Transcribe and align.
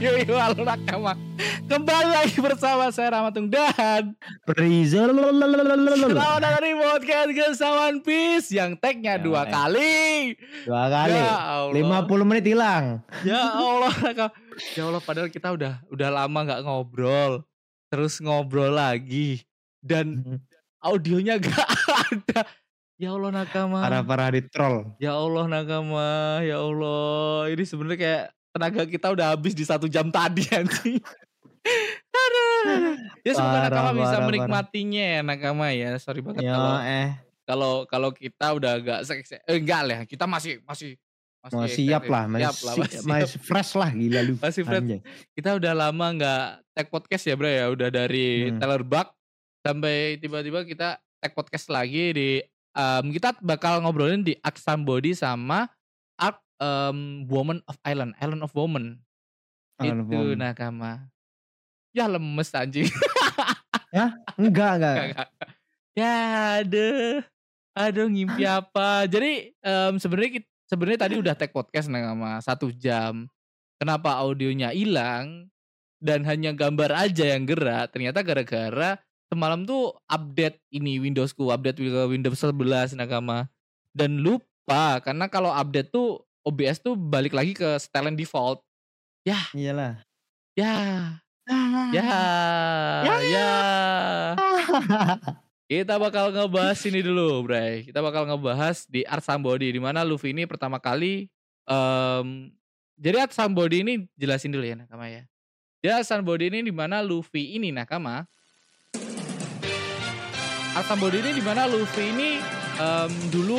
Yo 0.00 0.16
yo 0.16 0.32
yo 0.32 0.36
halo 0.40 0.64
nakama 0.64 1.12
Kembali 1.68 2.08
lagi 2.08 2.40
bersama 2.40 2.88
saya 2.88 3.20
Ramatung 3.20 3.52
dan 3.52 4.16
Rizal 4.48 5.12
Selamat 5.12 6.40
datang 6.40 6.64
di 6.64 6.72
podcast 6.72 7.28
Kesawan 7.36 8.00
Peace 8.00 8.48
Yang 8.48 8.80
tagnya 8.80 9.20
Ya, 9.20 9.22
dua 9.22 9.44
kali. 9.44 10.40
Dua 10.64 10.88
kali. 10.88 11.20
Ya 11.20 11.36
Allah. 11.36 12.08
50 12.08 12.28
menit 12.32 12.44
hilang. 12.48 13.04
Ya 13.28 13.44
Allah 13.44 13.92
Ya 14.72 14.88
Allah 14.88 15.04
padahal 15.04 15.28
kita 15.28 15.52
udah 15.52 15.84
udah 15.92 16.08
lama 16.08 16.38
gak 16.48 16.64
ngobrol. 16.64 17.44
Terus 17.92 18.24
ngobrol 18.24 18.72
lagi. 18.72 19.44
Dan 19.84 20.40
audionya 20.80 21.36
gak 21.36 21.68
ada. 22.08 22.48
Ya 22.96 23.12
Allah 23.12 23.44
nakama 23.44 23.84
para 23.84 24.00
para 24.00 24.32
di 24.32 24.48
troll. 24.48 24.96
Ya 24.96 25.12
Allah 25.12 25.44
nakama 25.44 26.40
Ya 26.40 26.56
Allah. 26.56 27.52
Ini 27.52 27.68
sebenarnya 27.68 28.00
kayak 28.00 28.26
tenaga 28.50 28.82
kita 28.84 29.10
udah 29.10 29.32
habis 29.32 29.54
di 29.54 29.62
satu 29.62 29.86
jam 29.86 30.08
tadi 30.08 30.42
anjing. 30.58 30.98
Aduh. 32.10 32.96
Ya 33.22 33.32
semoga 33.36 33.58
nakama 33.68 33.90
bisa 33.94 34.16
parah, 34.16 34.26
menikmatinya 34.26 35.04
ya 35.04 35.20
nakama 35.20 35.66
ya. 35.72 35.88
Sorry 35.96 36.20
banget 36.20 36.42
ya 36.44 36.52
kalau 36.52 36.74
eh. 36.80 37.08
kalau 37.44 37.72
kalau 37.86 38.10
kita 38.10 38.46
udah 38.56 38.70
agak 38.80 39.00
seks 39.04 39.32
eh, 39.34 39.42
enggak 39.48 39.82
lah. 39.84 39.98
Kita 40.04 40.24
masih 40.24 40.60
masih 40.64 40.96
mau 41.40 41.64
siap 41.64 42.04
lah 42.04 42.28
masih, 42.28 42.44
siap 42.44 42.56
lah 42.60 42.74
si- 42.76 42.80
masih, 42.84 42.98
masih 43.08 43.40
fresh 43.40 43.72
lah 43.72 43.90
gila 43.90 44.20
lu. 44.22 44.34
Masih 44.36 44.62
fresh. 44.62 44.82
Anjay. 44.84 45.00
kita 45.32 45.50
udah 45.56 45.72
lama 45.72 46.06
nggak 46.12 46.44
tag 46.76 46.86
podcast 46.88 47.24
ya 47.24 47.34
bro 47.36 47.48
ya? 47.48 47.64
Udah 47.72 47.88
dari 47.88 48.50
Hmm. 48.52 48.58
Taylor 48.60 48.82
Buck 48.84 49.08
sampai 49.60 50.16
tiba-tiba 50.16 50.64
kita 50.64 50.88
tag 51.20 51.32
podcast 51.32 51.68
lagi 51.68 52.04
di 52.12 52.28
em, 52.72 53.04
kita 53.08 53.36
bakal 53.40 53.80
ngobrolin 53.80 54.20
di 54.20 54.36
Ask 54.40 54.60
Somebody 54.60 55.12
sama 55.12 55.68
Em, 56.60 57.24
Woman 57.24 57.64
of 57.64 57.80
Island 57.88 58.12
Island 58.20 58.44
of 58.44 58.52
Woman. 58.52 59.00
Island 59.80 60.04
of 60.04 60.08
itu 60.12 60.20
Woman. 60.20 60.38
nakama 60.38 60.92
ya 61.90 62.06
lemes 62.06 62.50
anjing. 62.54 62.86
Enggak 64.38 64.70
enggak. 64.78 64.96
Kagak. 64.96 65.28
ya 65.98 66.14
aduh. 66.62 67.18
Aduh 67.74 68.06
ngimpi 68.06 68.46
apa? 68.58 69.06
Jadi 69.10 69.54
em, 69.58 69.94
sebenarnya 69.98 70.42
sebenarnya 70.70 71.00
tadi 71.08 71.14
udah 71.18 71.34
tag 71.34 71.50
podcast 71.50 71.90
nih 71.90 72.06
sama 72.06 72.38
satu 72.42 72.70
jam. 72.70 73.26
Kenapa 73.80 74.20
audionya 74.20 74.76
hilang 74.76 75.48
dan 75.98 76.22
hanya 76.28 76.52
gambar 76.52 76.92
aja 77.08 77.34
yang 77.34 77.48
gerak? 77.48 77.90
Ternyata 77.90 78.20
gara-gara 78.20 79.00
semalam 79.32 79.64
tuh 79.64 79.96
update 80.10 80.60
ini 80.74 81.00
Windowsku 81.00 81.48
update 81.48 81.80
Windows 81.82 82.38
11 82.38 82.98
nakama 82.98 83.48
dan 83.94 84.20
lupa 84.20 85.00
karena 85.02 85.26
kalau 85.26 85.50
update 85.50 85.90
tuh 85.90 86.22
OBS 86.50 86.82
tuh 86.82 86.98
balik 86.98 87.30
lagi 87.30 87.54
ke 87.54 87.78
setelan 87.78 88.12
default 88.12 88.60
iyalah 89.54 90.02
ya 90.52 90.74
ya 91.46 92.12
Ya. 93.06 93.16
ya 93.26 93.50
Kita 95.66 95.98
bakal 95.98 96.30
ngebahas 96.30 96.78
ini 96.82 96.98
dulu, 96.98 97.46
Bray. 97.46 97.86
Kita 97.86 98.02
bakal 98.02 98.26
ngebahas 98.26 98.86
di 98.86 99.06
Art 99.06 99.22
Somebody 99.22 99.70
di 99.70 99.78
mana 99.78 100.02
Luffy 100.02 100.34
ini 100.34 100.42
pertama 100.42 100.78
kali 100.78 101.30
em 101.66 102.50
jadi 102.94 103.22
Art 103.22 103.34
Somebody 103.34 103.86
ini 103.86 103.94
jelasin 104.14 104.50
dulu 104.50 104.66
ya 104.66 104.74
Nakama 104.74 105.06
ya. 105.06 105.22
Jadi 105.78 105.90
Art 105.94 106.06
Somebody 106.06 106.50
ini 106.50 106.66
di 106.66 106.74
mana 106.74 107.02
Luffy 107.02 107.54
ini 107.54 107.70
Nakama. 107.70 108.26
Art 110.74 110.86
Somebody 110.86 111.22
ini 111.22 111.30
di 111.34 111.42
mana 111.42 111.66
Luffy 111.66 112.14
ini 112.14 112.42
em, 112.78 113.10
dulu 113.30 113.58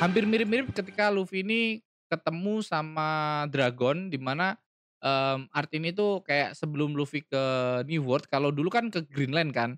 hampir 0.00 0.24
mirip-mirip 0.24 0.72
ketika 0.72 1.12
Luffy 1.12 1.44
ini 1.44 1.60
ketemu 2.08 2.64
sama 2.64 3.44
Dragon 3.52 4.08
di 4.08 4.16
mana 4.18 4.56
em, 5.04 5.46
Art 5.52 5.70
ini 5.76 5.92
tuh 5.92 6.24
kayak 6.24 6.56
sebelum 6.56 6.96
Luffy 6.96 7.22
ke 7.22 7.44
New 7.86 8.02
World 8.02 8.26
kalau 8.26 8.50
dulu 8.50 8.72
kan 8.72 8.88
ke 8.88 9.04
Greenland 9.06 9.52
kan. 9.52 9.76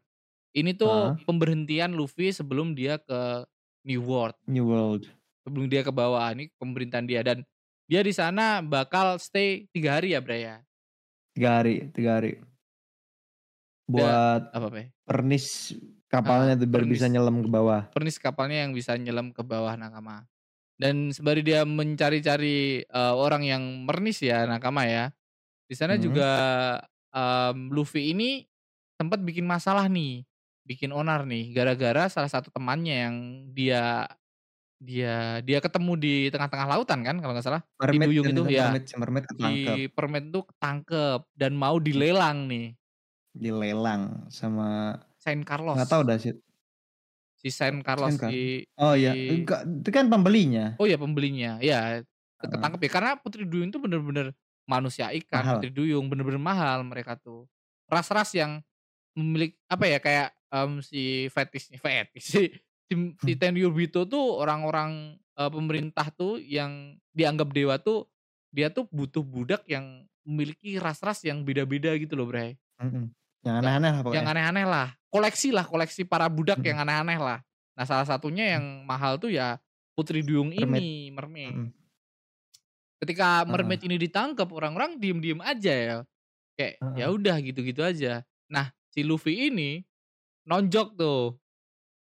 Ini 0.52 0.76
tuh 0.76 1.16
Hah? 1.16 1.16
pemberhentian 1.24 1.96
Luffy 1.96 2.28
sebelum 2.28 2.76
dia 2.76 3.00
ke 3.00 3.48
New 3.88 4.04
World, 4.04 4.36
New 4.46 4.68
World 4.68 5.08
sebelum 5.42 5.66
dia 5.66 5.82
ke 5.82 5.90
bawah 5.90 6.22
ini 6.30 6.52
pemerintahan 6.60 7.06
dia 7.08 7.20
dan 7.24 7.42
dia 7.90 8.04
di 8.04 8.14
sana 8.14 8.62
bakal 8.62 9.18
stay 9.18 9.66
tiga 9.74 9.98
hari 9.98 10.14
ya 10.14 10.20
Bray 10.22 10.46
ya. 10.46 10.56
tiga 11.34 11.50
hari 11.60 11.88
tiga 11.90 12.20
hari 12.20 12.38
buat 13.88 14.52
Apa 14.54 14.68
Bray? 14.70 14.86
pernis 15.02 15.72
kapalnya 16.12 16.54
Ah, 16.54 16.60
tuh 16.60 16.68
biar 16.72 16.84
bisa 16.88 17.06
pernis. 17.06 17.12
nyelam 17.12 17.40
ke 17.44 17.48
bawah 17.50 17.82
Pernis 17.94 18.18
kapalnya 18.20 18.64
yang 18.66 18.72
bisa 18.76 18.96
nyelam 18.96 19.30
ke 19.36 19.42
bawah 19.44 19.74
Nakama. 19.76 20.26
Dan 20.80 21.10
sembari 21.14 21.42
dia 21.46 21.64
mencari-cari 21.68 22.84
eh, 22.86 23.14
orang 23.16 23.42
yang 23.46 23.62
mernis 23.88 24.20
ya 24.24 24.44
Nakama 24.48 24.84
ya. 24.88 25.12
Di 25.68 25.74
sana 25.78 25.96
Hmm. 25.96 26.02
juga 26.02 26.30
em, 27.14 27.70
Luffy 27.72 28.12
ini 28.14 28.44
sempat 29.00 29.20
bikin 29.24 29.44
masalah 29.48 29.86
nih, 29.90 30.24
bikin 30.68 30.92
onar 30.94 31.24
nih 31.28 31.52
gara-gara 31.56 32.08
salah 32.12 32.30
satu 32.30 32.50
temannya 32.54 32.94
yang 33.08 33.16
dia 33.54 34.06
dia 34.82 35.40
dia 35.46 35.58
ketemu 35.62 35.92
di 36.00 36.14
tengah-tengah 36.34 36.68
lautan 36.70 37.00
kan 37.06 37.16
kalau 37.22 37.32
nggak 37.36 37.46
salah 37.46 37.62
mermaid 37.80 38.08
duyung 38.08 38.24
kan 38.24 38.32
itu, 38.34 38.42
ya. 38.50 38.68
mermaid 38.68 38.84
mermaid 39.00 39.24
ketangkep 39.30 39.78
di 39.78 39.88
permen 39.92 40.30
tuh 40.34 40.44
ketangkep 40.50 41.20
dan 41.36 41.52
mau 41.56 41.76
dilelang 41.80 42.48
nih 42.50 42.76
dilelang 43.32 44.28
sama 44.28 44.92
Saint 45.22 45.42
Carlos. 45.46 45.78
Nggak 45.78 45.92
tahu 45.94 46.02
dah 46.02 46.18
sih 46.18 46.34
si 47.42 47.50
Saint 47.50 47.82
Carlos 47.82 48.14
Saint 48.14 48.30
di 48.30 48.62
oh 48.78 48.94
iya. 48.94 49.10
di- 49.14 49.42
enggak 49.42 49.66
itu 49.66 49.90
kan 49.90 50.06
pembelinya. 50.06 50.78
Oh 50.78 50.86
ya 50.86 50.94
pembelinya. 50.94 51.58
Ya 51.58 52.02
ketangkep 52.38 52.80
ya. 52.86 52.90
Karena 52.90 53.10
Putri 53.18 53.42
Duyung 53.46 53.70
itu 53.70 53.82
bener-bener 53.82 54.34
manusia 54.66 55.10
ikan 55.10 55.42
Mahal. 55.42 55.54
Putri 55.58 55.70
Duyung 55.74 56.06
bener-bener 56.06 56.38
mahal 56.38 56.86
mereka 56.86 57.18
tuh. 57.18 57.50
Ras-ras 57.90 58.30
yang 58.34 58.62
memiliki 59.18 59.58
apa 59.66 59.84
ya 59.90 59.98
kayak 59.98 60.28
em, 60.54 60.80
si 60.80 61.26
fetish 61.28 61.74
fetish 61.82 62.26
si 62.26 62.42
si, 62.86 62.94
si 63.18 63.32
Hmm. 63.34 63.40
Tenryubito 63.40 64.06
tuh 64.06 64.38
orang-orang 64.38 65.18
eh, 65.18 65.50
pemerintah 65.50 66.08
tuh 66.14 66.38
yang 66.38 66.94
dianggap 67.10 67.50
dewa 67.50 67.76
tuh 67.82 68.06
dia 68.52 68.68
tuh 68.68 68.84
butuh 68.92 69.24
budak 69.24 69.64
yang 69.66 70.04
memiliki 70.22 70.78
ras-ras 70.78 71.24
yang 71.26 71.42
beda-beda 71.42 71.96
gitu 71.98 72.14
loh 72.14 72.28
Bray 72.28 72.54
Mm-mm. 72.78 73.10
Yang 73.42 73.56
aneh-aneh 73.58 73.90
lah 73.90 74.00
pokoknya. 74.00 74.16
yang 74.18 74.28
aneh-aneh 74.28 74.66
lah. 74.66 74.88
Koleksi 75.08 75.48
lah 75.50 75.64
koleksi 75.64 76.02
para 76.02 76.26
budak 76.26 76.58
Hmm. 76.58 76.68
yang 76.72 76.78
aneh-aneh 76.80 77.18
lah. 77.18 77.38
Nah 77.74 77.84
salah 77.84 78.04
satunya 78.04 78.56
yang 78.56 78.84
mahal 78.84 79.16
tuh 79.16 79.28
ya 79.28 79.58
Putri 79.92 80.22
Duyung 80.22 80.50
Mermaid. 80.50 80.80
ini 80.80 81.10
mermaid. 81.10 81.52
Mm-mm. 81.52 81.68
ketika 82.96 83.42
mermaid 83.44 83.82
ini 83.82 83.98
ditangkap 83.98 84.46
orang-orang 84.48 84.94
diem-diem 84.96 85.42
aja 85.42 85.74
ya. 85.74 85.96
Kayak 86.54 86.74
Heeh. 86.78 86.96
ya 86.96 87.06
udah 87.10 87.36
gitu-gitu 87.40 87.82
aja. 87.82 88.22
Nah 88.46 88.70
si 88.88 89.02
Luffy 89.02 89.50
ini 89.50 89.82
nonjok 90.44 90.94
tuh. 90.94 91.34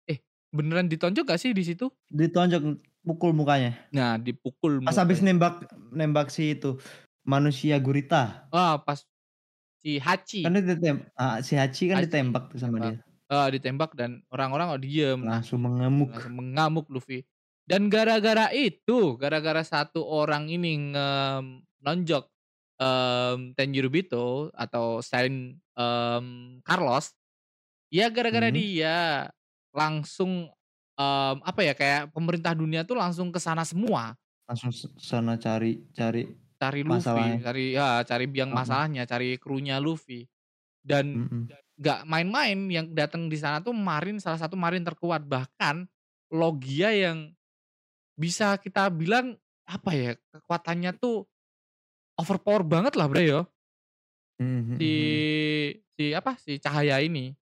Eh 0.05 0.25
beneran 0.51 0.89
ditonjok 0.89 1.29
gak 1.29 1.39
sih 1.39 1.53
di 1.53 1.63
situ? 1.63 1.93
Ditonjok 2.09 2.81
pukul 3.05 3.37
mukanya. 3.37 3.77
Nah 3.93 4.17
dipukul 4.17 4.81
pas 4.81 4.89
mukanya. 4.89 4.99
habis 4.99 5.19
nembak 5.21 5.55
nembak 5.93 6.29
si 6.33 6.57
itu 6.57 6.81
manusia 7.23 7.77
gurita. 7.77 8.49
Ah 8.49 8.81
pas 8.81 9.05
si 9.87 10.03
Hachi 10.03 10.43
kan 10.43 10.51
dia 10.59 10.67
ditem 10.67 11.07
ah, 11.15 11.39
si 11.39 11.55
Hachi 11.55 11.87
kan 11.87 12.03
Hachi. 12.03 12.11
ditembak 12.11 12.51
tuh 12.51 12.59
sama 12.59 12.77
dia 12.83 12.99
ah, 13.31 13.47
ditembak 13.47 13.95
dan 13.95 14.19
orang-orang 14.35 14.75
oh 14.75 14.81
diem 14.83 15.23
langsung 15.23 15.63
mengemuk 15.63 16.11
langsung 16.11 16.35
mengamuk 16.35 16.91
Luffy. 16.91 17.23
Dan 17.67 17.91
gara-gara 17.91 18.55
itu, 18.55 19.19
gara-gara 19.19 19.59
satu 19.67 19.99
orang 20.07 20.47
ini 20.47 20.95
nonjok 21.83 22.31
em 22.79 23.51
Tenjirubito 23.59 24.55
atau 24.55 25.03
Saint 25.03 25.59
em, 25.59 26.27
Carlos, 26.63 27.11
ya 27.91 28.07
gara-gara 28.07 28.55
Hmm. 28.55 28.55
dia 28.55 28.97
langsung 29.75 30.47
em, 30.95 31.37
apa 31.43 31.61
ya 31.67 31.75
kayak 31.75 32.15
pemerintah 32.15 32.55
dunia 32.55 32.87
tuh 32.87 33.03
langsung 33.03 33.35
ke 33.35 33.43
sana 33.43 33.67
semua 33.67 34.15
Langsung 34.47 34.71
sana 35.03 35.35
cari 35.35 35.83
cari 35.91 36.23
cari 36.57 36.83
Luffy, 36.83 37.37
Masalahnya. 37.37 37.45
cari 37.45 37.77
ya 37.77 38.03
cari 38.05 38.25
biang 38.29 38.51
Mm-mm. 38.53 38.57
masalahnya, 38.57 39.03
cari 39.09 39.37
krunya 39.41 39.77
Luffy. 39.81 40.27
Dan 40.85 41.29
nggak 41.81 42.09
main-main 42.09 42.59
yang 42.73 42.87
datang 42.97 43.29
di 43.29 43.37
sana 43.39 43.61
tuh 43.61 43.77
marin 43.77 44.19
salah 44.19 44.41
satu 44.41 44.57
marin 44.57 44.83
terkuat 44.85 45.25
bahkan 45.29 45.85
Logia 46.33 46.91
yang 46.91 47.33
bisa 48.19 48.57
kita 48.59 48.89
bilang 48.91 49.37
apa 49.69 49.91
ya 49.95 50.11
kekuatannya 50.35 50.93
tuh 50.99 51.27
overpower 52.21 52.65
banget 52.65 52.95
lah 52.99 53.07
bre 53.11 53.25
yo 53.29 53.41
Mhm, 54.39 54.73
si 54.77 54.87
mhm. 54.87 55.27
si 55.97 56.05
apa 56.17 56.37
si 56.41 56.61
cahaya 56.61 57.01
ini. 57.01 57.33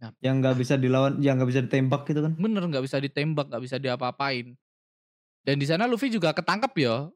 Nah, 0.00 0.12
Yang 0.24 0.34
nggak 0.40 0.56
bisa 0.62 0.74
dilawan, 0.82 1.12
yang 1.24 1.34
nggak 1.38 1.50
bisa 1.50 1.62
ditembak 1.66 2.02
gitu 2.10 2.20
kan? 2.26 2.34
bener 2.42 2.62
nggak 2.64 2.84
bisa 2.86 2.98
ditembak 2.98 3.46
nggak 3.48 3.62
bisa 3.64 3.76
diapa-apain 3.76 4.56
dan 5.42 5.58
di 5.58 5.66
sana 5.66 5.90
Luffy 5.90 6.08
juga 6.08 6.30
ketangkep 6.30 6.72
yo 6.82 7.10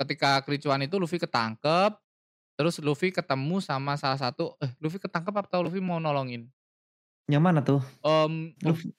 ketika 0.00 0.40
kericuan 0.44 0.80
itu 0.84 0.96
Luffy 0.96 1.16
ketangkep 1.16 1.96
terus 2.56 2.76
Luffy 2.80 3.08
ketemu 3.08 3.60
sama 3.64 3.96
salah 3.96 4.20
satu 4.20 4.56
eh 4.60 4.68
Luffy 4.80 5.00
ketangkep 5.00 5.32
atau 5.32 5.64
Luffy 5.64 5.80
mau 5.80 5.96
nolongin 5.96 6.48
Yang 7.30 7.42
mana 7.46 7.62
tuh? 7.62 7.78
Em, 8.02 8.50
Luffy, 8.66 8.90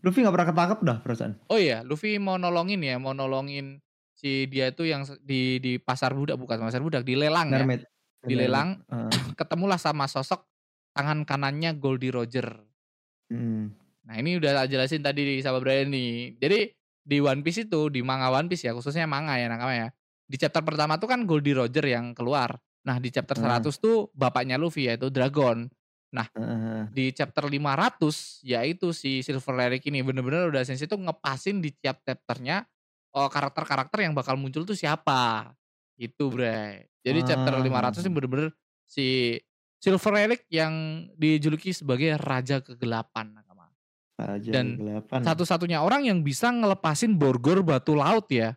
Luffy 0.00 0.24
nggak 0.24 0.34
pernah 0.34 0.48
ketangkep 0.48 0.78
dah 0.80 0.98
perasaan. 1.02 1.32
oh 1.46 1.58
iya 1.58 1.84
Luffy 1.86 2.18
mau 2.18 2.34
nolongin 2.34 2.80
ya 2.82 2.98
mau 2.98 3.12
nolongin 3.12 3.78
si 4.14 4.46
dia 4.46 4.70
itu 4.70 4.86
yang 4.86 5.02
di 5.22 5.58
di 5.58 5.78
pasar 5.78 6.14
budak 6.14 6.38
bukan 6.38 6.62
pasar 6.62 6.78
budak 6.80 7.02
di 7.02 7.18
lelang 7.18 7.50
ya 7.50 7.66
dilelang 8.24 8.80
Heeh. 8.88 9.34
ketemulah 9.36 9.76
sama 9.76 10.06
sosok 10.06 10.46
tangan 10.94 11.26
kanannya 11.26 11.74
Goldie 11.76 12.14
Roger 12.14 12.62
Mm. 13.32 13.72
Nah 14.04 14.14
ini 14.20 14.36
udah 14.36 14.68
jelasin 14.68 15.00
tadi 15.00 15.24
di 15.24 15.34
sama 15.40 15.56
Brian 15.56 15.88
nih. 15.88 16.36
Jadi 16.36 16.68
di 17.04 17.20
One 17.20 17.44
Piece 17.44 17.68
itu 17.68 17.92
di 17.92 18.00
manga 18.00 18.32
One 18.32 18.48
Piece 18.48 18.64
ya 18.66 18.72
khususnya 18.72 19.04
manga 19.04 19.36
ya 19.36 19.46
nakama 19.46 19.76
ya. 19.76 19.88
Di 20.24 20.40
chapter 20.40 20.64
pertama 20.64 20.96
tuh 20.96 21.06
kan 21.12 21.28
Goldie 21.28 21.52
Roger 21.52 21.84
yang 21.84 22.16
keluar. 22.16 22.56
Nah 22.88 22.96
di 22.98 23.12
chapter 23.12 23.36
Hmm. 23.36 23.60
100 23.60 23.76
tuh 23.76 24.08
bapaknya 24.16 24.56
Luffy 24.56 24.88
yaitu 24.88 25.12
Dragon. 25.12 25.68
Heeh. 26.32 26.88
Di 26.94 27.04
chapter 27.12 27.44
500 27.44 28.40
yaitu 28.46 28.94
si 28.96 29.20
Silver 29.20 29.54
Lyric 29.58 29.84
ini 29.90 30.00
bener-bener 30.00 30.48
udah 30.48 30.62
Sensei 30.64 30.88
tuh 30.88 30.96
ngepasin 30.98 31.60
di 31.60 31.74
tiap 31.74 32.00
chapternya 32.06 32.64
oh, 33.14 33.28
karakter-karakter 33.30 34.02
yang 34.02 34.14
bakal 34.16 34.34
muncul 34.40 34.64
tuh 34.64 34.74
siapa. 34.74 35.52
Gitu 36.00 36.32
bre. 36.32 36.88
Jadi 37.04 37.20
chapter 37.22 37.52
Ah. 37.54 37.60
500 37.60 38.00
ini 38.02 38.10
bener-bener 38.14 38.48
si 38.88 39.36
Silver 39.78 40.12
Relic 40.16 40.48
yang 40.48 40.72
dijuluki 41.20 41.76
sebagai 41.76 42.16
Raja 42.16 42.64
Kegelapan 42.64 43.43
Dan 44.16 44.78
kegelapan. 44.78 45.20
satu-satunya 45.26 45.82
orang 45.82 46.06
yang 46.06 46.22
bisa 46.22 46.48
ngelepasin 46.48 47.18
borgor 47.18 47.66
batu 47.66 47.98
laut 47.98 48.30
ya. 48.30 48.54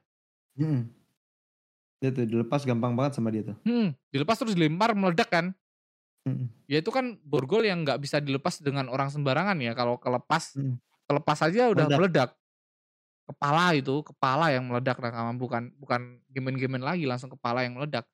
Mm. 0.54 0.86
Dia 1.98 2.14
tuh 2.14 2.30
dilepas 2.30 2.62
gampang 2.62 2.94
banget 2.94 3.18
sama 3.18 3.34
dia 3.34 3.42
tuh. 3.42 3.58
Hmm, 3.66 3.98
dilepas 4.14 4.38
terus 4.38 4.54
dilempar 4.54 4.94
meledak 4.94 5.30
kan. 5.34 5.46
Mm. 6.30 6.46
Ya 6.70 6.78
itu 6.78 6.94
kan 6.94 7.18
borgol 7.26 7.66
yang 7.66 7.82
nggak 7.82 7.98
bisa 7.98 8.22
dilepas 8.22 8.62
dengan 8.62 8.86
orang 8.86 9.10
sembarangan 9.10 9.58
ya. 9.58 9.74
Kalau 9.74 9.98
kelepas, 9.98 10.54
Mm. 10.54 10.78
kelepas 11.10 11.38
aja 11.42 11.74
udah 11.74 11.86
Meledak. 11.90 11.98
meledak. 11.98 12.30
Kepala 13.28 13.66
itu, 13.76 13.96
kepala 14.06 14.46
yang 14.54 14.64
meledak 14.70 15.02
nakama 15.02 15.36
bukan 15.36 15.74
bukan 15.76 16.22
gemen-gemen 16.32 16.80
lagi 16.80 17.04
langsung 17.04 17.34
kepala 17.34 17.66
yang 17.66 17.76
meledak. 17.76 18.06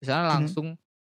Di 0.00 0.08
sana 0.08 0.26
Mhm. 0.26 0.32
langsung 0.32 0.66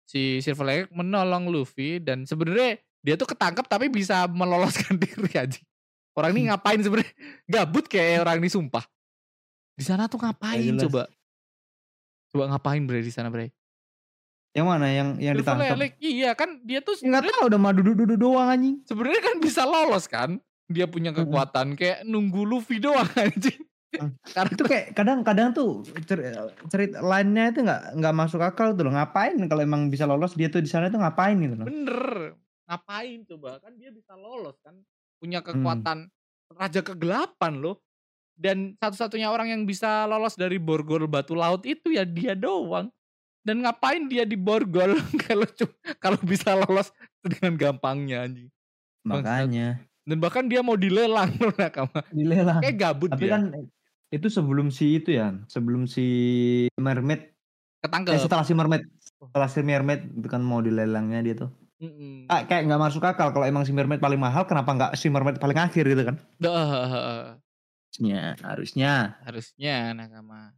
si 0.05 0.43
Silver 0.43 0.67
Lake 0.67 0.87
menolong 0.91 1.49
Luffy 1.49 2.03
dan 2.03 2.27
sebenarnya 2.27 2.77
dia 3.01 3.15
tuh 3.15 3.27
ketangkep 3.27 3.65
tapi 3.65 3.87
bisa 3.89 4.27
meloloskan 4.27 4.99
diri 5.03 5.33
aja. 5.35 5.61
Orang 6.13 6.35
ini 6.35 6.51
ngapain 6.51 6.83
sebenarnya? 6.83 7.15
Gabut 7.47 7.87
kayak 7.87 8.27
orang 8.27 8.43
ini 8.43 8.51
sumpah. 8.51 8.83
Di 9.79 9.87
sana 9.87 10.11
tuh 10.11 10.19
ngapain 10.19 10.59
jelas. 10.59 10.83
coba? 10.85 11.03
Coba 12.29 12.45
ngapain 12.51 12.83
bre 12.83 13.01
di 13.01 13.15
sana 13.15 13.31
bre? 13.31 13.55
Yang 14.51 14.67
mana? 14.67 14.87
Yang 14.91 15.09
yang 15.23 15.35
ditangkap? 15.39 15.79
Iya 16.03 16.31
kan 16.35 16.59
dia 16.67 16.83
tuh 16.83 16.99
sebenarnya 16.99 17.31
tahu 17.31 17.47
udah 17.47 17.61
mah 17.61 17.73
duduk-duduk 17.73 18.19
doang 18.19 18.51
anjing. 18.51 18.83
sebenarnya 18.83 19.23
kan 19.23 19.35
bisa 19.39 19.63
lolos 19.63 20.11
kan? 20.11 20.43
Dia 20.67 20.85
punya 20.85 21.15
kekuatan 21.15 21.79
kayak 21.79 22.03
nunggu 22.03 22.43
Luffy 22.43 22.83
doang 22.83 23.07
anjing. 23.17 23.63
Hmm. 23.89 24.13
Karena 24.21 24.53
Itu 24.53 24.65
kayak 24.67 24.87
kadang-kadang 24.93 25.55
tuh 25.55 25.81
cer- 26.05 26.35
cerita 26.69 27.01
lainnya 27.01 27.49
itu 27.49 27.65
nggak 27.65 27.97
nggak 27.97 28.15
masuk 28.19 28.43
akal 28.43 28.75
tuh 28.75 28.85
loh. 28.85 28.93
Ngapain 28.93 29.39
kalau 29.47 29.63
emang 29.63 29.87
bisa 29.89 30.05
lolos 30.05 30.35
dia 30.35 30.51
tuh 30.51 30.61
di 30.61 30.69
sana 30.69 30.91
tuh 30.91 30.99
ngapain 30.99 31.39
gitu 31.39 31.55
loh. 31.55 31.65
bener 31.65 32.35
ngapain 32.69 33.25
coba? 33.25 33.59
Kan 33.59 33.81
dia 33.81 33.89
bisa 33.91 34.13
lolos 34.15 34.61
kan 34.61 34.77
punya 35.19 35.41
Hmm. 35.41 35.49
kekuatan 35.57 35.99
raja 36.55 36.81
kegelapan 36.85 37.59
loh. 37.59 37.81
Dan 38.39 38.79
satu-satunya 38.79 39.33
orang 39.35 39.51
yang 39.51 39.63
bisa 39.67 40.07
lolos 40.07 40.39
dari 40.39 40.63
borgol 40.63 41.11
batu 41.11 41.35
laut 41.35 41.67
itu 41.67 41.91
ya 41.91 42.07
dia 42.07 42.39
doang. 42.39 42.87
Dan 43.43 43.65
ngapain 43.67 44.07
dia 44.07 44.23
di 44.29 44.37
borgol 44.39 44.95
kalau 45.27 45.49
kalau 45.99 46.21
bisa 46.23 46.55
lolos 46.55 46.93
dengan 47.25 47.59
gampangnya 47.59 48.29
anjing. 48.29 48.51
Makanya. 49.03 49.83
Dan 50.07 50.23
bahkan 50.23 50.47
dia 50.49 50.63
mau 50.65 50.79
dilelang 50.79 51.35
loh 51.43 51.53
nakama 51.57 52.01
dilelang. 52.09 52.61
kayak 52.63 52.77
gabut 52.79 53.11
Tapi 53.13 53.25
dia. 53.27 53.33
kan 53.37 53.43
itu 54.09 54.29
sebelum 54.33 54.73
si 54.73 54.97
itu 54.97 55.13
ya, 55.13 55.37
sebelum 55.53 55.85
si 55.85 56.05
mermaid, 56.81 57.21
eh, 57.21 57.33
ketangkep 57.85 58.13
setelah 58.17 58.45
si 58.47 58.57
mermaid, 58.57 58.83
setelah 58.97 59.49
si 59.53 59.61
mermaid 59.61 60.01
itu 60.17 60.29
kan 60.29 60.41
mau 60.41 60.65
dilelangnya 60.65 61.21
dia 61.21 61.35
tuh. 61.37 61.51
Mm-mm. 61.79 62.27
Ah, 62.27 62.43
kayak 62.43 62.67
nggak 62.67 62.83
masuk 62.83 63.03
akal 63.03 63.31
kalau 63.31 63.47
emang 63.47 63.63
si 63.63 63.71
mermaid 63.71 63.99
paling 63.99 64.19
mahal, 64.19 64.43
kenapa 64.45 64.71
nggak 64.71 64.93
si 64.95 65.07
mermaid 65.07 65.39
paling 65.39 65.55
akhir 65.55 65.87
gitu 65.87 66.03
kan? 66.03 66.17
Dah, 66.37 67.39
Harusnya, 67.89 68.35
harusnya. 68.43 68.93
harusnya 69.25 69.75
nakama 69.93 70.53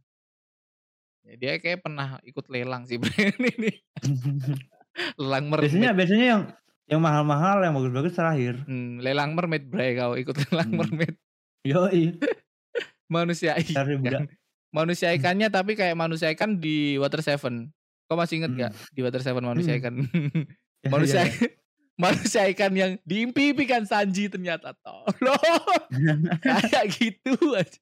ya, 1.21 1.33
dia 1.37 1.53
kayak 1.57 1.79
pernah 1.79 2.17
ikut 2.21 2.45
lelang 2.49 2.83
sih 2.83 2.97
ini 3.55 3.71
lelang 5.15 5.47
mermaid 5.47 5.69
biasanya 5.69 5.91
biasanya 5.93 6.25
yang 6.27 6.41
yang 6.91 6.99
mahal-mahal 6.99 7.63
yang 7.63 7.71
bagus-bagus 7.71 8.13
terakhir. 8.13 8.67
Hmm, 8.67 8.99
lelang 8.99 9.31
mermaid 9.31 9.63
bre 9.63 9.95
kau 9.95 10.17
ikut 10.17 10.35
lelang 10.51 10.69
Hmm. 10.69 10.79
mermaid 10.83 11.15
Yoi. 11.63 12.17
manusia 13.15 13.53
budak. 13.55 14.01
ikan 14.01 14.23
manusia 14.71 15.07
ikannya 15.11 15.47
tapi 15.47 15.75
kayak 15.75 15.95
manusia 15.95 16.31
ikan 16.33 16.57
di 16.57 16.97
Water 16.97 17.21
Seven 17.21 17.69
kau 18.07 18.19
masih 18.19 18.43
inget 18.43 18.51
Hmm. 18.51 18.59
gak 18.59 18.73
di 18.91 19.01
Water 19.05 19.21
Seven 19.21 19.45
manusia 19.45 19.77
Hmm. 19.77 19.81
ikan 19.83 19.95
manusia 20.89 21.21
ya, 21.21 21.31
manusia 22.03 22.41
ikan 22.49 22.73
yang 22.73 22.91
diimpi-impikan 23.05 23.85
Sanji 23.85 24.25
ternyata 24.25 24.73
tolong 24.81 25.77
kayak 26.73 26.87
gitu 26.97 27.35
aja 27.53 27.77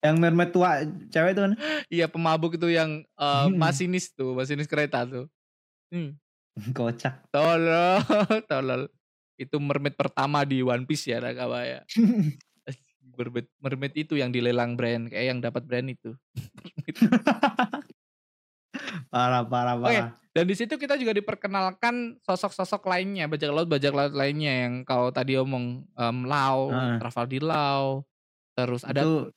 yang 0.00 0.16
mermaid 0.16 0.48
tua 0.48 0.80
cewek 1.12 1.36
itu 1.36 1.40
kan. 1.44 1.52
iya 1.92 2.06
pemabuk 2.08 2.56
itu 2.56 2.72
yang 2.72 3.04
eh, 3.04 3.44
Hmm. 3.44 3.52
masinis 3.52 4.08
tuh 4.16 4.32
masinis 4.32 4.64
kereta 4.64 5.04
tuh 5.04 5.28
hmm. 5.92 6.16
Kocak. 6.76 7.28
tolol 7.28 8.00
tolol 8.48 8.88
itu 9.36 9.56
mermaid 9.60 9.92
pertama 9.96 10.44
di 10.44 10.64
One 10.64 10.88
Piece 10.88 11.08
ya 11.08 11.20
Rakawa 11.20 11.64
ya 11.64 11.80
mermaid, 13.12 13.46
mermaid 13.60 13.92
itu 13.92 14.16
yang 14.16 14.32
dilelang 14.32 14.72
brand 14.72 15.12
kayak 15.12 15.36
yang 15.36 15.38
dapat 15.44 15.68
brand 15.68 15.92
itu 15.92 16.16
parah, 19.10 19.42
parah, 19.42 19.74
Oke. 19.76 19.86
parah. 19.90 20.08
dan 20.30 20.44
di 20.44 20.54
situ 20.54 20.74
kita 20.74 20.94
juga 20.94 21.10
diperkenalkan 21.12 21.94
sosok-sosok 22.20 22.86
lainnya 22.86 23.26
bajak 23.26 23.50
laut 23.50 23.66
bajak 23.66 23.90
laut 23.90 24.10
lainnya 24.12 24.64
yang 24.64 24.74
kau 24.82 25.10
tadi 25.10 25.34
omong 25.34 25.82
em, 25.90 26.16
Lau 26.24 26.70
Ah. 26.70 26.96
Trafaldi 26.96 27.38
Lau 27.38 28.06
terus 28.52 28.82
ada 28.82 29.02
Itu 29.02 29.34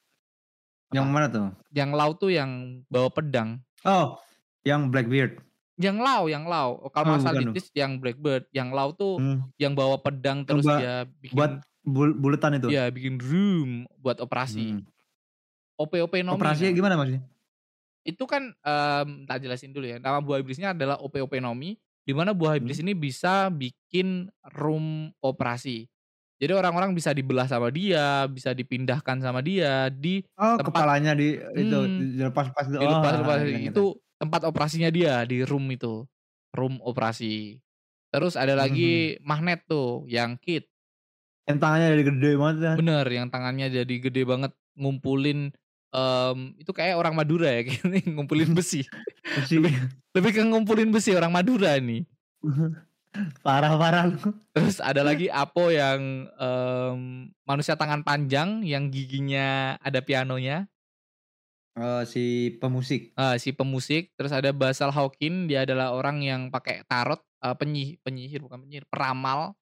yang 0.92 1.10
mana 1.10 1.26
tuh? 1.28 1.50
yang 1.70 1.90
Lau 1.92 2.14
tuh 2.14 2.30
yang 2.30 2.82
bawa 2.86 3.10
pedang 3.10 3.58
Oh, 3.82 4.22
yang 4.62 4.88
Blackbeard. 4.88 5.42
yang 5.76 5.98
Lau 5.98 6.26
yang 6.28 6.46
Lau 6.46 6.78
Oh, 6.80 6.88
kalau 6.88 7.10
Oh, 7.10 7.14
masal 7.18 7.34
bukan 7.34 7.50
Ditis 7.50 7.74
yang 7.74 7.98
Blackbird 7.98 8.46
yang 8.52 8.70
Lau 8.70 8.94
tuh 8.94 9.18
Hmm. 9.18 9.50
yang 9.58 9.74
bawa 9.74 9.98
pedang 9.98 10.46
terus 10.46 10.62
ba- 10.62 10.78
dia 10.78 10.96
bikin 11.18 11.34
Buat 11.34 11.52
bul 11.84 12.14
buletan 12.14 12.54
itu. 12.54 12.70
ya 12.70 12.88
bikin 12.88 13.18
room 13.18 13.90
buat 13.98 14.16
operasi 14.18 14.78
Hmm. 14.78 14.86
OP-OP 15.76 16.22
nomi 16.22 16.38
Operasinya 16.38 16.70
nah. 16.70 16.78
gimana 16.78 16.94
maksudnya? 16.96 17.24
Itu 18.04 18.24
kan 18.24 18.52
em, 18.54 19.08
tak 19.24 19.40
jelasin 19.40 19.72
dulu 19.72 19.88
ya 19.88 19.98
nama 19.98 20.20
buah 20.20 20.40
iblisnya 20.40 20.72
adalah 20.72 21.00
OP-OP 21.00 21.40
nomi 21.40 21.76
di 22.04 22.12
mana 22.12 22.32
buah 22.32 22.56
iblis 22.56 22.78
Hmm. 22.78 22.86
ini 22.86 22.94
bisa 22.94 23.48
bikin 23.48 24.28
room 24.54 25.12
operasi 25.20 25.88
jadi 26.36 26.52
orang-orang 26.54 26.92
bisa 26.92 27.12
dibelah 27.12 27.48
sama 27.48 27.72
dia 27.72 28.28
bisa 28.28 28.52
dipindahkan 28.52 29.18
sama 29.18 29.40
dia 29.40 29.88
di 29.88 30.20
Oh, 30.36 30.60
Tempat- 30.60 30.76
kepalanya 30.76 31.12
di 31.14 31.40
itu 31.56 31.78
Hmm. 31.78 32.00
dilepas-lepas 32.20 32.66
itu. 32.68 32.78
oh, 32.78 32.92
lepas 32.92 33.14
ingat, 33.16 33.48
ingat. 33.50 33.72
itu 33.72 33.86
tempat 34.18 34.42
operasinya 34.44 34.90
dia 34.90 35.24
di 35.24 35.44
room 35.44 35.64
itu 35.70 36.04
room 36.52 36.80
operasi 36.80 37.60
terus 38.10 38.36
ada 38.36 38.54
lagi 38.54 39.16
Hmm. 39.16 39.24
magnet 39.24 39.64
tuh 39.64 40.04
yang 40.06 40.36
kit 40.38 40.68
yang 41.44 41.58
tangannya 41.58 41.92
jadi 41.94 42.04
gede 42.06 42.32
banget 42.36 42.58
ya. 42.62 42.74
bener 42.76 43.06
yang 43.06 43.28
tangannya 43.28 43.68
jadi 43.74 43.96
gede 44.02 44.24
banget 44.24 44.52
ngumpulin 44.76 45.52
em, 45.94 46.58
itu 46.58 46.72
kayak 46.74 46.98
orang 46.98 47.14
Madura 47.14 47.54
ya 47.54 47.62
kayak 47.70 48.10
ngumpulin 48.10 48.52
besi 48.58 48.82
Besi. 49.24 49.62
lebih 50.12 50.32
ke 50.34 50.42
ngumpulin 50.42 50.90
besi 50.90 51.14
orang 51.14 51.32
Madura 51.32 51.78
nih 51.78 52.04
Parah-parah 53.46 54.10
lu. 54.10 54.18
Terus 54.58 54.82
ada 54.82 55.06
lagi 55.06 55.30
Apo 55.30 55.70
yang 55.70 56.26
em, 56.34 57.30
manusia 57.46 57.78
tangan 57.78 58.02
panjang 58.02 58.66
yang 58.66 58.90
giginya 58.90 59.78
ada 59.86 60.02
pianonya. 60.02 60.66
Oh, 61.74 62.02
si 62.06 62.54
pemusik. 62.62 63.14
Eh, 63.18 63.36
si 63.42 63.50
pemusik. 63.54 64.14
Terus 64.18 64.34
ada 64.34 64.50
Basal 64.54 64.94
Hawkin, 64.94 65.50
dia 65.50 65.66
adalah 65.66 65.94
orang 65.94 66.22
yang 66.22 66.42
pakai 66.54 66.86
tarot, 66.86 67.22
eh, 67.42 67.56
penyih, 67.58 67.98
penyihir 68.02 68.42
bukan 68.46 68.62
penyihir, 68.66 68.86
peramal. 68.90 69.58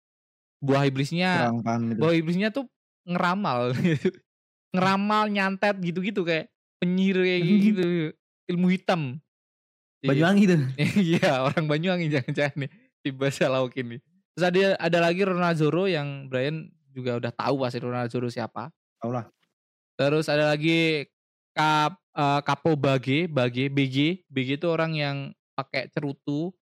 Buah 0.60 0.86
iblisnya, 0.86 1.56
buah 1.96 2.14
iblisnya 2.20 2.52
tuh 2.52 2.68
ngeramal, 3.08 3.72
ngeramal 4.76 5.30
nyantet 5.30 5.76
gitu-gitu 5.82 6.22
kayak 6.26 6.50
penyihir 6.80 7.18
kayak 7.26 7.42
gitu, 7.68 7.84
ilmu 8.50 8.68
hitam. 8.72 9.02
Iya. 10.00 10.10
Banyuwangi 10.16 10.44
tuh. 10.48 10.60
Iya 11.12 11.32
orang 11.44 11.66
Banyuwangi 11.68 12.08
jangan-jangan 12.08 12.56
nih 12.66 12.72
si 13.04 13.10
Basal 13.12 13.52
Hawkin 13.52 13.98
nih. 13.98 14.02
Terus 14.36 14.46
ada 14.48 14.60
ada 14.80 14.98
lagi 15.04 15.22
Ronald 15.28 15.58
Zoro 15.60 15.84
yang 15.92 16.32
Brian 16.32 16.72
juga 16.96 17.20
udah 17.20 17.32
tahu 17.36 17.56
pasti 17.64 17.84
Ronald 17.84 18.08
Zoro 18.08 18.32
siapa. 18.32 18.72
Tau 19.00 19.12
lah. 19.12 19.28
Terus 20.00 20.32
ada 20.32 20.56
lagi 20.56 21.04
Kap, 21.52 22.00
eh, 22.16 22.42
Kapo 22.48 22.80
Bage, 22.80 23.28
Bage, 23.28 23.68
BG, 23.68 24.24
BG 24.32 24.50
itu 24.64 24.68
orang 24.72 24.96
yang 24.96 25.18
pakai 25.60 25.92
cerutu. 25.92 26.56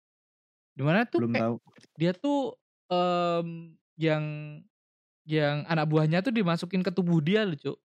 Di 0.74 0.82
mana 0.82 1.06
tuh 1.06 1.26
Belum 1.26 1.34
kayak 1.38 1.46
tahu. 1.46 1.56
dia 1.98 2.12
tuh 2.18 2.40
em, 2.90 3.78
yang 3.98 4.24
yang 5.28 5.66
anak 5.70 5.86
buahnya 5.86 6.26
tuh 6.26 6.34
dimasukin 6.34 6.82
ke 6.82 6.90
tubuh 6.90 7.22
dia 7.22 7.46
loh, 7.46 7.58
Cuk. 7.58 7.78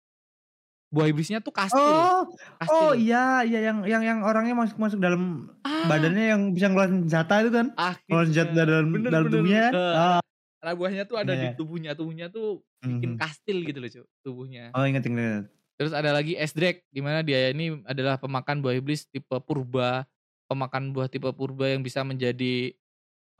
Buah 0.92 1.08
iblisnya 1.08 1.40
tuh 1.40 1.56
kastil. 1.56 1.80
Oh, 1.80 2.28
kastil. 2.60 2.76
oh 2.76 2.92
iya, 2.92 3.40
iya 3.48 3.72
yang 3.72 3.80
yang 3.88 4.02
yang 4.04 4.18
orangnya 4.20 4.52
masuk 4.52 4.76
masuk 4.76 5.00
dalam 5.00 5.48
Ah, 5.64 5.88
badannya 5.88 6.36
yang 6.36 6.42
bisa 6.52 6.68
ngeluarin 6.68 7.08
senjata 7.08 7.34
itu 7.40 7.50
kan? 7.50 7.66
Ngeluarin 8.04 8.28
senjata 8.28 8.50
dalam 8.52 8.86
Bener, 8.92 9.08
dalam 9.08 9.24
bener. 9.24 9.32
tubuhnya. 9.40 9.64
Ah, 9.72 10.20
anak 10.60 10.74
buahnya 10.76 11.02
tuh 11.08 11.16
ada 11.16 11.32
di 11.32 11.48
Iya. 11.48 11.56
tubuhnya. 11.56 11.90
Tubuhnya 11.96 12.26
tuh 12.28 12.60
bikin 12.84 13.16
mhm. 13.16 13.18
kastil 13.18 13.56
gitu 13.64 13.78
loh, 13.80 13.90
Cuk. 13.90 14.06
Tubuhnya. 14.20 14.64
Oh 14.76 14.84
inget 14.84 15.08
inget. 15.08 15.48
Terus 15.80 15.96
ada 15.96 16.12
lagi 16.12 16.36
Esdrek, 16.36 16.84
di 16.92 17.00
mana 17.00 17.24
dia 17.24 17.48
ini 17.50 17.80
adalah 17.88 18.20
pemakan 18.20 18.60
buah 18.60 18.76
iblis 18.76 19.08
tipe 19.08 19.32
purba, 19.42 20.04
pemakan 20.46 20.92
buah 20.92 21.08
tipe 21.08 21.26
purba 21.32 21.72
yang 21.72 21.80
bisa 21.80 22.04
menjadi 22.04 22.76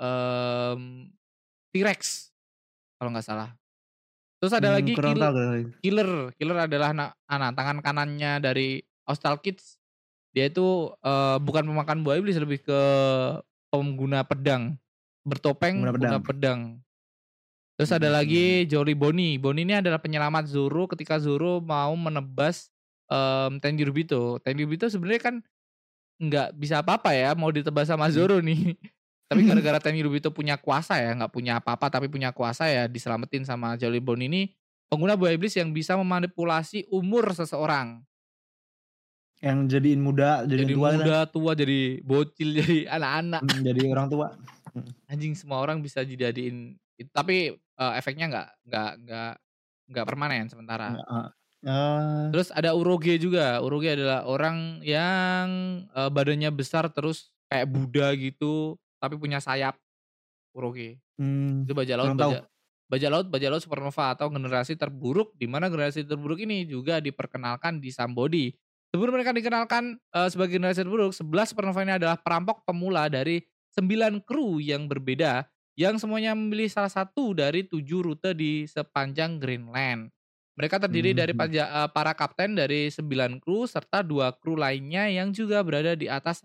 em, 0.00 0.80
T-Rex 1.70 2.32
kalau 2.96 3.12
nggak 3.12 3.28
salah. 3.28 3.52
Terus 4.42 4.58
ada 4.58 4.74
Hmm, 4.74 4.76
lagi 4.82 4.92
kill- 4.98 5.22
tahu 5.22 5.38
killer, 5.78 6.10
killer 6.34 6.58
adalah 6.66 6.90
anak, 6.90 7.10
anak 7.30 7.50
tangan 7.54 7.78
kanannya 7.78 8.32
dari 8.42 8.82
Austral 9.06 9.38
Kids. 9.38 9.78
Dia 10.34 10.50
itu 10.50 10.90
eh, 10.98 11.38
bukan 11.38 11.62
pemakan 11.62 12.02
buah 12.02 12.18
iblis, 12.18 12.34
lebih 12.34 12.58
ke 12.58 12.80
pengguna 13.70 14.26
pedang, 14.26 14.74
bertopeng 15.22 15.78
Pengguna 15.78 15.94
pengguna 15.94 16.18
pedang. 16.18 16.24
pedang. 16.26 16.60
Terus 17.78 17.94
ada 17.94 18.10
Hmm. 18.10 18.16
lagi 18.18 18.66
Jolly 18.66 18.98
Bonnie. 18.98 19.38
Bonnie 19.38 19.62
ini 19.62 19.78
adalah 19.78 20.02
penyelamat 20.02 20.50
Zoro 20.50 20.90
ketika 20.90 21.22
Zoro 21.22 21.62
mau 21.62 21.94
menebas 21.94 22.66
em 23.06 23.62
Tenryubito. 23.62 24.42
Tenryubito 24.42 24.90
sebenarnya 24.90 25.22
kan 25.22 25.34
nggak 26.18 26.58
bisa 26.58 26.82
apa-apa 26.82 27.14
ya, 27.14 27.30
mau 27.38 27.54
ditebas 27.54 27.86
sama 27.86 28.10
Hmm. 28.10 28.14
Zoro 28.14 28.42
nih. 28.42 28.74
Tapi 29.32 29.48
gara-gara 29.48 29.80
Tenryubito 29.80 30.28
punya 30.28 30.60
kuasa 30.60 31.00
ya, 31.00 31.16
nggak 31.16 31.32
punya 31.32 31.56
apa-apa 31.56 31.88
tapi 31.88 32.12
punya 32.12 32.36
kuasa 32.36 32.68
ya 32.68 32.84
diselamatin 32.84 33.48
sama 33.48 33.80
Jolly 33.80 33.96
Bonnie 33.96 34.28
ini 34.28 34.42
pengguna 34.92 35.16
buah 35.16 35.32
iblis 35.32 35.56
yang 35.56 35.72
bisa 35.72 35.96
memanipulasi 35.96 36.84
umur 36.92 37.32
seseorang. 37.32 38.04
Yang 39.40 39.58
jadiin 39.72 40.04
muda, 40.04 40.44
jadiin 40.44 40.68
Jadi 40.68 40.74
tua 40.76 40.88
kan? 40.92 40.96
muda, 41.00 41.18
tua, 41.26 41.52
jadi 41.56 41.80
bocil, 42.04 42.48
jadi 42.60 42.78
anak-anak. 42.92 43.40
Hmm, 43.40 43.60
jadi 43.64 43.80
orang 43.88 44.06
tua. 44.12 44.26
Anjing 45.08 45.32
semua 45.32 45.64
orang 45.64 45.80
bisa 45.80 46.04
dijadiin. 46.04 46.76
Tapi 47.08 47.56
eh, 47.56 47.92
efeknya 47.96 48.28
nggak 48.28 48.48
nggak 48.68 48.90
nggak 49.02 49.34
nggak 49.96 50.06
permanen 50.06 50.46
sementara. 50.52 50.92
Heeh. 50.92 51.26
Eh, 51.62 52.22
Terus 52.36 52.52
ada 52.52 52.76
Uroge 52.76 53.16
juga. 53.16 53.58
Uroge 53.64 53.96
adalah 53.96 54.28
orang 54.28 54.84
yang 54.84 55.46
eh, 55.88 56.10
badannya 56.12 56.52
besar 56.52 56.92
terus 56.92 57.32
kayak 57.48 57.66
Buddha 57.66 58.12
gitu, 58.14 58.76
tapi 59.02 59.18
punya 59.18 59.42
sayap. 59.42 59.74
Uroge. 60.52 61.00
hmm, 61.16 61.64
Itu 61.64 61.72
bajak 61.72 61.96
laut, 61.96 62.12
bajak, 62.12 62.44
bajak 62.86 63.10
laut, 63.10 63.26
bajak 63.32 63.48
laut 63.50 63.62
supernova 63.64 64.04
atau 64.12 64.28
generasi 64.28 64.76
terburuk 64.76 65.32
di 65.34 65.48
mana 65.48 65.72
generasi 65.72 66.04
terburuk 66.04 66.38
ini 66.38 66.68
juga 66.68 67.00
diperkenalkan 67.00 67.80
di 67.80 67.88
Sambodi. 67.88 68.52
Sebelum 68.92 69.16
mereka 69.16 69.32
dikenalkan 69.32 69.96
eh, 69.96 70.28
sebagai 70.28 70.60
generasi 70.60 70.84
terburuk, 70.84 71.16
11 71.16 71.56
supernova 71.56 71.80
ini 71.80 71.96
adalah 71.96 72.20
perampok 72.20 72.68
pemula 72.68 73.08
dari 73.08 73.40
9 73.72 74.20
kru 74.20 74.60
yang 74.60 74.84
berbeda 74.84 75.48
yang 75.72 75.96
semuanya 75.96 76.36
memilih 76.36 76.68
salah 76.68 76.92
satu 76.92 77.32
dari 77.32 77.64
tujuh 77.64 78.04
rute 78.04 78.36
di 78.36 78.68
sepanjang 78.68 79.40
Greenland. 79.40 80.12
Mereka 80.52 80.76
terdiri 80.76 81.16
dari 81.16 81.32
Mhm. 81.32 81.40
paja- 81.40 81.70
eh, 81.72 81.88
para 81.96 82.12
kapten 82.12 82.52
dari 82.52 82.92
9 82.92 83.40
kru 83.40 83.64
serta 83.64 84.04
dua 84.04 84.36
kru 84.36 84.52
lainnya 84.52 85.08
yang 85.08 85.32
juga 85.32 85.64
berada 85.64 85.96
di 85.96 86.12
atas 86.12 86.44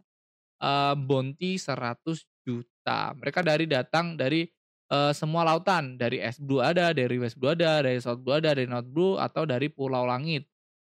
eh, 0.63 0.95
bounty 0.95 1.59
100 1.59 2.23
juta. 2.47 3.11
Mereka 3.19 3.43
dari 3.43 3.67
datang 3.67 4.15
dari 4.15 4.47
eh, 4.87 5.11
semua 5.11 5.43
lautan, 5.43 5.99
dari 5.99 6.23
East 6.23 6.39
Blue 6.39 6.63
ada, 6.63 6.95
dari 6.95 7.19
West 7.19 7.35
Blue 7.35 7.51
ada, 7.51 7.83
dari 7.83 7.99
South 7.99 8.23
Blue 8.23 8.39
ada, 8.39 8.55
dari 8.55 8.71
North 8.71 8.87
Blue 8.87 9.19
atau 9.19 9.43
dari 9.43 9.67
Pulau 9.67 10.07
Langit. 10.07 10.47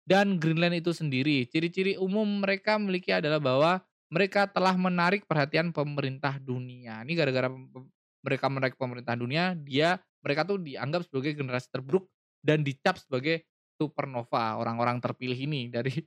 Dan 0.05 0.37
Greenland 0.37 0.77
itu 0.77 0.93
sendiri, 0.93 1.49
ciri-ciri 1.49 1.97
umum 1.97 2.45
mereka 2.45 2.77
memiliki 2.77 3.09
adalah 3.09 3.41
bahwa 3.41 3.81
mereka 4.13 4.45
telah 4.45 4.77
menarik 4.77 5.25
perhatian 5.25 5.73
pemerintah 5.73 6.37
dunia. 6.37 7.01
Ini 7.01 7.13
gara-gara 7.17 7.49
mereka 8.21 8.47
menarik 8.53 8.77
pemerintah 8.77 9.17
dunia, 9.17 9.57
dia 9.57 9.97
mereka 10.21 10.45
tuh 10.45 10.61
dianggap 10.61 11.09
sebagai 11.09 11.33
generasi 11.41 11.73
terburuk 11.73 12.05
dan 12.45 12.61
dicap 12.61 13.01
sebagai 13.01 13.49
supernova 13.81 14.61
orang-orang 14.61 15.01
terpilih 15.01 15.37
ini 15.37 15.73
dari 15.73 16.05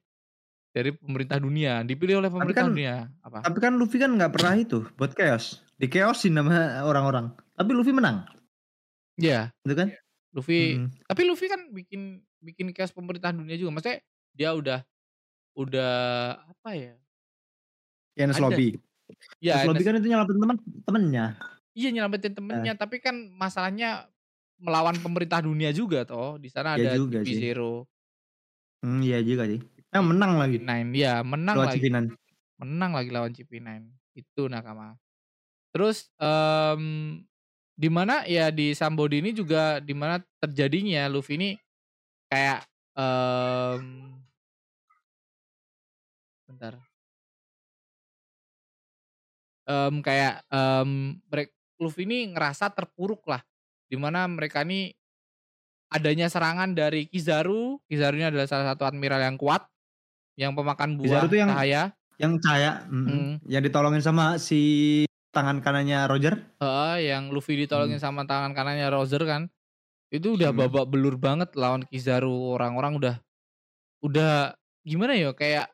dari 0.77 0.93
pemerintah 0.93 1.37
dunia, 1.37 1.81
dipilih 1.81 2.21
oleh 2.21 2.29
pemerintah 2.29 2.61
kan- 2.61 2.69
dunia. 2.69 3.09
Apa? 3.19 3.41
Tapi 3.41 3.57
kan 3.57 3.73
Luffy 3.73 3.97
kan 3.97 4.13
nggak 4.13 4.29
pernah 4.31 4.53
itu 4.53 4.85
buat 4.93 5.09
chaos. 5.11 5.65
Di 5.73 5.85
chaosin 5.85 6.31
sama 6.31 6.53
orang-orang. 6.81 7.33
Tapi 7.51 7.73
Luffy 7.73 7.89
menang, 7.91 8.29
Iya, 9.15 9.49
gitu 9.61 9.73
kan? 9.75 9.89
Luffy 10.29 10.77
Hmm. 10.77 10.93
Tapi 11.03 11.21
Luffy 11.25 11.47
kan 11.47 11.61
bikin 11.71 12.01
bikin 12.37 12.69
chaos 12.71 12.93
pemerintahan 12.93 13.33
dunia 13.33 13.57
juga. 13.57 13.73
Maksudnya 13.73 13.97
dia 14.31 14.53
udah 14.53 14.79
udah 15.55 15.93
apa 16.45 16.69
ya? 16.71 16.93
Ada. 18.13 18.37
Lobby. 18.37 18.77
Ya, 19.39 19.57
Ines 19.57 19.67
Lobby 19.67 19.81
kan 19.83 19.93
itu 19.95 20.07
nyelamatin 20.07 20.37
teman 20.37 20.57
temennya. 20.83 21.25
iya 21.71 21.89
nyelamatin 21.91 22.33
temennya, 22.33 22.73
Eh. 22.73 22.77
tapi 22.77 22.97
kan 22.97 23.13
masalahnya 23.31 24.05
melawan 24.57 24.97
pemerintah 24.97 25.39
dunia 25.39 25.69
juga 25.71 26.01
toh. 26.03 26.35
Di 26.35 26.49
sana 26.49 26.73
Iya 26.73 26.93
ada 26.93 26.97
juga 26.97 27.21
GP 27.21 27.27
sih. 27.27 27.37
Zero, 27.39 27.85
Hmm, 28.77 29.01
iya 29.01 29.17
juga 29.19 29.45
sih. 29.45 29.57
Eh, 29.95 30.03
menang 30.03 30.35
lagi. 30.35 30.59
Nine, 30.59 30.91
ya 30.91 31.23
menang 31.23 31.55
Lawan 31.55 31.71
lagi, 31.71 31.87
menang 32.59 32.91
lagi 32.91 33.09
lawan 33.09 33.31
CP9. 33.31 33.87
Itu 34.17 34.51
nakama. 34.51 34.99
Terus 35.71 36.11
em 36.19 37.23
di 37.77 37.89
mana 37.93 38.25
ya 38.25 38.49
di 38.49 38.73
Sambodi 38.73 39.21
ini 39.21 39.31
juga 39.31 39.77
di 39.79 39.93
mana 39.93 40.17
terjadinya 40.41 41.05
Luffy 41.07 41.37
ini 41.39 41.49
kayak 42.27 42.65
em 42.97 43.83
bentar. 46.49 46.81
Em 49.67 49.95
kayak 50.03 50.43
mereka 51.31 51.53
Luffy 51.79 52.03
ini 52.09 52.33
ngerasa 52.33 52.73
terpuruk 52.73 53.23
lah 53.29 53.39
di 53.87 53.95
mana 53.95 54.25
mereka 54.27 54.65
ini 54.67 54.91
adanya 55.93 56.27
serangan 56.27 56.75
dari 56.75 57.07
Kizaru. 57.07 57.79
Kizaru 57.87 58.19
ini 58.19 58.27
adalah 58.27 58.49
salah 58.49 58.75
satu 58.75 58.83
admiral 58.83 59.23
yang 59.23 59.39
kuat 59.39 59.63
yang 60.37 60.53
pemakan 60.53 60.95
buah 60.95 61.05
Kizaru 61.05 61.27
tuh 61.27 61.37
yang- 61.37 61.51
cahaya. 61.51 61.81
Yang 62.17 62.33
cahaya, 62.41 62.71
mm, 62.87 63.03
Hmm. 63.03 63.31
yang 63.45 63.61
ditolongin 63.61 64.01
sama 64.01 64.37
si 64.37 64.61
tangan 65.29 65.61
kanannya 65.61 66.05
Roger. 66.05 66.33
Heeh, 66.57 67.13
yang 67.13 67.29
Luffy 67.29 67.57
ditolongin 67.57 67.97
sama 67.97 68.25
tangan 68.25 68.53
kanannya 68.53 68.89
Roger 68.89 69.21
kan. 69.21 69.49
Itu 70.07 70.33
udah 70.33 70.49
Hmm. 70.49 70.65
babak 70.65 70.87
belur 70.87 71.13
banget 71.13 71.53
lawan 71.53 71.83
Kizaru. 71.83 72.53
Orang-orang 72.53 72.95
udah 72.95 73.15
udah 73.99 74.53
gimana 74.81 75.13
ya 75.13 75.33
kayak 75.33 75.67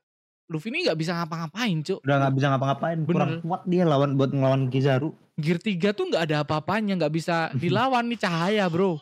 Luffy 0.51 0.67
ini 0.67 0.84
nggak 0.84 1.00
bisa 1.00 1.15
ngapa-ngapain, 1.15 1.79
Cuk. 1.79 2.03
Udah 2.03 2.15
nggak 2.20 2.36
bisa 2.36 2.48
ngapa-ngapain. 2.50 2.98
Kurang 3.08 3.39
kuat 3.39 3.62
dia 3.63 3.84
lawan 3.86 4.15
buat 4.15 4.32
ngelawan 4.32 4.67
Kizaru. 4.67 5.15
Gear 5.34 5.58
3 5.58 5.96
tuh 5.96 6.12
nggak 6.12 6.27
ada 6.27 6.38
apa-apanya, 6.43 7.00
nggak 7.00 7.13
bisa 7.13 7.50
dilawan 7.55 8.05
nih 8.05 8.20
cahaya, 8.20 8.67
Bro. 8.67 9.00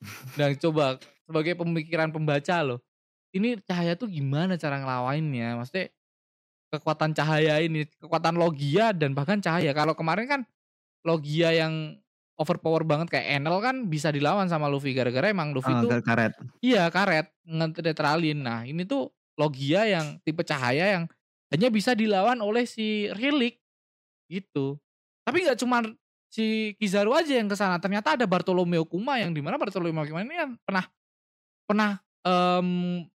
Dan 0.40 0.56
coba 0.56 0.96
sebagai 1.22 1.52
pemikiran 1.54 2.08
pembaca 2.08 2.56
loh. 2.62 2.80
Ini 3.36 3.60
cahaya 3.62 3.92
tuh 3.94 4.08
gimana 4.08 4.56
cara 4.56 4.80
ngelawainnya? 4.80 5.60
Maksudnya 5.60 5.92
kekuatan 6.72 7.12
cahaya 7.12 7.60
ini, 7.60 7.84
kekuatan 8.00 8.34
logia 8.40 8.96
dan 8.96 9.12
bahkan 9.12 9.38
cahaya. 9.38 9.70
Kalau 9.76 9.92
kemarin 9.92 10.26
kan 10.26 10.40
logia 11.04 11.52
yang 11.52 12.00
overpower 12.36 12.84
banget 12.84 13.08
kayak 13.12 13.40
Enel 13.40 13.56
kan 13.64 13.88
bisa 13.88 14.12
dilawan 14.12 14.48
sama 14.48 14.68
Luffy 14.68 14.92
gara-gara 14.92 15.32
emang 15.32 15.56
Luffy 15.56 15.72
Ah, 15.72 15.80
tuh 15.80 15.88
karet. 16.04 16.32
iya 16.60 16.88
karet 16.92 17.32
ngenetralin. 17.48 18.38
Nah, 18.40 18.60
ini 18.68 18.84
tuh 18.84 19.08
logia 19.40 19.84
yang 19.88 20.20
tipe 20.24 20.44
cahaya 20.44 20.96
yang 21.00 21.04
hanya 21.52 21.68
bisa 21.70 21.94
dilawan 21.96 22.40
oleh 22.42 22.64
si 22.68 23.08
Relic 23.14 23.60
gitu. 24.28 24.76
Tapi 25.24 25.46
nggak 25.46 25.58
cuma 25.62 25.80
si 26.28 26.76
Kizaru 26.76 27.14
aja 27.16 27.32
yang 27.40 27.48
ke 27.48 27.56
sana. 27.56 27.80
Ternyata 27.80 28.18
ada 28.18 28.26
Bartolomeo 28.28 28.84
Kuma 28.84 29.16
yang 29.16 29.32
di 29.32 29.40
mana 29.40 29.56
Bartolomeo 29.56 30.04
Kuma 30.04 30.20
ini 30.26 30.36
kan 30.36 30.50
pernah 30.66 30.84
pernah 31.64 31.90
em, 32.26 32.68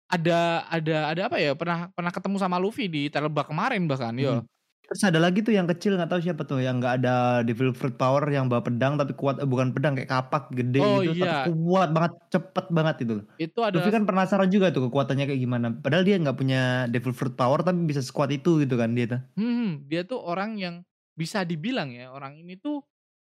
ada 0.09 0.65
ada 0.67 0.97
ada 1.13 1.21
apa 1.29 1.37
ya? 1.37 1.53
Pernah 1.53 1.93
pernah 1.93 2.11
ketemu 2.11 2.37
sama 2.41 2.57
Luffy 2.57 2.89
di 2.89 3.07
Terlebak 3.07 3.47
kemarin 3.53 3.85
bahkan, 3.85 4.13
yo. 4.17 4.41
Hmm. 4.41 4.45
Terus 4.89 5.05
ada 5.05 5.21
lagi 5.21 5.45
tuh 5.45 5.53
yang 5.53 5.69
kecil 5.69 5.93
nggak 6.01 6.09
tahu 6.09 6.17
siapa 6.17 6.49
tuh 6.49 6.65
yang 6.65 6.81
nggak 6.81 7.05
ada 7.05 7.45
devil 7.45 7.77
fruit 7.77 7.93
power 7.93 8.25
yang 8.25 8.49
bawa 8.49 8.65
pedang 8.65 8.97
tapi 8.97 9.13
kuat 9.13 9.37
eh, 9.37 9.45
bukan 9.45 9.69
pedang 9.69 9.93
kayak 9.93 10.09
kapak 10.09 10.49
gede 10.49 10.81
Oh, 10.81 11.05
gitu 11.05 11.21
iya. 11.21 11.45
tapi 11.45 11.53
kuat 11.53 11.93
banget 11.93 12.13
cepet 12.33 12.65
banget 12.73 12.95
itu. 13.05 13.15
Itu 13.37 13.61
Luffy 13.61 13.69
adalah 13.69 13.93
kan 13.93 14.03
penasaran 14.09 14.49
juga 14.49 14.73
tuh 14.73 14.89
kekuatannya 14.89 15.29
kayak 15.29 15.41
gimana. 15.45 15.77
Padahal 15.77 16.01
dia 16.01 16.17
nggak 16.17 16.33
punya 16.33 16.89
devil 16.89 17.13
fruit 17.13 17.37
power 17.37 17.61
tapi 17.61 17.85
bisa 17.85 18.01
sekuat 18.01 18.33
itu 18.33 18.65
gitu 18.65 18.81
kan 18.81 18.97
dia 18.97 19.05
tuh. 19.05 19.21
Hmm, 19.37 19.85
dia 19.85 20.01
tuh 20.01 20.25
orang 20.25 20.57
yang 20.57 20.81
bisa 21.13 21.45
dibilang 21.45 21.93
ya, 21.93 22.09
orang 22.09 22.41
ini 22.41 22.57
tuh 22.57 22.81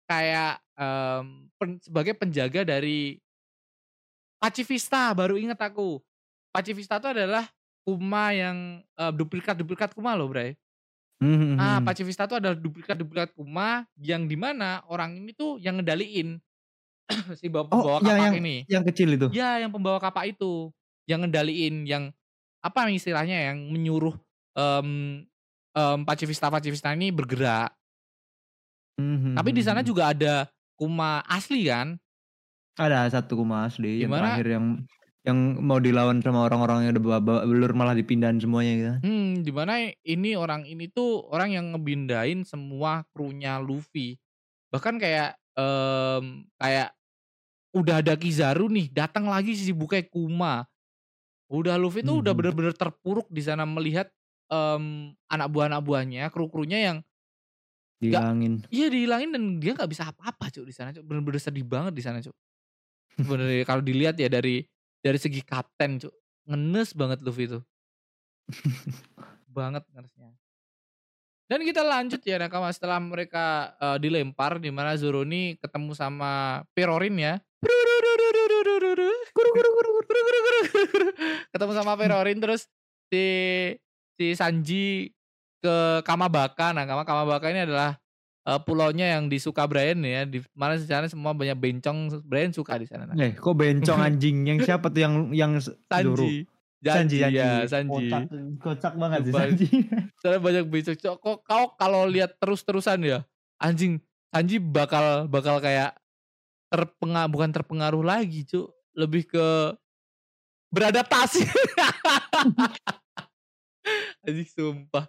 kayak 0.05 0.61
em, 0.77 1.49
pen- 1.57 1.81
sebagai 1.81 2.13
penjaga 2.21 2.69
dari 2.69 3.17
Pacifista, 4.37 5.09
baru 5.17 5.41
inget 5.41 5.57
aku. 5.57 6.05
Pacifista 6.57 6.97
itu 6.97 7.09
adalah 7.13 7.45
Kuma 7.85 8.33
yang 8.33 8.81
eh, 8.83 9.13
duplikat-duplikat 9.13 9.93
Kuma 9.93 10.17
loh, 10.17 10.27
Bray. 10.27 10.57
Hmm, 11.17 11.57
Ah, 11.57 11.81
hmm. 11.81 11.85
Pacifista 11.87 12.25
itu 12.25 12.37
adalah 12.37 12.57
duplikat-duplikat 12.57 13.33
Kuma 13.33 13.85
yang 13.97 14.25
di 14.25 14.37
mana 14.37 14.81
orang 14.89 15.17
ini 15.17 15.33
tuh 15.33 15.57
yang 15.61 15.81
ngedaliin 15.81 16.37
si 17.41 17.47
bawa 17.47 17.69
Oh, 17.71 17.71
pembawa 17.71 17.97
yang 18.01 18.05
kapak 18.05 18.25
yang 18.27 18.37
ini. 18.43 18.57
yang 18.67 18.85
kecil 18.85 19.09
itu. 19.15 19.27
Ya, 19.33 19.63
yang 19.63 19.71
pembawa 19.71 19.97
kapak 20.03 20.35
itu, 20.35 20.73
yang 21.07 21.23
ngendaliin, 21.25 21.87
yang 21.87 22.11
apa 22.61 22.91
istilahnya, 22.91 23.53
yang 23.55 23.71
menyuruh 23.71 24.13
em 24.59 25.23
em, 25.73 25.99
Pacifista-Pacifista 26.03 26.91
ini 26.99 27.15
bergerak. 27.15 27.71
Hmm, 28.97 29.37
Tapi 29.37 29.51
di 29.53 29.63
sana 29.63 29.85
juga 29.85 30.11
ada 30.13 30.49
Kuma 30.77 31.21
asli 31.25 31.69
kan? 31.69 31.97
ada 32.77 33.09
satu 33.09 33.41
kuma 33.41 33.65
asli 33.65 34.05
yang 34.05 34.13
Gimana? 34.13 34.37
terakhir 34.37 34.47
yang 34.53 34.67
yang 35.27 35.39
mau 35.61 35.79
dilawan 35.83 36.19
sama 36.25 36.47
orang-orang 36.47 36.87
yang 36.87 36.93
udah 36.97 37.21
belur 37.47 37.73
malah 37.77 37.95
dipindahin 37.99 38.39
semuanya 38.43 38.73
gitu. 38.79 38.95
Hmm, 39.05 39.45
di 39.45 39.53
mana 39.53 39.93
ini 40.03 40.35
orang 40.35 40.65
ini 40.65 40.89
tuh 40.89 41.29
orang 41.29 41.53
yang 41.53 41.67
ngebindain 41.77 42.43
semua 42.49 43.05
krunya 43.13 43.61
Luffy. 43.61 44.17
Bahkan 44.73 44.97
kayak 45.03 45.37
em, 45.59 46.47
kayak 46.61 46.95
udah 47.77 48.01
ada 48.05 48.15
Kizaru 48.19 48.69
nih, 48.73 48.91
datang 48.93 49.27
lagi 49.31 49.55
si 49.57 49.73
Bukai 49.75 50.07
Kuma. 50.09 50.67
Udah 51.51 51.77
Luffy 51.81 52.03
tuh 52.07 52.21
udah 52.25 52.33
Mhm. 52.33 52.39
bener-bener 52.39 52.75
terpuruk 52.77 53.29
di 53.33 53.43
sana 53.45 53.65
melihat 53.69 54.11
em, 54.53 55.15
anak 55.31 55.49
buah-anak 55.53 55.83
buahnya, 55.85 56.25
kru-krunya 56.35 56.79
yang 56.93 56.99
Dihilangin. 58.01 58.55
iya 58.73 58.87
dihilangin 58.91 59.31
dan 59.35 59.43
dia 59.63 59.73
nggak 59.77 59.91
bisa 59.91 60.11
apa-apa 60.11 60.51
cuk 60.53 60.67
di 60.67 60.75
sana 60.75 60.91
cuk. 60.95 61.05
Bener-bener 61.07 61.41
sedih 61.43 61.65
banget 61.67 61.93
di 61.95 62.03
sana 62.05 62.19
cuk. 62.23 62.35
Bener 63.21 63.65
kalau 63.69 63.83
dilihat 63.85 64.17
ya 64.21 64.29
dari 64.33 64.65
dari 65.07 65.19
segi 65.23 65.39
kapten 65.47 66.03
cuk, 66.03 66.11
ngenes 66.51 66.91
banget 66.99 67.23
Luffy 67.23 67.47
itu. 67.47 67.63
banget 69.57 69.87
ngenesnya. 69.95 70.35
Dan 71.47 71.63
kita 71.63 71.87
lanjut 71.87 72.19
ya 72.27 72.43
nakama 72.43 72.75
setelah 72.75 72.99
mereka 72.99 73.79
eh, 73.79 74.03
dilempar 74.03 74.59
di 74.59 74.75
mana 74.75 74.99
Zoro 74.99 75.23
ini 75.23 75.55
ketemu 75.63 75.95
sama 75.95 76.67
Perorin 76.75 77.15
ya. 77.15 77.39
Ketemu 81.55 81.73
sama 81.79 81.95
Perorin 81.95 82.43
terus 82.43 82.67
si 83.07 83.25
si 84.19 84.35
Sanji 84.35 85.15
ke 85.63 86.03
Kamabaka. 86.03 86.75
Nah, 86.75 86.83
Kama 86.83 87.07
Kamabaka 87.07 87.55
ini 87.55 87.63
adalah 87.63 87.95
eh, 88.47 88.61
pulaunya 88.63 89.19
yang 89.19 89.27
disuka 89.27 89.67
Brian 89.67 89.99
ya. 90.07 90.23
Di 90.23 90.39
mana 90.55 90.79
di 90.79 90.87
sana 90.87 91.11
semua 91.11 91.35
banyak 91.35 91.59
bencong 91.59 92.23
Brian 92.23 92.55
suka 92.55 92.79
di 92.79 92.87
sana. 92.87 93.11
Nah, 93.11 93.19
Eh, 93.19 93.35
kok 93.35 93.59
bencong 93.59 93.99
anjing 93.99 94.47
yang 94.47 94.59
siapa 94.63 94.87
tuh 94.89 95.03
yang 95.03 95.15
yang? 95.35 95.59
Sanji. 95.59 96.47
Sanji, 96.87 97.19
ya, 97.19 97.67
Sanji. 97.67 98.07
Kocak, 98.07 98.23
kocak 98.63 98.95
banget 98.95 99.21
sih. 99.27 99.35
Sanji. 99.35 99.67
Soalnya 100.23 100.39
banyak 100.39 100.65
bencong. 100.71 101.19
Kok 101.19 101.39
kau 101.43 101.75
kalau 101.75 102.07
lihat 102.07 102.39
terus-terusan 102.39 103.03
ya, 103.03 103.27
anjing 103.59 103.99
Sanji 104.31 104.61
bakal 104.61 105.25
bakal 105.27 105.59
kayak 105.65 105.97
terpengaruh 106.71 107.33
bukan 107.33 107.51
terpengaruh 107.51 108.05
lagi, 108.05 108.45
Cuk. 108.47 108.71
Lebih 108.93 109.27
ke 109.27 109.75
beradaptasi. 110.71 111.43
anjing 114.27 114.49
sumpah. 114.51 115.07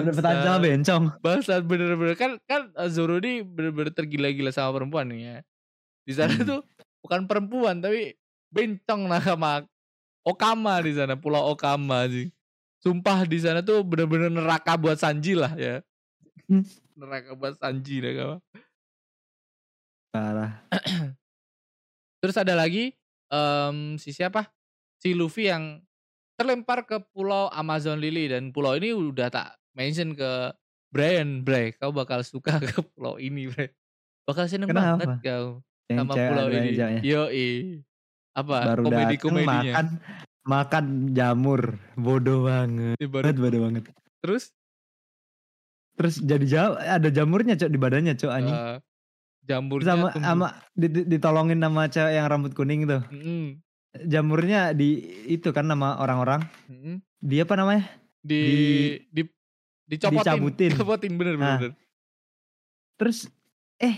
Bener-bener 0.00 0.58
bencong. 0.62 1.04
Bangsat 1.20 1.62
bener-bener 1.68 2.16
kan 2.16 2.40
kan 2.48 2.72
Zoro 2.88 3.20
ini 3.20 3.44
bener-bener 3.44 3.92
tergila-gila 3.92 4.48
sama 4.54 4.80
perempuan 4.80 5.12
nih 5.12 5.20
ya. 5.20 5.36
Di 6.08 6.12
sana 6.16 6.34
Hmm. 6.38 6.46
tuh 6.48 6.60
bukan 7.04 7.28
perempuan 7.28 7.82
tapi 7.82 8.16
bencong 8.52 9.10
sama 9.20 9.66
Okama 10.22 10.78
di 10.86 10.94
sana, 10.94 11.18
Pulau 11.18 11.50
Okama 11.50 12.06
sih. 12.06 12.30
Sumpah 12.78 13.26
di 13.26 13.38
sana 13.42 13.58
tuh 13.62 13.82
bener-bener 13.82 14.30
neraka 14.30 14.78
buat 14.78 14.98
Sanji 14.98 15.34
lah 15.34 15.54
ya. 15.58 15.82
Hmm. 16.46 16.62
neraka 16.94 17.34
buat 17.34 17.58
Sanji 17.58 17.98
neraka. 18.02 18.38
Parah. 20.12 20.62
Terus 22.22 22.36
ada 22.38 22.54
lagi 22.54 22.94
em, 23.32 23.98
si 23.98 24.12
siapa? 24.14 24.46
Si 25.02 25.10
Luffy 25.16 25.50
yang 25.50 25.82
terlempar 26.38 26.86
ke 26.86 27.02
Pulau 27.10 27.50
Amazon 27.50 27.98
Lily 27.98 28.30
dan 28.30 28.50
pulau 28.54 28.74
ini 28.78 28.94
udah 28.94 29.30
tak 29.30 29.58
mention 29.72 30.12
ke 30.12 30.52
Brian, 30.88 31.40
Bray, 31.40 31.72
kau 31.72 31.88
bakal 31.88 32.20
suka 32.20 32.60
ke 32.62 32.84
pulau 32.84 33.16
ini, 33.16 33.48
Bray. 33.48 33.72
Bakal 34.22 34.44
seneng 34.46 34.68
Kenapa? 34.68 35.00
banget 35.00 35.08
kau 35.24 35.46
Yang 35.88 35.98
sama 35.98 36.14
pulau 36.14 36.46
ini. 36.48 36.70
Yo, 37.02 37.22
apa 38.32 38.56
Baru 38.64 38.82
komedi 38.86 39.16
komedinya? 39.16 39.72
makan 39.72 39.86
makan 40.42 40.84
jamur. 41.10 41.76
Bodoh 41.94 42.46
banget. 42.46 42.96
Ini 42.96 43.06
baru- 43.06 43.32
Bodoh 43.34 43.60
banget. 43.62 43.84
Terus 44.20 44.52
Terus 45.92 46.16
jadi 46.18 46.46
jauh 46.48 46.74
ada 46.74 47.08
jamurnya 47.08 47.52
cok 47.52 47.68
di 47.68 47.76
badannya 47.76 48.16
cok 48.16 48.32
anjing. 48.32 48.56
eh, 48.56 48.76
jamurnya 49.44 49.86
sama 49.86 50.06
tumbuh. 50.08 50.24
sama 50.24 50.46
di- 50.72 51.04
ditolongin 51.06 51.60
sama 51.60 51.82
cewek 51.86 52.14
yang 52.16 52.26
rambut 52.26 52.52
kuning 52.52 52.88
tuh. 52.88 53.04
Mm-mm, 53.12 53.60
Jamurnya 54.02 54.72
di 54.72 55.04
itu 55.28 55.52
kan 55.52 55.68
nama 55.68 56.00
orang-orang. 56.00 56.48
mm-mm. 56.64 56.96
Dia 57.20 57.44
apa 57.44 57.54
namanya? 57.54 57.84
di 58.22 58.40
di 59.10 59.22
dicopotin, 59.92 60.24
Dicabutin. 60.24 60.70
dicopotin 60.72 61.12
bener 61.14 61.34
bener. 61.36 61.44
Nah. 61.46 61.58
bener. 61.60 61.72
Terus 62.96 63.18
eh 63.76 63.96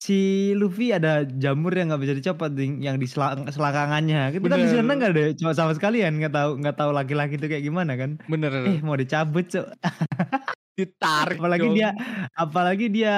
si 0.00 0.18
Luffy 0.56 0.90
ada 0.90 1.28
jamur 1.28 1.76
yang 1.76 1.92
nggak 1.92 2.00
bisa 2.00 2.14
dicopot 2.16 2.48
di- 2.48 2.80
yang 2.80 2.96
di 2.96 3.04
selang- 3.04 3.44
selangkangannya. 3.44 4.32
Kita 4.32 4.56
di 4.56 4.66
sana 4.66 4.96
nggak 4.96 5.12
ada 5.12 5.24
cowok 5.36 5.54
sama 5.54 5.72
sekalian 5.76 6.16
nggak 6.16 6.32
tahu 6.32 6.50
nggak 6.56 6.76
tahu 6.76 6.90
laki-laki 6.90 7.36
itu 7.36 7.46
kayak 7.46 7.64
gimana 7.64 7.92
kan. 7.94 8.16
Bener. 8.24 8.48
Eh 8.64 8.80
mau 8.80 8.96
dicabut 8.96 9.44
cok. 9.44 9.66
Ditarik. 10.80 11.36
Apalagi 11.36 11.68
dong. 11.68 11.76
dia 11.76 11.88
apalagi 12.32 12.86
dia 12.88 13.14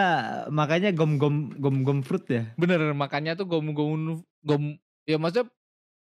makanya 0.51 0.91
gom 0.91 1.15
gom 1.15 1.55
gom 1.55 1.87
gom 1.87 1.99
fruit 2.03 2.27
ya. 2.27 2.51
bener 2.59 2.91
makanya 2.91 3.39
tuh 3.39 3.47
gom 3.47 3.71
gom 3.71 4.19
gom 4.43 4.63
ya 5.07 5.15
maksudnya 5.15 5.47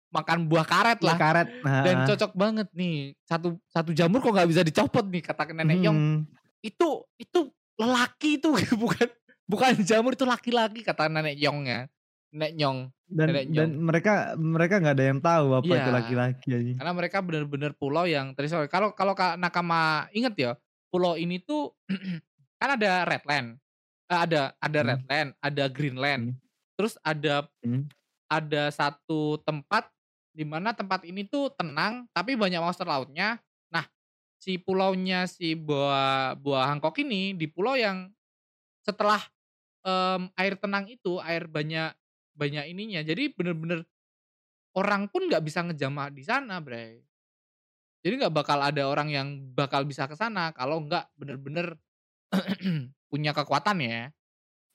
makan 0.08 0.48
buah 0.48 0.64
karet 0.64 0.98
Lah 1.00 1.12
lah 1.12 1.16
karet. 1.16 1.48
Nah, 1.60 1.82
dan 1.84 1.96
cocok 2.04 2.32
banget 2.32 2.68
nih 2.72 3.12
satu 3.22 3.60
satu 3.66 3.90
jamur 3.92 4.18
kok 4.18 4.32
nggak 4.32 4.48
bisa 4.48 4.62
dicopot 4.62 5.04
nih 5.04 5.20
kata 5.20 5.52
nenek 5.52 5.84
Yong 5.84 5.96
hmm, 5.96 6.18
itu 6.60 6.88
itu 7.16 7.40
lelaki 7.76 8.40
itu 8.40 8.48
bukan 8.82 9.08
bukan 9.44 9.72
jamur 9.82 10.12
itu 10.12 10.24
laki-laki 10.24 10.80
kata 10.80 11.06
nenek 11.06 11.36
Yong 11.36 11.64
ya 11.64 11.84
nenek 12.30 12.52
Yong 12.56 12.78
dan 13.08 13.26
Nenek 13.32 13.44
dan 13.48 13.68
mereka 13.74 14.12
mereka 14.34 14.74
nggak 14.76 14.94
ada 14.94 15.06
yang 15.06 15.20
tahu 15.20 15.46
apa 15.54 15.64
Iya. 15.66 15.80
itu 15.80 15.90
laki-laki 15.90 16.48
aja. 16.52 16.72
karena 16.76 16.92
mereka 16.92 17.18
bener-bener 17.24 17.72
pulau 17.72 18.04
yang 18.04 18.36
tadi 18.36 18.48
sorry 18.48 18.68
kalau 18.68 18.92
kalau 18.92 19.16
Kak 19.16 19.40
nakama 19.40 20.04
inget 20.12 20.34
ya 20.36 20.50
pulau 20.88 21.16
ini 21.16 21.40
tuh 21.40 21.72
kan 22.60 22.76
ada 22.76 23.04
Redland 23.04 23.56
Eh, 24.08 24.16
ada 24.16 24.56
ada 24.56 24.78
Hmm. 24.80 24.88
Redland 24.88 25.28
ada 25.38 25.64
Greenland 25.68 26.22
Hmm. 26.32 26.36
terus 26.76 26.96
ada 27.00 27.44
Hmm. 27.60 27.84
ada 28.24 28.68
satu 28.68 29.36
tempat 29.40 29.88
di 30.38 30.46
mana 30.46 30.70
tempat 30.70 31.02
ini 31.02 31.26
tuh 31.26 31.50
tenang 31.58 32.06
tapi 32.14 32.38
banyak 32.38 32.62
monster 32.62 32.86
lautnya. 32.86 33.42
Nah, 33.74 33.82
si 34.38 34.54
pulaunya 34.54 35.26
si 35.26 35.58
buah 35.58 36.38
buah 36.38 36.70
Hancock 36.70 37.02
ini 37.02 37.34
di 37.34 37.50
pulau 37.50 37.74
yang 37.74 38.06
setelah 38.86 39.18
em, 39.82 40.30
air 40.38 40.54
tenang 40.54 40.86
itu 40.86 41.18
air 41.26 41.50
banyak 41.50 41.90
banyak 42.38 42.70
ininya. 42.70 43.02
Jadi 43.02 43.34
bener-bener 43.34 43.82
orang 44.78 45.10
pun 45.10 45.26
nggak 45.26 45.42
bisa 45.42 45.66
ngejamah 45.66 46.14
di 46.14 46.22
sana, 46.22 46.62
Bray. 46.62 47.02
Jadi 48.06 48.22
nggak 48.22 48.34
bakal 48.38 48.62
ada 48.62 48.86
orang 48.86 49.10
yang 49.10 49.28
bakal 49.58 49.82
bisa 49.82 50.06
ke 50.06 50.14
sana 50.14 50.54
kalau 50.54 50.86
nggak 50.86 51.10
bener-bener 51.18 51.74
punya 53.10 53.34
kekuatan 53.34 53.82
ya. 53.82 54.14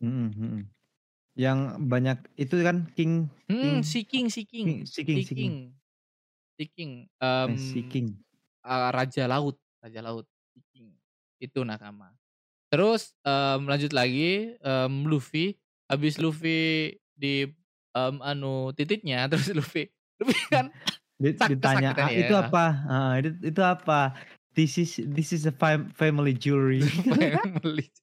Hmm, 0.04 0.28
hmm. 0.28 0.67
Yang 1.34 1.60
banyak 1.82 2.17
itu 2.36 2.56
kan 2.62 2.86
King 2.93 3.28
Hmm, 3.46 3.58
King- 3.60 3.84
seeking, 3.84 4.26
seeking, 4.28 4.65
King 4.65 4.80
Seeking 4.86 5.17
Seeking 5.17 5.26
seeking, 5.26 5.54
seeking, 6.56 6.91
Eh, 7.17 7.41
em, 7.43 7.52
Seeking. 7.56 8.08
eh, 8.62 8.89
raja 8.91 9.24
laut, 9.26 9.58
raja 9.80 10.00
laut, 10.00 10.26
seeking. 10.50 10.93
Itu 11.38 11.62
nakama. 11.62 12.13
Terus 12.69 13.13
em, 13.22 13.62
lanjut 13.63 13.91
lagi 13.91 14.54
em, 14.56 14.93
Luffy 15.06 15.58
habis 15.86 16.17
Luffy 16.17 16.93
di 17.13 17.46
em, 17.91 18.15
anu 18.19 18.69
titiknya 18.72 19.26
terus 19.32 19.50
Luffy 19.52 19.89
Luffy 20.17 20.38
kan 20.50 20.69
Di- 21.15 21.38
sak- 21.38 21.54
ditanya 21.54 21.93
kesakitan 21.93 22.04
"Ah, 22.04 22.10
ya." 22.10 22.19
itu 22.19 22.34
apa 22.36 22.65
Ah, 22.86 23.13
itu, 23.17 23.30
itu 23.43 23.62
apa 23.62 24.00
this 24.54 24.78
is 24.78 24.98
this 25.08 25.30
is 25.30 25.46
a 25.46 25.54
fam- 25.54 25.89
family 25.91 26.34
jewelry 26.34 26.82
family. 27.41 27.89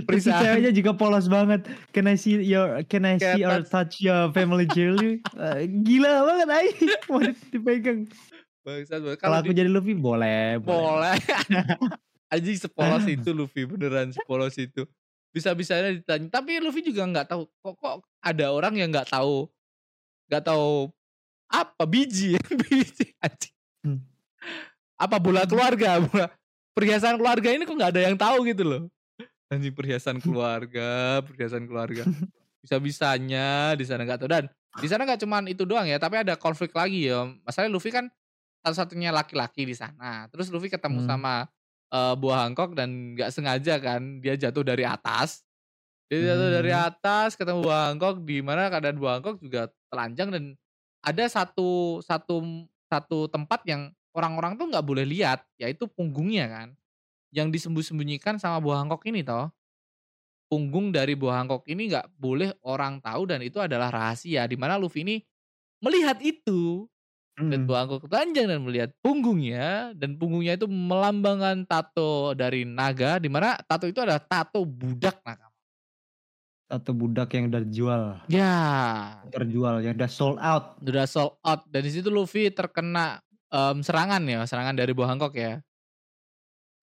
Terus 0.00 0.24
ceweknya 0.24 0.72
juga 0.72 0.90
polos 0.92 1.26
banget. 1.26 1.64
Can 1.90 2.08
I 2.08 2.16
see 2.16 2.40
your 2.40 2.80
Can 2.86 3.04
I 3.04 3.16
see 3.16 3.42
or 3.42 3.60
touch 3.62 4.00
your 4.00 4.32
family 4.32 4.64
jewelry? 4.64 5.20
Eh, 5.34 5.68
gila 5.82 6.24
banget 6.24 6.48
ay. 6.48 6.66
Mau 7.10 7.20
di- 7.20 7.36
dipegang. 7.48 8.08
Bangsat 8.62 9.00
banget. 9.02 9.18
Kalau 9.18 9.36
Kalau 9.36 9.36
aku 9.42 9.52
di- 9.52 9.58
jadi 9.58 9.68
Luffy 9.68 9.92
boleh. 9.92 10.56
boleh. 10.58 11.18
Anjing 12.32 12.56
sepolos 12.56 13.04
itu 13.04 13.30
Luffy 13.30 13.68
beneran 13.68 14.08
sepolos 14.08 14.56
itu. 14.56 14.88
Bisa-bisanya 15.30 15.92
ditanya. 15.92 16.28
Tapi 16.32 16.60
Luffy 16.60 16.80
juga 16.80 17.04
nggak 17.04 17.26
tahu 17.28 17.44
kok 17.60 17.74
kok 17.76 17.94
ada 18.20 18.48
orang 18.48 18.72
yang 18.76 18.88
nggak 18.88 19.08
tahu 19.08 19.48
nggak 20.28 20.44
tahu 20.44 20.88
apa 21.48 21.84
biji 21.84 22.40
biji 22.64 23.12
anjing. 23.20 23.54
Hmm. 23.84 24.00
Apa 24.96 25.20
bola 25.20 25.44
keluarga, 25.44 26.00
bola 26.00 26.32
perhiasan 26.72 27.20
keluarga 27.20 27.52
ini 27.52 27.68
kok 27.68 27.76
nggak 27.76 27.92
ada 27.92 28.02
yang 28.08 28.16
tahu 28.16 28.48
gitu 28.48 28.64
loh. 28.64 28.82
Anjing 29.52 29.76
perhiasan 29.76 30.16
keluarga, 30.24 31.20
perhiasan 31.20 31.68
keluarga. 31.68 32.02
Bisa-bisanya 32.64 33.76
di 33.76 33.84
sana 33.84 34.08
nggak 34.08 34.24
tahu 34.24 34.30
dan 34.30 34.44
di 34.80 34.88
sana 34.88 35.04
nggak 35.04 35.20
cuman 35.20 35.44
itu 35.52 35.68
doang 35.68 35.84
ya, 35.84 36.00
tapi 36.00 36.16
ada 36.24 36.38
konflik 36.40 36.72
lagi 36.72 37.12
ya. 37.12 37.28
Masalahnya 37.44 37.72
Luffy 37.74 37.92
kan 37.92 38.08
satu-satunya 38.64 39.12
laki-laki 39.12 39.68
di 39.68 39.76
sana. 39.76 40.30
Terus 40.32 40.48
Luffy 40.48 40.72
ketemu 40.72 41.04
Hmm. 41.04 41.08
sama 41.10 41.34
eh, 41.92 42.14
buah 42.16 42.48
Hancock 42.48 42.72
dan 42.72 43.12
nggak 43.12 43.28
sengaja 43.28 43.76
kan 43.76 44.24
dia 44.24 44.32
jatuh 44.32 44.64
dari 44.64 44.80
atas. 44.80 45.44
Dia 46.08 46.32
jatuh 46.32 46.48
dari 46.56 46.72
Hmm. 46.72 46.88
atas 46.88 47.36
ketemu 47.36 47.68
buah 47.68 47.92
Hancock 47.92 48.24
di 48.24 48.40
mana 48.40 48.72
keadaan 48.72 48.96
buah 48.96 49.20
Hancock 49.20 49.36
juga 49.44 49.68
telanjang 49.92 50.32
dan 50.32 50.44
ada 51.04 51.24
satu 51.28 52.00
satu 52.00 52.64
satu 52.88 53.28
tempat 53.28 53.60
yang 53.68 53.92
orang-orang 54.16 54.56
tuh 54.56 54.72
nggak 54.72 54.86
boleh 54.86 55.04
lihat 55.04 55.44
yaitu 55.60 55.84
punggungnya 55.84 56.48
kan 56.48 56.68
yang 57.32 57.48
disembunyi-sembunyikan 57.48 58.36
sama 58.36 58.60
buah 58.60 58.84
Hancock 58.84 59.02
ini 59.08 59.24
toh. 59.24 59.48
Punggung 60.52 60.92
dari 60.92 61.16
buah 61.16 61.40
Hancock 61.42 61.64
ini 61.64 61.88
nggak 61.88 62.12
boleh 62.20 62.52
orang 62.68 63.00
tahu 63.00 63.24
dan 63.24 63.40
itu 63.40 63.56
adalah 63.56 63.88
rahasia 63.88 64.44
di 64.44 64.52
mana 64.60 64.76
Luffy 64.76 65.00
ini 65.00 65.16
melihat 65.80 66.20
itu. 66.20 66.84
Dan 67.32 67.64
Hmm. 67.64 67.66
buah 67.66 67.88
Hancock 67.88 68.12
telanjang 68.12 68.44
dan 68.44 68.60
melihat 68.60 68.92
punggungnya 69.00 69.96
dan 69.96 70.20
punggungnya 70.20 70.60
itu 70.60 70.68
melambangkan 70.68 71.64
tato 71.64 72.36
dari 72.36 72.68
naga 72.68 73.16
di 73.16 73.32
mana 73.32 73.56
tato 73.64 73.88
itu 73.88 74.04
adalah 74.04 74.20
tato 74.20 74.68
budak 74.68 75.16
naga 75.24 75.48
Atau 76.72 76.96
budak 76.96 77.28
yang 77.36 77.52
udah 77.52 77.60
dijual, 77.68 78.02
ya. 78.32 78.52
Terjual, 79.28 79.84
yang 79.84 79.92
udah 79.92 80.08
sold 80.08 80.40
out. 80.40 80.80
udah 80.80 81.04
sold 81.04 81.36
out. 81.44 81.68
Dan 81.68 81.84
di 81.84 81.92
situ 81.92 82.08
Luffy 82.08 82.48
terkena 82.48 83.20
em, 83.52 83.84
serangan 83.84 84.24
ya 84.24 84.40
serangan 84.48 84.72
dari 84.72 84.92
buah 84.96 85.12
Hancock 85.12 85.36
ya 85.36 85.60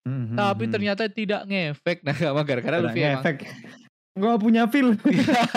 Hmm, 0.01 0.25
hmm, 0.25 0.35
tapi 0.35 0.63
hmm. 0.63 0.73
ternyata 0.73 1.03
tidak 1.05 1.41
ngefek 1.43 1.97
nakama 2.01 2.41
gara-karena 2.41 2.77
Tidak 2.77 2.87
Luffy 2.87 3.01
emang 3.01 3.13
ngefek. 3.17 3.37
Gak 4.15 4.37
punya 4.37 4.63
feel. 4.65 4.89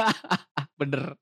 bener 0.80 1.14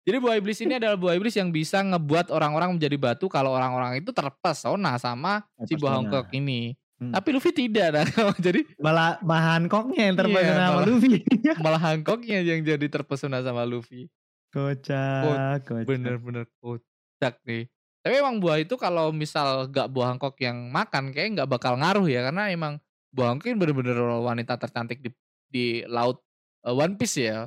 jadi 0.00 0.16
buah 0.16 0.34
iblis 0.34 0.58
ini 0.58 0.74
adalah 0.74 0.96
buah 0.96 1.14
iblis 1.14 1.36
yang 1.36 1.48
bisa 1.48 1.78
ngebuat 1.78 2.28
orang-orang 2.28 2.74
menjadi 2.74 2.96
batu 2.96 3.26
kalau 3.26 3.52
orang-orang 3.52 4.00
itu 4.00 4.10
terpesona 4.10 4.96
sama 4.96 5.44
si 5.62 5.76
buah. 5.76 5.96
Hancock 5.96 6.28
ini 6.32 6.74
Hmm. 6.96 7.16
tapi 7.16 7.32
Luffy 7.32 7.48
tidak 7.48 7.96
nakama 7.96 8.36
jadi 8.44 8.60
Malah 8.76 9.16
bahan 9.20 9.72
koknya 9.72 10.02
yang 10.04 10.12
Iya, 10.12 10.20
terpesona 10.20 10.52
sama 10.52 10.68
malah- 10.76 10.84
Luffy. 10.86 11.14
malah 11.64 11.80
Hancocknya 11.80 12.38
yang 12.42 12.60
jadi 12.60 12.86
terpesona 12.90 13.38
sama 13.40 13.62
Luffy 13.64 14.12
Kocak, 14.52 15.64
kocak. 15.64 15.88
bener-bener 15.88 16.44
kocak 16.60 17.40
nih 17.42 17.72
tapi 18.00 18.14
emang 18.16 18.40
buah 18.40 18.56
itu 18.58 18.74
kalau 18.74 19.12
misal 19.12 19.64
gak 19.66 19.88
buah 19.88 20.12
Hancock 20.12 20.36
yang 20.40 20.68
makan 20.68 21.12
kayak 21.12 21.36
nggak 21.36 21.50
bakal 21.50 21.76
ngaruh 21.76 22.08
ya 22.08 22.24
karena 22.24 22.48
emang 22.48 22.80
buah 23.10 23.32
Hancock 23.32 23.46
ini 23.46 23.56
bener-bener 23.56 23.96
wanita 24.20 24.56
tercantik 24.56 24.98
di 24.98 25.10
di 25.46 25.66
laut 25.84 26.20
eh, 26.62 26.72
One 26.72 26.96
Piece 26.96 27.20
ya 27.20 27.46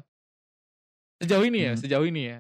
sejauh 1.18 1.44
ini 1.44 1.60
ya 1.62 1.72
Hmm. 1.74 1.82
sejauh 1.82 2.06
ini 2.06 2.22
ya 2.28 2.38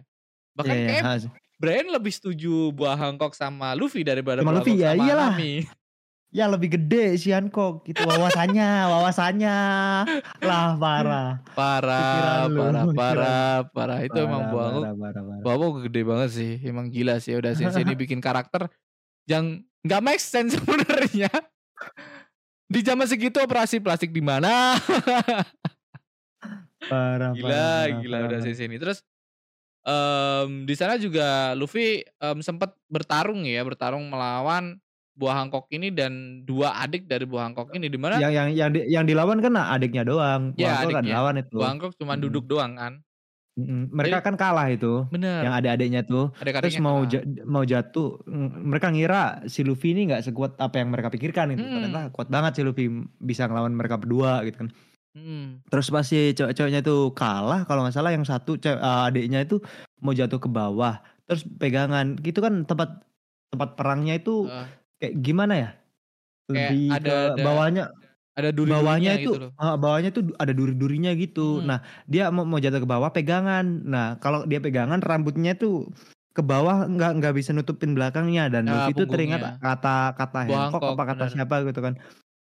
bahkan 0.54 0.76
Iya, 0.76 0.84
iya, 0.84 1.02
kayak. 1.02 1.32
Brian 1.58 1.88
lebih 1.88 2.12
setuju 2.12 2.69
buah 2.69 2.93
Hancock 2.93 3.34
sama 3.34 3.71
Luffy 3.73 4.04
daripada 4.04 4.43
Sama 4.43 4.52
buah 4.52 4.58
Luffy, 4.60 4.73
Hancock 4.76 4.84
ya 4.84 4.91
sama 4.91 5.04
iyalah. 5.08 5.30
Nami 5.34 5.54
Ya 6.34 6.50
lebih 6.50 6.74
gede 6.74 7.13
si 7.22 7.30
Hancock. 7.30 7.86
Gitu 7.86 8.02
wawasannya, 8.02 8.69
wawasannya. 8.91 9.58
Lah 10.41 10.74
parah. 10.82 11.46
parah 11.54 12.50
parah 12.50 12.86
parah 12.89 13.58
parah. 13.69 14.00
Itu 14.02 14.17
emang 14.26 14.50
Parah, 14.50 14.91
parah, 14.91 14.93
parah, 14.98 15.22
parah. 15.22 15.41
Bawa 15.46 15.65
gede 15.86 16.02
banget 16.02 16.30
sih. 16.34 16.54
Emang 16.65 16.89
gila 16.89 17.22
sih 17.22 17.38
udah 17.38 17.54
sensei 17.54 17.86
ini 17.86 17.93
bikin 18.04 18.17
karakter 18.17 18.65
yang 19.30 19.62
nggak 19.86 20.02
make 20.02 20.19
sense 20.19 20.54
sebenarnya. 20.58 21.30
Di 22.65 22.82
zaman 22.82 23.06
segitu 23.06 23.38
operasi 23.38 23.78
plastik 23.78 24.10
di 24.10 24.26
mana? 24.26 24.74
Parah, 26.89 27.32
gila 27.38 27.48
parah, 27.48 27.84
gila 28.02 28.17
parah, 28.17 28.28
udah 28.34 28.39
sensei 28.41 28.65
ini 28.65 28.82
terus 28.82 29.06
em, 29.86 30.65
di 30.65 30.76
sana 30.76 30.98
juga 30.98 31.54
Luffy 31.56 32.04
em, 32.04 32.41
sempat 32.41 32.74
bertarung 32.89 33.46
ya 33.46 33.62
bertarung 33.63 34.10
melawan 34.10 34.82
buah 35.13 35.36
Hancock 35.39 35.69
ini 35.69 35.89
dan 35.89 36.13
dua 36.41 36.73
adik 36.76 37.06
dari 37.06 37.23
buah 37.23 37.45
Hancock 37.45 37.69
ini 37.71 37.86
di 37.86 37.95
mana 37.95 38.17
Yang 38.17 38.34
yang 38.34 38.47
yang 38.52 38.69
di- 38.69 38.88
yang 38.88 39.06
dilawan 39.06 39.38
kan 39.39 39.54
adiknya 39.54 40.02
doang. 40.02 40.54
Ya, 40.56 40.73
Hancock 40.76 40.91
kan 40.91 41.04
adiknya. 41.04 41.15
lawan 41.15 41.36
itu. 41.38 41.56
buah 41.56 41.69
Hancock 41.69 41.93
cuma 41.95 42.13
Mm. 42.13 42.21
duduk 42.21 42.45
doang 42.45 42.73
kan. 42.73 42.93
Mereka 43.54 44.17
Jadi- 44.17 44.26
kan 44.26 44.36
kalah 44.36 44.65
itu. 44.67 45.06
bener 45.08 45.45
Yang 45.45 45.54
adik-adiknya 45.54 46.02
tuh. 46.04 46.34
ada 46.34 46.58
Terus 46.60 46.82
mau 46.82 47.06
ja- 47.06 47.21
mau 47.45 47.62
jatuh, 47.62 48.17
mereka 48.60 48.89
ngira 48.89 49.21
si 49.45 49.62
Luffy 49.62 49.93
ini 49.93 50.10
nggak 50.10 50.26
sekuat 50.26 50.58
apa 50.58 50.82
yang 50.82 50.89
mereka 50.89 51.13
pikirkan 51.13 51.54
itu. 51.54 51.62
Mm. 51.62 51.73
Ternyata 51.80 52.02
kuat 52.10 52.28
banget 52.28 52.58
si 52.58 52.62
Luffy 52.62 52.89
bisa 53.19 53.45
ngelawan 53.45 53.69
mereka 53.71 54.02
berdua 54.02 54.41
gitu 54.41 54.58
kan. 54.58 54.69
Hmm. 55.13 55.62
Terus 55.63 55.93
pas 55.93 56.02
si 56.02 56.34
cewek-ceweknya 56.34 56.82
itu 56.82 57.13
kalah, 57.13 57.69
kalau 57.69 57.86
nggak 57.86 57.93
salah 57.93 58.10
yang 58.10 58.26
satu 58.26 58.58
eh, 58.58 58.73
adiknya 59.06 59.45
itu 59.45 59.62
mau 60.02 60.10
jatuh 60.10 60.41
ke 60.41 60.49
bawah, 60.49 60.97
terus 61.23 61.45
pegangan, 61.45 62.17
gitu 62.17 62.41
kan 62.41 62.65
tempat 62.65 63.06
tempat 63.47 63.78
perangnya 63.78 64.17
itu 64.17 64.49
Eh, 64.49 64.65
kayak 65.01 65.13
gimana 65.21 65.53
ya? 65.56 65.69
Kayak 66.49 66.69
Lebih 66.69 66.86
ada- 66.91 67.01
ke 67.03 67.15
ada 67.15 67.43
bawahnya, 67.45 67.84
ada 68.34 68.49
duri 68.49 68.71
bawahnya 68.73 69.12
itu, 69.15 69.32
gitu 69.32 69.39
loh 69.45 69.51
eh, 69.53 69.75
bawahnya 69.77 70.10
itu 70.10 70.21
ada 70.41 70.53
duri-durinya 70.53 71.12
gitu. 71.15 71.62
Hmm. 71.62 71.65
Nah 71.69 71.79
dia 72.10 72.34
mau 72.34 72.43
mau 72.43 72.58
jatuh 72.58 72.82
ke 72.82 72.89
bawah 72.89 73.10
pegangan. 73.13 73.65
Nah 73.86 74.17
kalau 74.19 74.43
dia 74.49 74.58
pegangan 74.58 74.99
rambutnya 74.99 75.53
tuh 75.53 75.88
ke 76.34 76.41
bawah 76.41 76.89
nggak 76.89 77.21
nggak 77.21 77.34
bisa 77.38 77.53
nutupin 77.53 77.93
belakangnya 77.93 78.49
dan 78.49 78.65
Ya, 78.65 78.89
Luffy 78.89 78.97
itu 78.97 79.03
teringat 79.06 79.62
kata 79.62 80.17
kata 80.17 80.49
Buah 80.49 80.60
Hancock 80.73 80.82
apa 80.97 81.03
kata 81.13 81.25
benar. 81.29 81.34
siapa 81.34 81.56
gitu 81.69 81.79
kan. 81.86 81.93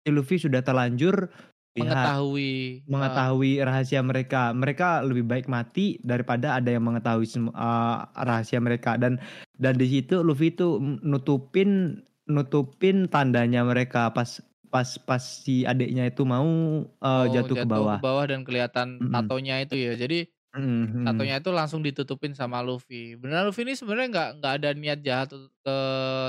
Luffy 0.07 0.35
sudah 0.39 0.59
terlanjur 0.63 1.31
mengetahui 1.77 2.83
eh, 2.83 2.89
mengetahui 2.89 3.51
rahasia 3.63 4.01
mereka. 4.03 4.51
Mereka 4.51 5.05
lebih 5.07 5.23
baik 5.23 5.47
mati 5.47 6.01
daripada 6.03 6.57
ada 6.57 6.67
yang 6.67 6.83
mengetahui 6.83 7.27
uh, 7.53 8.07
rahasia 8.17 8.59
mereka 8.59 8.97
dan 8.99 9.21
dan 9.55 9.77
di 9.77 9.87
situ 9.87 10.19
Luffy 10.19 10.51
itu 10.51 10.81
nutupin 11.05 12.01
nutupin 12.27 13.07
tandanya 13.07 13.63
mereka 13.63 14.11
pas 14.11 14.43
pas 14.67 14.99
pas 14.99 15.23
si 15.23 15.63
adiknya 15.63 16.11
itu 16.11 16.27
mau 16.27 16.43
uh, 16.83 16.99
oh, 16.99 17.25
jatuh, 17.31 17.55
ke 17.55 17.63
bawah. 17.63 17.99
dan 18.27 18.43
kelihatan 18.43 18.99
Mm-mm. 18.99 19.11
tatonya 19.15 19.63
itu 19.63 19.75
ya 19.79 19.95
jadi 19.95 20.27
Mhm. 20.57 21.05
tatonya 21.05 21.35
itu 21.37 21.51
langsung 21.53 21.85
ditutupin 21.85 22.33
sama 22.33 22.65
Luffy. 22.65 23.13
Benar 23.13 23.45
Luffy 23.45 23.61
ini 23.61 23.77
sebenarnya 23.77 24.07
nggak 24.09 24.29
nggak 24.41 24.53
ada 24.57 24.69
niat 24.73 24.99
jahat 25.05 25.29
ke 25.61 25.77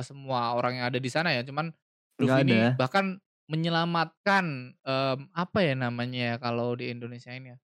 semua 0.05 0.53
orang 0.53 0.77
yang 0.77 0.87
ada 0.93 1.01
di 1.01 1.09
sana 1.09 1.33
ya. 1.33 1.41
Cuman 1.41 1.73
Luffy 2.21 2.45
ini 2.45 2.77
bahkan 2.77 3.17
menyelamatkan 3.49 4.77
em, 4.77 5.19
apa 5.33 5.59
ya 5.65 5.73
namanya 5.73 6.21
ya 6.21 6.37
kalau 6.37 6.77
di 6.77 6.93
Indonesia 6.93 7.33
ini 7.33 7.57
ya. 7.57 7.59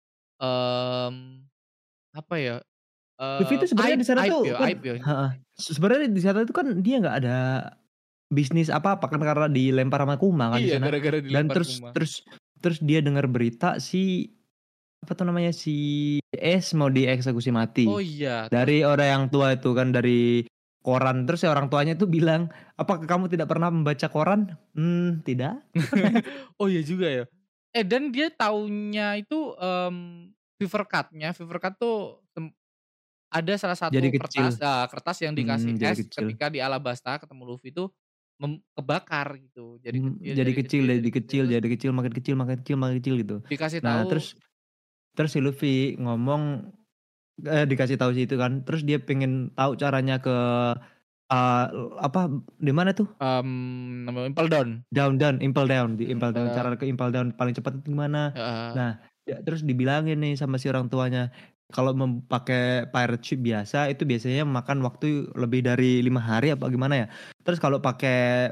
Em, 0.45 1.15
apa 2.13 2.35
ya? 2.37 2.57
Luffy 3.41 3.55
itu 3.57 3.65
Em, 3.65 3.71
sebenarnya 3.73 3.97
aib- 3.97 4.03
di 4.05 4.09
sana 4.09 4.21
tuh 4.29 4.43
ya, 4.45 4.55
kan- 4.61 4.81
ya. 4.85 4.97
Sebenarnya 5.57 6.09
di 6.13 6.21
sana 6.21 6.39
itu 6.45 6.53
kan 6.53 6.67
dia 6.85 6.97
nggak 7.01 7.17
ada 7.25 7.37
bisnis 8.31 8.71
apa-apa 8.71 9.07
kan 9.07 9.19
karena 9.19 9.47
dilempar 9.47 10.01
sama 10.01 10.15
Kuma 10.15 10.47
kan 10.49 10.59
di 10.59 10.71
Iya, 10.71 10.79
sana. 10.79 10.87
gara-gara 10.87 11.19
Dan 11.19 11.27
dilempar 11.27 11.55
terus 11.59 11.71
Kuma. 11.77 11.91
terus 11.91 12.13
terus 12.57 12.79
dia 12.79 13.01
dengar 13.01 13.27
berita 13.27 13.77
si 13.77 14.31
apa 15.01 15.13
tuh 15.13 15.25
namanya 15.25 15.51
si 15.51 15.75
S 16.31 16.73
mau 16.73 16.87
dieksekusi 16.87 17.51
mati. 17.51 17.85
Oh 17.85 17.99
iya. 17.99 18.47
dari 18.47 18.81
orang 18.81 19.09
yang 19.09 19.25
tua 19.27 19.53
itu 19.53 19.73
kan 19.73 19.91
dari 19.91 20.47
koran 20.81 21.25
terus 21.25 21.41
ya 21.41 21.51
orang 21.51 21.67
tuanya 21.67 21.93
tuh 21.93 22.07
bilang 22.07 22.49
apakah 22.75 23.05
kamu 23.05 23.29
tidak 23.29 23.47
pernah 23.47 23.69
membaca 23.69 24.07
koran 24.07 24.49
hmm 24.73 25.21
tidak 25.23 25.61
Oh 26.57 26.67
iya 26.67 26.81
juga 26.81 27.09
ya. 27.09 27.25
Eh 27.71 27.83
dan 27.83 28.09
dia 28.09 28.31
taunya 28.31 29.15
itu 29.15 29.53
em 29.57 29.97
Fever 30.57 30.85
Cut-nya, 30.85 31.33
Fever 31.33 31.59
Cut 31.59 31.75
tuh 31.77 32.21
ada 33.31 33.55
salah 33.57 33.75
satu 33.75 33.95
Jadi 33.95 34.11
kecil. 34.13 34.51
kertas 34.51 34.59
ah, 34.61 34.85
kertas 34.85 35.17
yang 35.21 35.33
dikasih 35.33 35.73
Hmm, 35.73 35.87
es 35.87 35.99
kecil. 36.03 36.29
ketika 36.29 36.47
di 36.49 36.59
Alabasta 36.59 37.17
ketemu 37.17 37.43
Luffy 37.47 37.71
itu 37.71 37.87
mem- 37.87 37.95
kebakar 38.75 39.29
gitu. 39.37 39.77
Jadi 39.85 39.97
Hmm, 40.01 40.17
kecil, 40.17 40.35
jadi 40.35 40.53
kecil, 40.57 40.83
jadi 40.89 41.11
kecil, 41.11 41.45
jadi 41.47 41.67
kecil, 41.69 41.91
makin 41.93 42.13
kecil, 42.17 42.35
makin 42.37 42.57
kecil, 42.65 42.77
makin 42.81 42.97
kecil 43.01 43.15
gitu. 43.21 43.37
dikasih 43.47 43.81
Nah, 43.85 44.01
tahu 44.01 44.17
terus 44.17 44.27
terus 45.13 45.31
si 45.35 45.41
Luffy 45.43 45.99
ngomong 46.01 46.73
eh, 47.45 47.65
dikasih 47.69 48.01
tahu 48.01 48.17
sih 48.17 48.25
itu 48.25 48.37
kan. 48.41 48.65
Terus 48.65 48.83
dia 48.87 48.99
pengen 49.01 49.53
tahu 49.53 49.77
caranya 49.77 50.17
ke 50.19 50.37
eh, 51.31 51.65
apa 52.01 52.21
di 52.57 52.73
mana 52.73 52.97
tuh? 52.97 53.09
namanya 53.21 54.27
Impel 54.33 54.49
Down. 54.49 54.69
Down 54.91 55.13
down, 55.21 55.37
impel 55.45 55.67
down, 55.69 55.89
di 56.01 56.09
impel 56.11 56.33
down. 56.35 56.49
Eh. 56.51 56.55
Cara 56.57 56.75
ke 56.75 56.89
impel 56.89 57.13
down 57.13 57.37
paling 57.37 57.55
cepat 57.55 57.79
itu 57.79 57.93
gimana? 57.93 58.33
Heeh. 58.35 58.71
Nah, 58.75 58.91
ya, 59.29 59.37
terus 59.45 59.63
dibilangin 59.63 60.19
nih 60.19 60.35
sama 60.35 60.57
si 60.59 60.67
orang 60.67 60.89
tuanya 60.89 61.31
kalau 61.71 61.95
memakai 61.95 62.91
pirate 62.91 63.25
ship 63.25 63.41
biasa 63.41 63.89
itu 63.91 64.03
biasanya 64.05 64.43
makan 64.45 64.83
waktu 64.83 65.31
lebih 65.39 65.65
dari 65.65 66.03
lima 66.03 66.21
hari 66.21 66.53
apa 66.55 66.67
gimana 66.69 66.95
ya. 66.95 67.07
Terus 67.47 67.59
kalau 67.63 67.79
pakai 67.81 68.51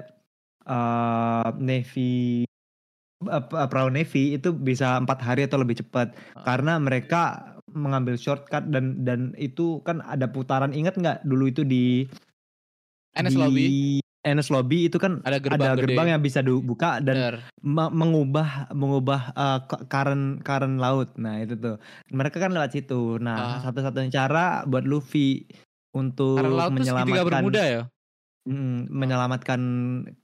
eh, 0.68 1.48
navy 1.58 2.44
apa 3.26 3.66
perahu 3.66 3.90
navy 3.90 4.38
itu 4.38 4.54
bisa 4.54 4.94
empat 5.02 5.18
hari 5.18 5.50
atau 5.50 5.58
lebih 5.58 5.82
cepat 5.82 6.14
Ah. 6.38 6.46
karena 6.46 6.78
mereka 6.78 7.50
mengambil 7.74 8.14
shortcut 8.14 8.70
dan 8.70 9.02
dan 9.02 9.34
itu 9.34 9.82
kan 9.82 9.98
ada 10.06 10.30
putaran 10.30 10.70
ingat 10.70 10.94
nggak 10.96 11.26
dulu 11.26 11.50
itu 11.50 11.66
di 11.66 12.06
NS 13.18 13.34
di 13.34 13.38
Lobby 13.42 13.66
NS 14.28 14.52
Lobby 14.52 14.86
itu 14.86 14.96
kan 14.96 15.24
ada 15.24 15.40
gerbang 15.40 15.60
ada 15.60 15.72
gede. 15.74 15.82
gerbang 15.88 16.08
yang 16.12 16.22
bisa 16.22 16.40
dibuka 16.40 17.00
dan 17.00 17.40
me- 17.58 17.92
mengubah 17.92 18.68
mengubah 18.70 19.32
uh, 19.32 19.58
ke- 19.64 19.84
karen 19.86 20.38
karen 20.40 20.76
laut. 20.76 21.16
Nah, 21.16 21.40
itu 21.40 21.56
tuh. 21.56 21.76
Mereka 22.08 22.36
kan 22.36 22.52
lewat 22.52 22.72
situ. 22.72 23.16
Nah, 23.18 23.36
Ah. 23.36 23.60
satu-satunya 23.64 24.10
cara 24.10 24.62
buat 24.64 24.84
Luffy 24.84 25.48
untuk 25.92 26.38
laut 26.38 26.70
menyelamatkan 26.70 27.42
bermuda 27.42 27.62
ya. 27.64 27.82
Mm, 28.44 28.88
menyelamatkan 28.88 29.60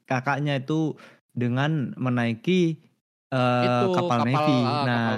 kakaknya 0.04 0.56
itu 0.56 0.96
dengan 1.32 1.92
menaiki 1.96 2.80
uh, 3.28 3.64
itu 3.64 3.86
kapal, 3.92 4.20
kapal 4.20 4.20
navy. 4.24 4.58
ah, 4.62 4.84
nah, 4.84 5.08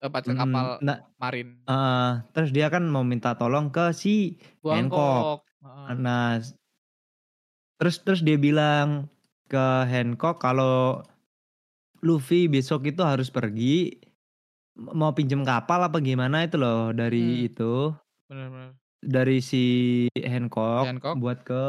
kapal. 0.00 0.20
Eh, 0.24 0.32
kapal 0.32 0.66
nah, 0.80 0.98
marin. 1.20 1.60
uh, 1.68 2.24
terus 2.32 2.56
dia 2.56 2.72
kan 2.72 2.88
mau 2.88 3.04
minta 3.04 3.36
tolong 3.36 3.68
ke 3.68 3.92
si 3.92 4.40
Hancock. 4.64 5.44
Bangkok. 5.44 6.00
Nah, 6.00 6.40
terus 7.80 7.96
terus 8.04 8.20
dia 8.20 8.36
bilang 8.36 9.08
ke 9.48 9.64
Hancock 9.88 10.36
kalau 10.38 11.00
Luffy 12.04 12.46
besok 12.46 12.84
itu 12.86 13.00
harus 13.00 13.32
pergi 13.32 13.96
mau 14.76 15.12
pinjem 15.12 15.42
kapal 15.44 15.84
apa 15.84 15.98
gimana 16.00 16.44
itu 16.44 16.56
loh 16.56 16.92
dari 16.92 17.44
Hmm. 17.44 17.48
itu 17.48 17.74
Bener-bener. 18.28 18.72
dari 19.00 19.40
si 19.40 19.64
Hancock, 20.14 20.84
Hancock. 20.92 21.16
buat 21.16 21.40
ke 21.42 21.64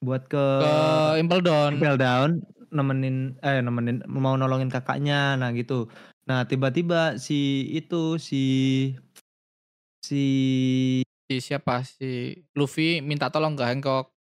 buat 0.00 0.28
ke, 0.28 0.44
Ke 0.60 0.72
Impel 1.20 1.40
Down. 1.40 1.70
Impel 1.76 1.96
Down 1.96 2.30
nemenin 2.72 3.38
eh 3.40 3.62
nemenin 3.64 4.04
mau 4.10 4.36
nolongin 4.36 4.68
kakaknya 4.68 5.38
nah 5.40 5.52
gitu. 5.54 5.88
Nah, 6.28 6.44
tiba-tiba 6.44 7.16
si 7.16 7.64
itu 7.72 8.18
si 8.18 8.42
si 10.02 10.22
Si 11.26 11.42
siapa 11.42 11.82
si 11.82 12.38
Luffy 12.54 13.02
minta 13.02 13.34
tolong 13.34 13.58
ke 13.58 13.66
Hancock. 13.66 14.14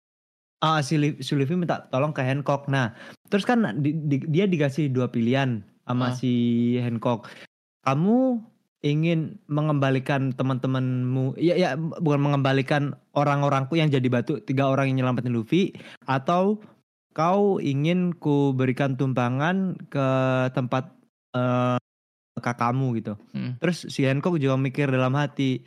Ah, 0.63 0.79
si, 0.79 0.95
Li- 0.95 1.19
si 1.19 1.35
Luffy 1.35 1.59
minta 1.59 1.83
tolong 1.91 2.15
ke 2.15 2.23
Hancock. 2.23 2.71
Nah, 2.71 2.95
terus 3.27 3.43
kan 3.43 3.83
di- 3.83 3.99
di- 4.07 4.23
dia 4.31 4.47
dikasih 4.47 4.87
dua 4.87 5.11
pilihan 5.11 5.59
sama 5.83 6.15
si 6.15 6.31
Hancock. 6.79 7.27
Kamu 7.83 8.39
ingin 8.79 9.43
mengembalikan 9.51 10.31
teman-temanmu, 10.31 11.35
ya, 11.35 11.59
ya 11.59 11.75
bukan 11.75 12.19
mengembalikan 12.23 12.95
orang-orangku 13.11 13.75
yang 13.75 13.91
jadi 13.91 14.07
batu, 14.07 14.39
tiga 14.39 14.71
orang 14.71 14.91
yang 14.91 15.03
nyelamatin 15.03 15.35
Luffy, 15.35 15.75
atau 16.07 16.63
kau 17.11 17.59
ingin 17.59 18.15
ku 18.15 18.55
berikan 18.55 18.95
tumpangan 18.95 19.75
ke 19.91 20.07
tempat 20.55 20.95
eh, 21.35 21.75
kakakmu 22.39 22.95
gitu. 22.95 23.19
Hmm. 23.35 23.59
Terus 23.59 23.91
si 23.91 24.07
Hancock 24.07 24.39
juga 24.39 24.55
mikir 24.55 24.87
dalam 24.87 25.15
hati, 25.19 25.63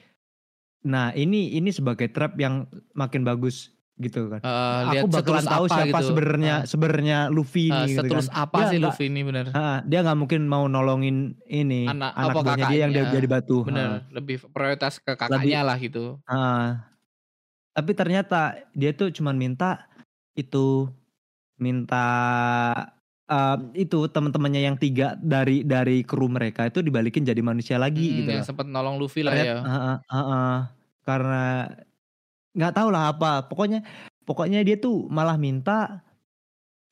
nah 0.86 1.10
ini 1.12 1.50
ini 1.52 1.68
sebagai 1.68 2.06
trap 2.08 2.34
yang 2.36 2.62
makin 2.92 3.20
bagus 3.20 3.68
gitu 3.96 4.28
kan 4.28 4.38
Eh, 4.38 4.80
lihat 4.92 5.02
aku 5.02 5.08
bakalan 5.10 5.40
tahu 5.42 5.64
apa 5.64 5.72
siapa 5.74 5.98
gitu. 5.98 6.06
sebenarnya 6.06 6.54
Ah, 6.54 6.62
sebenarnya 6.64 7.18
Luffy 7.28 7.64
eh, 7.64 7.72
ini 7.74 7.84
gitu 7.88 7.98
setulus 7.98 8.28
kan. 8.28 8.36
apa 8.38 8.54
Dia 8.54 8.66
sih 8.66 8.76
nggak- 8.76 8.92
Luffy 8.92 9.04
ini 9.06 9.20
bener. 9.22 9.44
Ah, 9.50 9.78
dia 9.82 9.98
nggak 10.00 10.18
mungkin 10.18 10.40
mau 10.44 10.64
nolongin 10.66 11.16
ini 11.44 11.84
Anak- 11.86 12.12
anak, 12.14 12.34
buahnya 12.36 12.64
dia 12.68 12.78
yang 12.78 12.92
dia 12.92 13.04
jadi 13.10 13.24
batu. 13.26 13.64
Bener, 13.64 13.88
Ah, 13.88 14.00
lebih 14.10 14.44
prioritas 14.46 14.96
ke 14.98 15.10
kakaknya 15.10 15.60
lah 15.62 15.76
gitu. 15.76 16.20
ah. 16.24 16.92
Tapi 17.72 17.92
ternyata 17.92 18.40
dia 18.70 18.92
tuh 18.92 19.08
cuman 19.10 19.32
minta 19.34 19.88
itu 20.34 20.92
minta 21.56 22.04
eh, 23.26 23.56
itu 23.74 24.06
teman-temannya 24.06 24.60
yang 24.62 24.76
tiga 24.76 25.16
dari 25.16 25.60
dari 25.60 26.04
kru 26.04 26.28
mereka 26.28 26.62
itu 26.64 26.78
dibalikin 26.78 27.24
jadi 27.24 27.40
manusia 27.40 27.74
lagi 27.74 28.06
Hmm, 28.06 28.16
gitu 28.18 28.30
yang 28.30 28.44
sempat 28.44 28.66
nolong 28.66 28.96
Luffy 28.96 29.20
lah 29.20 29.32
Ternyata- 29.32 29.50
ya. 29.50 29.58
ah, 29.58 29.72
ah, 29.72 29.98
ah, 30.06 30.20
ah. 30.20 30.56
Karena 31.06 31.70
nggak 32.52 32.74
tahu 32.74 32.88
lah 32.90 33.14
apa. 33.14 33.46
Pokoknya 33.46 33.86
pokoknya 34.26 34.66
dia 34.66 34.76
tuh 34.76 35.06
malah 35.06 35.38
minta 35.38 36.02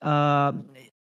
eh 0.04 0.50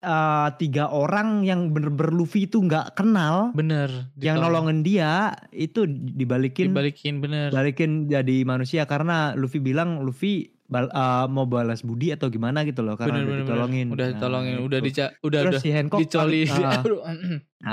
eh, 0.02 0.48
tiga 0.58 0.90
orang 0.90 1.42
yang 1.42 1.74
bener-bener 1.74 2.14
Luffy 2.14 2.46
itu 2.46 2.62
nggak 2.62 2.94
kenal 2.98 3.50
Bener. 3.54 3.90
yang 4.18 4.38
ditolong. 4.38 4.66
nolongin 4.66 4.80
dia 4.87 5.34
itu 5.50 5.87
dibalikin 5.87 6.70
dibalikin 6.70 7.14
bener. 7.18 7.48
balikin 7.50 8.06
jadi 8.06 8.46
manusia 8.46 8.87
karena 8.87 9.34
Luffy 9.34 9.58
bilang 9.58 10.02
Luffy 10.02 10.58
bal- 10.68 10.88
eh, 10.88 11.26
mau 11.26 11.44
balas 11.44 11.81
budi 11.81 12.12
atau 12.12 12.28
gimana 12.28 12.61
gitu 12.62 12.81
loh 12.81 12.94
karena 12.94 13.18
Bener, 13.18 13.24
udah 13.24 13.26
bener, 13.26 13.35
bener. 13.35 13.48
ditolongin. 13.48 13.87
Udah 13.88 14.04
Nah, 14.04 14.12
ditolongin, 14.12 14.54
itu. 14.54 14.64
udah 14.64 14.78
dica, 14.81 15.04
udah 15.18 15.40
terus 15.40 15.48
udah 15.50 15.61
si 15.61 15.68
Hancock 15.70 15.98
dicoli. 15.98 16.40
ah, 16.46 16.83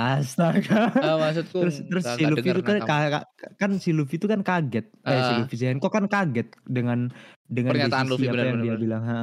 astaga. 0.17 0.81
Ah, 0.95 1.15
maksudku 1.17 1.57
terus 1.59 1.77
terus 1.83 2.03
si 2.09 2.23
Luffy 2.23 2.49
itu 2.49 2.61
kan 2.61 2.75
nakam. 2.77 3.11
ka- 3.11 3.27
kan 3.55 3.71
si 3.77 3.89
Luffy 3.91 4.15
itu 4.15 4.25
kan 4.25 4.41
kaget 4.41 4.85
eh 5.03 5.13
si 5.13 5.31
Ah. 5.31 5.37
Luffy 5.37 5.55
si 5.55 5.65
Hancock 5.65 5.91
kan 5.91 6.05
kaget 6.07 6.47
dengan 6.63 7.11
dengan 7.45 7.71
Pernyataan 7.71 8.07
Luffy, 8.07 8.25
apa 8.25 8.33
benar, 8.33 8.45
yang 8.45 8.55
benar, 8.55 8.63
dia 8.63 8.71
benar. 8.71 8.81
bilang 8.81 9.03
ha. 9.03 9.19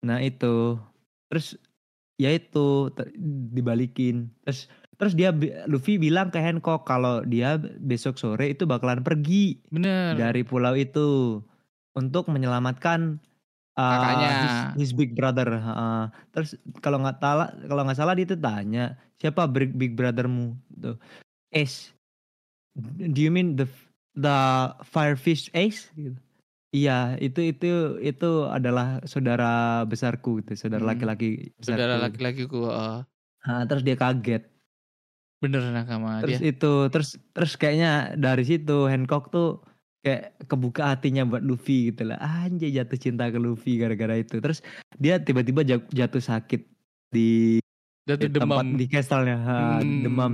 nah 0.00 0.18
itu 0.18 0.78
terus 1.28 1.58
ya 2.16 2.30
itu 2.30 2.66
ter- 2.90 3.12
dibalikin 3.50 4.30
terus 4.40 4.66
terus 4.94 5.12
dia 5.12 5.34
Luffy 5.64 5.94
bilang 5.96 6.28
ke 6.28 6.38
Hancock 6.38 6.82
kalau 6.82 7.20
dia 7.22 7.54
besok 7.78 8.16
sore 8.16 8.48
itu 8.48 8.64
bakalan 8.64 9.02
pergi 9.02 9.58
Bener. 9.68 10.14
dari 10.14 10.40
pulau 10.40 10.72
itu 10.72 11.38
untuk 11.98 12.30
menyelamatkan 12.30 13.18
uh, 13.74 13.82
Kakaknya. 13.98 14.30
his, 14.38 14.56
his 14.78 14.90
big 14.94 15.12
brother. 15.12 15.50
uh, 15.50 16.06
terus 16.30 16.54
kalau 16.78 17.02
nggak 17.02 17.18
salah 17.18 17.50
kalau 17.66 17.82
nggak 17.82 17.98
salah 17.98 18.14
dia 18.14 18.24
tuh 18.24 18.38
tanya 18.38 18.84
siapa 19.18 19.50
big, 19.50 19.74
big 19.74 19.98
brothermu? 19.98 20.54
Tuh. 20.78 20.94
Ace. 21.50 21.90
Do 22.78 23.18
you 23.18 23.34
mean 23.34 23.58
the 23.58 23.66
the 24.14 24.38
firefish 24.86 25.50
Ace? 25.52 25.90
Gitu. 25.92 26.14
Iya, 26.68 27.16
itu 27.18 27.40
itu 27.48 27.96
itu 27.98 28.30
adalah 28.44 29.00
saudara 29.08 29.82
besarku 29.88 30.44
gitu, 30.44 30.52
saudara 30.54 30.84
Hmm. 30.84 30.92
laki-laki 30.92 31.50
besarku. 31.56 31.74
Saudara 31.80 31.94
laki-lakiku. 31.98 32.60
eh, 32.68 33.00
Ah, 33.42 33.64
terus 33.64 33.82
dia 33.82 33.96
kaget. 33.96 34.44
bener 35.38 35.62
nakama 35.70 36.18
terus 36.18 36.42
dia. 36.42 36.50
itu 36.50 36.90
terus 36.90 37.14
terus 37.30 37.54
kayaknya 37.54 38.10
dari 38.18 38.42
situ 38.42 38.90
Hancock 38.90 39.30
tuh 39.30 39.62
kayak 39.98 40.22
kebuka 40.46 40.94
hatinya 40.94 41.26
buat 41.26 41.42
Luffy 41.42 41.90
gitu 41.90 42.06
lah. 42.06 42.18
Anjay 42.18 42.70
jatuh 42.70 42.96
cinta 42.96 43.26
ke 43.28 43.36
Luffy 43.36 43.76
gara-gara 43.76 44.14
itu. 44.16 44.38
Terus 44.38 44.62
dia 44.96 45.18
tiba-tiba 45.18 45.62
ja- 45.62 45.88
jatuh 45.90 46.22
sakit 46.22 46.62
di 47.10 47.58
Jatuh 48.08 48.30
di 48.30 48.40
tempat 48.40 48.64
demam. 48.64 48.78
di 48.78 48.86
castle-nya. 48.86 49.36
Ha, 49.38 49.56
Hmm. 49.82 50.00
demam. 50.00 50.32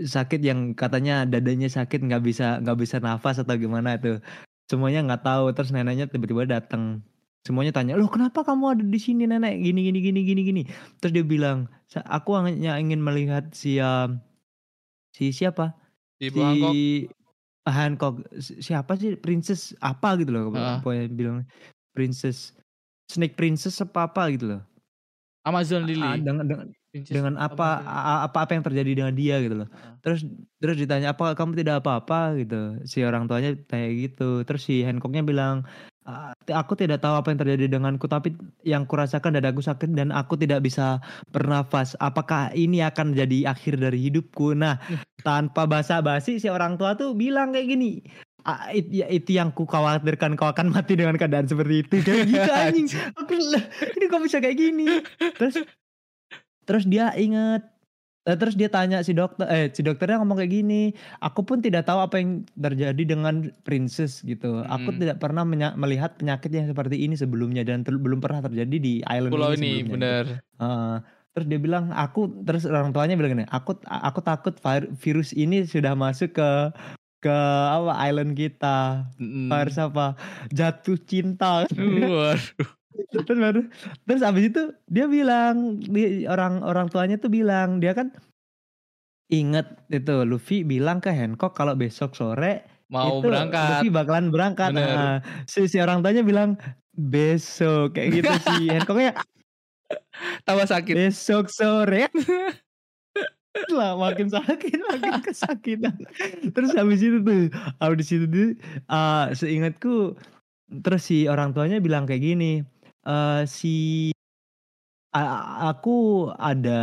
Sakit 0.00 0.40
yang 0.40 0.72
katanya 0.72 1.22
dadanya 1.22 1.68
sakit 1.68 2.00
nggak 2.00 2.22
bisa 2.22 2.64
nggak 2.64 2.78
bisa 2.78 2.96
nafas 2.98 3.36
atau 3.36 3.54
gimana 3.54 3.98
itu. 3.98 4.22
Semuanya 4.66 5.04
nggak 5.04 5.22
tahu. 5.22 5.44
Terus 5.52 5.68
neneknya 5.68 6.08
tiba-tiba 6.08 6.48
datang 6.48 7.04
semuanya 7.44 7.72
tanya 7.72 7.96
loh 7.96 8.08
kenapa 8.08 8.40
kamu 8.40 8.64
ada 8.72 8.84
di 8.84 8.96
sini 8.96 9.24
nenek? 9.24 9.56
Gini 9.58 9.80
gini 9.84 9.98
gini 10.00 10.20
gini 10.22 10.40
gini. 10.42 10.62
Terus 11.00 11.12
dia 11.12 11.24
bilang 11.24 11.68
"Sa- 11.88 12.04
aku 12.04 12.36
hanya 12.36 12.76
ingin 12.76 13.00
melihat 13.00 13.52
si 13.52 13.80
um, 13.80 14.20
si 15.12 15.28
siapa? 15.28 15.76
Si 16.16 16.28
bawah 16.28 16.72
Hancock. 17.70 18.14
Hancock 18.24 18.40
Si- 18.40 18.58
siapa 18.60 18.94
sih 18.94 19.14
princess 19.14 19.72
apa 19.78 20.16
gitu 20.16 20.30
loh 20.30 20.50
Heeh. 20.50 20.78
pokoknya 20.80 21.04
bilang 21.10 21.36
princess 21.92 22.52
snake 23.08 23.34
princess 23.34 23.78
apa 23.80 24.06
apa 24.06 24.28
gitu 24.32 24.46
loh 24.54 24.62
Amazon 25.46 25.88
Lily. 25.88 26.04
Ah, 26.04 26.16
dengan 26.20 26.44
dengan, 26.44 26.66
Princess 26.92 27.14
dengan 27.14 27.34
apa 27.40 27.80
Amazon 27.80 27.88
Lily. 27.88 28.24
apa 28.28 28.38
apa 28.44 28.52
yang 28.52 28.64
terjadi 28.64 28.90
dengan 28.92 29.14
dia 29.16 29.36
gitu 29.40 29.54
loh 29.64 29.68
Heeh. 29.68 29.94
terus 30.04 30.20
terus 30.60 30.76
ditanya 30.76 31.08
apa 31.16 31.32
kamu 31.32 31.52
tidak 31.56 31.80
apa-apa 31.80 32.36
gitu 32.36 32.60
si 32.84 33.00
orang 33.00 33.24
tuanya 33.24 33.56
kayak 33.64 33.92
gitu 34.12 34.44
terus 34.44 34.64
si 34.64 34.84
Hancocknya 34.84 35.24
bilang 35.24 35.64
"Ah, 35.64 35.87
aku 36.48 36.72
tidak 36.74 37.04
tahu 37.04 37.20
apa 37.20 37.28
yang 37.32 37.40
terjadi 37.44 37.64
denganku 37.76 38.08
tapi 38.08 38.32
yang 38.64 38.88
kurasakan 38.88 39.36
dadaku 39.36 39.60
sakit 39.60 39.92
dan 39.92 40.08
aku 40.08 40.40
tidak 40.40 40.64
bisa 40.64 41.04
bernafas 41.28 41.92
apakah 42.00 42.48
ini 42.56 42.80
akan 42.80 43.12
jadi 43.12 43.52
akhir 43.52 43.76
dari 43.76 44.00
hidupku? 44.08 44.56
Nah 44.56 44.80
tanpa 45.26 45.68
basa-basi 45.68 46.40
si 46.40 46.48
orang 46.48 46.80
tua 46.80 46.96
tuh 46.96 47.12
bilang 47.12 47.52
kayak 47.52 47.68
gini 47.68 48.00
"Ah, 48.48 48.72
it- 48.72 48.88
ya, 48.88 49.04
itu 49.12 49.36
yang 49.36 49.52
ku 49.52 49.68
khawatirkan 49.68 50.32
kau 50.38 50.48
akan 50.48 50.72
mati 50.72 50.96
dengan 50.96 51.20
keadaan 51.20 51.44
seperti 51.44 51.84
itu. 51.84 51.96
Kayak 52.00 52.24
gitu 52.32 52.50
anjing 52.54 52.88
aku 53.20 53.34
lah, 53.36 53.64
ini 53.92 54.04
kok 54.08 54.22
bisa 54.24 54.38
kayak 54.40 54.56
gini? 54.56 54.86
Terus 55.36 55.68
terus 56.64 56.84
dia 56.88 57.12
inget 57.12 57.68
eh, 58.28 58.36
terus 58.36 58.54
dia 58.54 58.68
tanya 58.68 59.00
si 59.00 59.10
dokter 59.10 59.48
eh 59.48 59.66
si 59.68 59.80
dokternya 59.80 60.20
ngomong 60.20 60.36
kayak 60.36 60.52
gini 60.54 60.92
aku 61.18 61.40
pun 61.42 61.58
tidak 61.58 61.82
tahu 61.82 61.98
apa 61.98 62.20
yang 62.20 62.30
terjadi 62.52 63.02
dengan 63.08 63.34
princess 63.62 64.20
gitu 64.22 64.60
aku 64.62 64.90
Hmm. 64.90 65.00
tidak 65.00 65.16
pernah 65.16 65.42
menya- 65.42 65.72
melihat 65.74 66.14
penyakit 66.14 66.50
yang 66.50 66.66
seperti 66.66 67.00
ini 67.00 67.14
sebelumnya 67.14 67.62
dan 67.62 67.80
ter- 67.80 67.96
belum 67.96 68.20
pernah 68.20 68.38
terjadi 68.40 68.76
di 68.76 68.94
island 69.02 69.32
Pulau 69.32 69.50
ini 69.50 69.56
ini 69.56 69.70
sebelumnya." 69.82 69.92
bener. 69.94 70.24
Heeh. 70.58 70.96
terus 71.30 71.46
dia 71.46 71.60
bilang 71.60 71.84
aku 71.90 72.20
terus 72.42 72.66
orang 72.66 72.90
tuanya 72.90 73.14
bilang 73.14 73.32
gini 73.32 73.46
aku 73.46 73.70
aku 73.80 74.20
takut 74.20 74.58
vir- 74.58 74.90
virus 74.92 75.30
ini 75.32 75.62
sudah 75.64 75.94
masuk 75.94 76.34
ke 76.34 76.50
ke 77.18 77.36
apa 77.68 77.94
island 78.04 78.34
kita 78.34 79.06
Mm. 79.16 79.46
harus 79.48 79.74
apa 79.76 80.14
jatuh 80.50 80.98
cinta 81.00 81.62
Waduh. 81.64 82.38
Terus 83.06 83.38
baru 83.38 83.60
terus 84.04 84.22
abis 84.26 84.44
itu 84.50 84.62
dia 84.90 85.06
bilang 85.06 85.78
di 85.78 86.26
orang 86.26 86.66
orang 86.66 86.90
tuanya 86.90 87.16
tuh 87.16 87.30
bilang 87.30 87.78
dia 87.78 87.94
kan 87.94 88.10
inget 89.28 89.66
itu 89.92 90.24
Luffy 90.24 90.64
bilang 90.64 90.98
ke 90.98 91.12
Hancock 91.12 91.54
kalau 91.54 91.76
besok 91.76 92.16
sore 92.16 92.64
Mau 92.88 93.20
itu 93.20 93.28
berangkat. 93.28 93.84
Luffy 93.84 93.88
bakalan 93.92 94.32
berangkat 94.32 94.72
Bener. 94.72 94.88
Nah, 94.88 95.16
si, 95.44 95.68
si 95.68 95.76
orang 95.76 96.00
tuanya 96.00 96.24
bilang 96.24 96.56
besok 96.96 97.92
kayak 97.94 98.24
gitu 98.24 98.32
si 98.56 98.72
Hancocknya 98.72 99.12
Tambah 100.48 100.66
sakit. 100.68 100.94
besok 100.96 101.52
sore 101.52 102.08
lah 103.74 103.98
makin 103.98 104.30
sakit 104.30 104.78
makin 104.86 105.18
kesakitan 105.18 105.96
terus 106.54 106.70
habis 106.78 107.02
itu 107.02 107.18
tuh 107.18 107.50
habis 107.82 108.08
itu 108.14 108.26
tuh 108.30 108.48
uh, 108.86 109.34
seingatku 109.34 110.14
terus 110.84 111.02
si 111.02 111.26
orang 111.26 111.50
tuanya 111.56 111.82
bilang 111.82 112.06
kayak 112.06 112.22
gini 112.22 112.62
eh 113.08 113.42
si 113.48 113.76
a- 115.10 115.72
aku 115.72 116.28
ada 116.36 116.80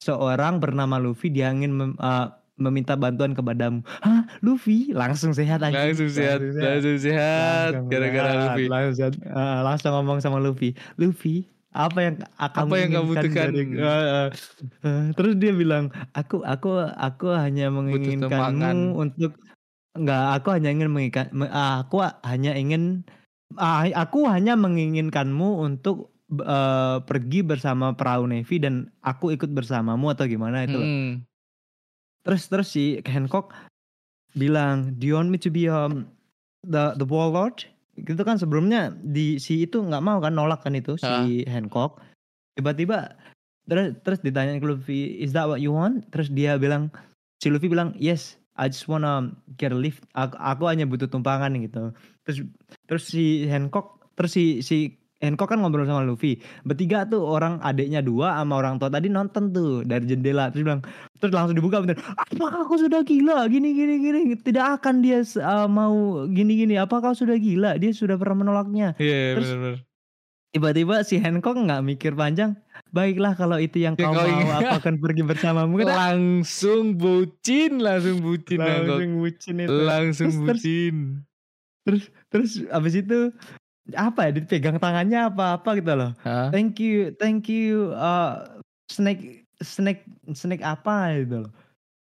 seorang 0.00 0.58
bernama 0.58 0.96
Luffy 0.96 1.28
dia 1.28 1.52
ingin 1.52 1.72
mem- 1.72 1.98
uh, 2.00 2.32
meminta 2.56 2.96
bantuan 2.96 3.36
kepadamu 3.36 3.84
hah 4.00 4.24
Luffy 4.40 4.90
langsung 4.96 5.36
sehat 5.36 5.60
aja 5.60 5.76
Langsung 5.92 6.08
sehat, 6.08 6.40
langsung 6.40 6.96
sehat. 6.96 7.70
Gara-gara 7.92 8.32
Luffy. 8.48 8.64
langsung, 8.72 8.94
sehat. 8.96 9.12
Eh, 9.20 9.58
langsung 9.60 9.92
ngomong 9.92 10.24
sama 10.24 10.40
Luffy 10.40 10.72
Luffy 10.96 11.44
apa 11.76 11.98
yang 12.00 12.14
akan 12.40 12.60
Apa 12.64 12.74
yang 12.80 12.90
kamu 12.96 13.06
butuhkan? 13.12 13.48
terus 15.12 15.34
dia 15.36 15.52
bilang 15.52 15.92
aku 16.16 16.40
aku 16.40 16.88
aku 16.96 17.28
hanya 17.36 17.68
menginginkanmu 17.68 18.96
untuk 18.96 19.36
enggak 19.92 20.40
aku 20.40 20.48
hanya 20.56 20.72
ingin 20.72 20.88
menginginkan 20.88 21.28
me- 21.36 21.52
aku 21.52 22.00
hanya 22.24 22.56
ingin 22.56 23.04
ah, 23.54 23.86
aku 23.94 24.26
hanya 24.26 24.58
menginginkanmu 24.58 25.62
untuk 25.62 26.10
eh, 26.34 26.98
pergi 27.06 27.40
bersama 27.46 27.94
perahu 27.94 28.26
Navy 28.26 28.58
dan 28.58 28.90
aku 29.06 29.30
ikut 29.30 29.54
bersamamu 29.54 30.10
atau 30.10 30.26
gimana 30.26 30.66
itu 30.66 30.76
loh. 30.76 30.90
Mm. 30.90 31.12
Terus 32.26 32.42
terus 32.50 32.68
si 32.74 32.98
Hancock 33.06 33.54
bilang, 34.34 34.98
"Do 34.98 35.06
you 35.06 35.14
want 35.14 35.30
me 35.30 35.38
to 35.38 35.46
be 35.46 35.70
um, 35.70 36.10
the 36.66 36.98
the 36.98 37.06
warlord?" 37.06 37.62
Gitu 37.96 38.18
kan 38.26 38.36
sebelumnya 38.36 38.92
di 38.98 39.38
si 39.38 39.64
itu 39.64 39.78
nggak 39.78 40.02
mau 40.02 40.18
kan 40.18 40.34
nolak 40.34 40.66
kan 40.66 40.74
itu 40.74 40.98
si 40.98 41.46
Hancock. 41.46 42.02
Tiba-tiba 42.58 43.14
terus 43.70 43.94
terus 44.02 44.20
ditanya 44.26 44.58
ke 44.58 44.66
Luffy, 44.66 45.22
"Is 45.22 45.30
that 45.38 45.46
what 45.46 45.62
you 45.62 45.70
want?" 45.70 46.10
Terus 46.10 46.28
dia 46.34 46.58
bilang 46.58 46.90
si 47.38 47.46
Luffy 47.46 47.70
bilang, 47.70 47.94
"Yes, 47.94 48.36
I 48.58 48.66
just 48.66 48.90
wanna 48.90 49.30
get 49.54 49.70
a 49.70 49.78
lift. 49.78 50.02
Aku, 50.18 50.34
aku 50.34 50.66
hanya 50.66 50.82
butuh 50.82 51.06
tumpangan 51.06 51.54
gitu." 51.62 51.94
Terus 52.26 52.38
terus 52.84 53.04
si 53.06 53.46
Hancock 53.46 54.02
terus 54.18 54.34
si 54.34 54.60
si 54.60 54.98
Hancock 55.16 55.48
kan 55.48 55.64
ngobrol 55.64 55.88
sama 55.88 56.04
Luffy. 56.04 56.42
Bertiga 56.60 57.08
tuh 57.08 57.24
orang 57.24 57.56
adiknya 57.64 58.04
dua 58.04 58.36
sama 58.36 58.60
orang 58.60 58.76
tua 58.76 58.92
tadi 58.92 59.08
nonton 59.08 59.48
tuh 59.48 59.80
dari 59.80 60.04
jendela. 60.04 60.52
Terus 60.52 60.66
bilang 60.68 60.82
terus 61.16 61.32
langsung 61.32 61.56
dibuka 61.56 61.80
bener. 61.80 61.96
Apakah 62.18 62.68
kau 62.68 62.76
sudah 62.76 63.00
gila? 63.00 63.48
Gini 63.48 63.72
gini 63.72 63.96
gini. 63.96 64.20
Tidak 64.36 64.76
akan 64.76 65.00
dia 65.00 65.24
uh, 65.40 65.64
mau 65.64 66.26
gini 66.28 66.60
gini. 66.60 66.76
Apa 66.76 67.00
kau 67.00 67.16
sudah 67.16 67.38
gila? 67.40 67.80
Dia 67.80 67.96
sudah 67.96 68.20
pernah 68.20 68.44
menolaknya. 68.44 68.92
Iya, 69.00 69.40
Terus- 69.40 69.48
benar-benar. 69.48 69.78
Tiba-tiba 70.46 71.04
si 71.04 71.20
Hancock 71.20 71.52
nggak 71.52 71.84
mikir 71.84 72.12
panjang. 72.16 72.56
Baiklah 72.88 73.36
kalau 73.36 73.60
itu 73.60 73.76
yang 73.76 73.92
Yang 73.92 74.08
kau 74.08 74.16
kau 74.16 74.24
mau, 74.24 74.56
aku 74.56 74.74
akan 74.80 74.94
pergi 75.04 75.22
bersamamu. 75.24 75.84
Kan 75.84 75.88
Langsung 76.00 76.96
bucin, 76.96 77.76
langsung 77.76 78.24
bucin 78.24 78.60
Hancock. 78.64 79.00
langsung 79.00 79.12
bucin 79.20 79.54
itu. 79.60 79.76
Langsung 79.84 80.28
terus- 80.32 80.60
bucin. 80.64 80.96
Terus 81.86 82.02
terus 82.28 82.50
abis 82.68 82.98
itu 82.98 83.30
apa 83.94 84.26
ya 84.26 84.30
dipegang 84.34 84.82
tangannya 84.82 85.30
apa 85.30 85.62
apa 85.62 85.78
gitu 85.78 85.94
loh. 85.94 86.10
Hah? 86.26 86.50
Thank 86.50 86.82
you, 86.82 87.14
thank 87.14 87.46
you, 87.46 87.94
uh, 87.94 88.58
snake, 88.90 89.46
snake, 89.62 90.02
snake 90.34 90.66
apa 90.66 91.22
gitu 91.22 91.46
loh. 91.46 91.52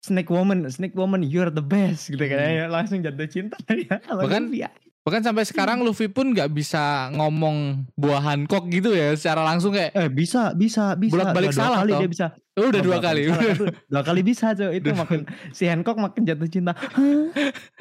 Snake 0.02 0.32
woman, 0.32 0.66
snake 0.72 0.96
woman, 0.98 1.22
you're 1.22 1.52
the 1.52 1.62
best 1.62 2.10
gitu 2.10 2.24
kan. 2.26 2.40
Hmm. 2.42 2.56
Ya, 2.58 2.64
Langsung 2.66 2.98
jatuh 3.04 3.28
cinta 3.30 3.54
ya. 3.86 4.02
Bahkan- 4.02 4.50
ya. 4.50 4.74
Bahkan 5.10 5.22
sampai 5.24 5.42
sekarang 5.42 5.82
Luffy 5.82 6.06
pun 6.06 6.30
nggak 6.30 6.46
bisa 6.48 6.78
ngomong 7.10 7.82
buah 7.92 8.22
Hancock 8.22 8.70
gitu 8.70 8.94
ya 8.94 9.10
secara 9.12 9.42
langsung 9.42 9.74
kayak 9.74 9.90
Eh 9.90 10.06
bisa, 10.06 10.54
bisa, 10.54 10.94
bisa. 10.94 11.10
Bolak-balik 11.12 11.50
Dua- 11.50 11.56
dua 11.56 11.62
salah, 11.66 11.78
kali 11.80 11.90
toh. 11.90 11.98
dia 11.98 12.08
bisa. 12.08 12.26
oh, 12.30 12.62
udah 12.62 12.70
Oh, 12.70 12.70
dua 12.70 12.82
bolak-balik 12.94 13.02
kali. 13.02 13.22
salah, 13.26 13.42
tuh 13.52 13.66
dua 13.90 14.02
kali 14.04 14.20
bisa 14.22 14.46
coy. 14.52 14.70
Itu 14.72 14.86
Dua. 14.86 14.98
makin 15.02 15.20
si 15.50 15.64
Hancock 15.66 15.96
makin 15.98 16.22
jatuh 16.22 16.46
cinta. 16.48 16.72
Hah? 16.72 17.26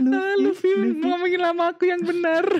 Ah, 0.02 0.34
Luffy, 0.36 0.70
ngomongin 0.98 1.38
lama 1.38 1.70
aku 1.70 1.86
yang 1.86 2.02
benar. 2.02 2.42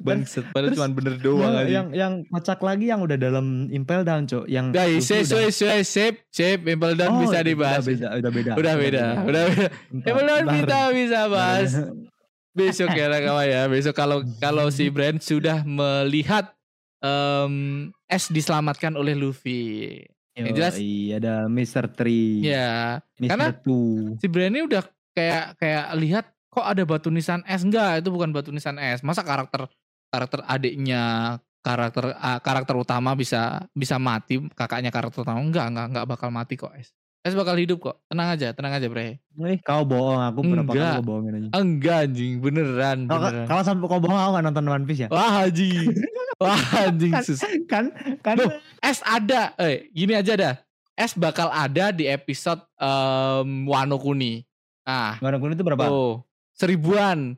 Bangset, 0.00 0.48
padahal 0.48 0.72
cuma 0.72 0.88
bener 0.90 1.20
doang 1.20 1.52
aja. 1.52 1.68
yang 1.68 1.92
yang 1.92 2.12
kocak 2.26 2.56
lagi 2.58 2.88
yang 2.88 3.04
udah 3.04 3.14
dalam 3.14 3.68
Impel 3.68 4.00
Down 4.00 4.24
cok. 4.24 4.48
Yang 4.48 4.66
Guys, 4.72 4.96
Luffy 4.96 5.04
sip, 5.04 5.20
udah- 5.20 5.28
sip, 5.28 5.52
sip, 5.52 5.84
sip, 5.84 6.14
sip, 6.32 6.58
Impel 6.64 6.96
Down 6.96 7.12
Oh, 7.12 7.20
bisa 7.20 7.38
dibahas. 7.40 7.84
Udah 7.84 7.92
beda, 7.92 8.08
udah 8.16 8.30
beda. 8.32 8.52
Udah 8.56 8.74
beda, 8.74 9.04
udah 9.20 9.42
beda. 9.46 9.66
Impel 9.92 10.24
Down 10.26 10.44
kita 10.56 10.78
bisa 10.90 11.20
bahas 11.28 11.70
besok 12.60 12.88
ya 12.92 13.06
kawan 13.08 13.46
ya. 13.48 13.62
Besok 13.66 13.94
kalau 13.96 14.18
kalau 14.36 14.68
si 14.68 14.92
Brand 14.92 15.18
sudah 15.18 15.64
melihat 15.64 16.52
em 17.00 17.88
S 18.04 18.28
diselamatkan 18.28 18.92
oleh 18.94 19.16
Luffy. 19.16 19.96
Yang 20.36 20.46
jelas 20.54 20.74
Iya 20.78 21.14
ada 21.18 21.34
Mr. 21.50 21.84
Tree. 21.90 22.44
ya 22.44 23.00
Mr. 23.18 23.30
karena- 23.34 23.50
Two. 23.56 24.14
si 24.20 24.26
Brand 24.30 24.52
ini 24.54 24.62
udah 24.62 24.82
kayak 25.10 25.58
kayak 25.58 25.86
lihat 25.98 26.24
kok 26.50 26.66
ada 26.66 26.82
batu 26.86 27.10
nisan 27.10 27.42
S 27.46 27.66
enggak 27.66 28.02
itu 28.02 28.10
bukan 28.10 28.30
batu 28.30 28.50
nisan 28.54 28.78
S 28.78 29.02
masa 29.02 29.26
karakter 29.26 29.66
karakter 30.10 30.42
adiknya 30.46 31.36
karakter 31.60 32.14
ah, 32.16 32.38
karakter 32.40 32.74
utama 32.74 33.12
bisa 33.14 33.68
bisa 33.70 33.98
mati 34.00 34.38
kakaknya 34.54 34.90
karakter 34.90 35.22
utama 35.22 35.38
enggak 35.42 35.66
enggak 35.70 35.86
enggak 35.92 36.06
bakal 36.08 36.28
mati 36.32 36.54
kok 36.56 36.72
S 36.74 36.94
S 37.20 37.34
bakal 37.34 37.52
hidup 37.54 37.78
kok 37.78 38.00
tenang 38.06 38.28
aja 38.30 38.48
tenang 38.50 38.72
aja 38.72 38.86
bre 38.86 39.20
Eh, 39.38 39.58
kau 39.58 39.84
bohong, 39.84 40.20
aku 40.22 40.40
berapa 40.42 40.68
kali 40.68 40.80
kau 40.80 41.04
bohongin 41.04 41.32
aja. 41.34 41.48
enggak 41.54 41.96
anjing 42.06 42.32
beneran 42.38 42.98
Kalau 43.04 43.20
beneran 43.22 43.46
kalau 43.46 43.62
sampai 43.62 43.86
kau 43.86 44.00
bohong 44.00 44.16
aku 44.16 44.30
gak 44.32 44.44
nonton 44.46 44.64
One 44.66 44.84
Piece 44.84 45.00
ya. 45.00 45.08
wah 45.08 45.44
anjing 45.44 45.92
wah 46.42 46.56
anjing 46.78 47.12
Kan- 47.12 47.22
sus 47.22 47.40
Kan 47.66 47.84
kan 48.18 48.36
Loh, 48.36 48.48
S 48.78 49.00
ada 49.02 49.52
eh 49.56 49.88
gini 49.90 50.12
aja 50.14 50.32
dah 50.32 50.54
S 50.94 51.12
bakal 51.14 51.48
ada 51.48 51.88
di 51.90 52.04
episode 52.04 52.60
em, 52.74 53.48
Wano 53.64 53.96
Kuni 53.96 54.40
nah 54.80 55.20
Warna 55.20 55.36
kuning 55.36 55.54
itu 55.54 55.62
berapa? 55.62 55.84
tuh 55.84 56.24
seribuan 56.50 57.36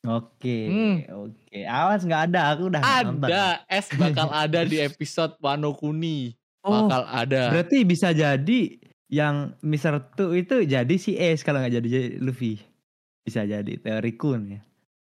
Oke, 0.00 0.58
Hmm. 0.64 0.96
oke. 1.26 1.58
Awas 1.60 2.00
nggak 2.00 2.30
ada, 2.30 2.54
aku 2.54 2.70
udah 2.70 2.78
nggak 2.78 3.02
nonton. 3.04 3.28
Ada 3.28 3.44
S 3.66 3.90
bakal 3.92 4.30
ada 4.30 4.62
di 4.62 4.78
episode 4.78 5.34
Wano 5.38 5.74
Kuni. 5.74 6.38
Oh, 6.62 6.86
Bakal 6.86 7.02
ada. 7.04 7.42
berarti 7.50 7.82
bisa 7.82 8.08
jadi 8.10 8.78
yang 9.08 9.56
Mr. 9.60 10.12
Two 10.12 10.32
itu 10.32 10.62
jadi 10.62 10.94
si 10.94 11.16
Ace 11.16 11.40
kalau 11.40 11.58
nggak 11.58 11.74
jadi 11.74 11.88
jadi 11.88 12.08
Luffy. 12.18 12.60
Bisa 13.20 13.42
jadi 13.42 13.76
teoriku 13.76 14.36
nih. 14.36 14.60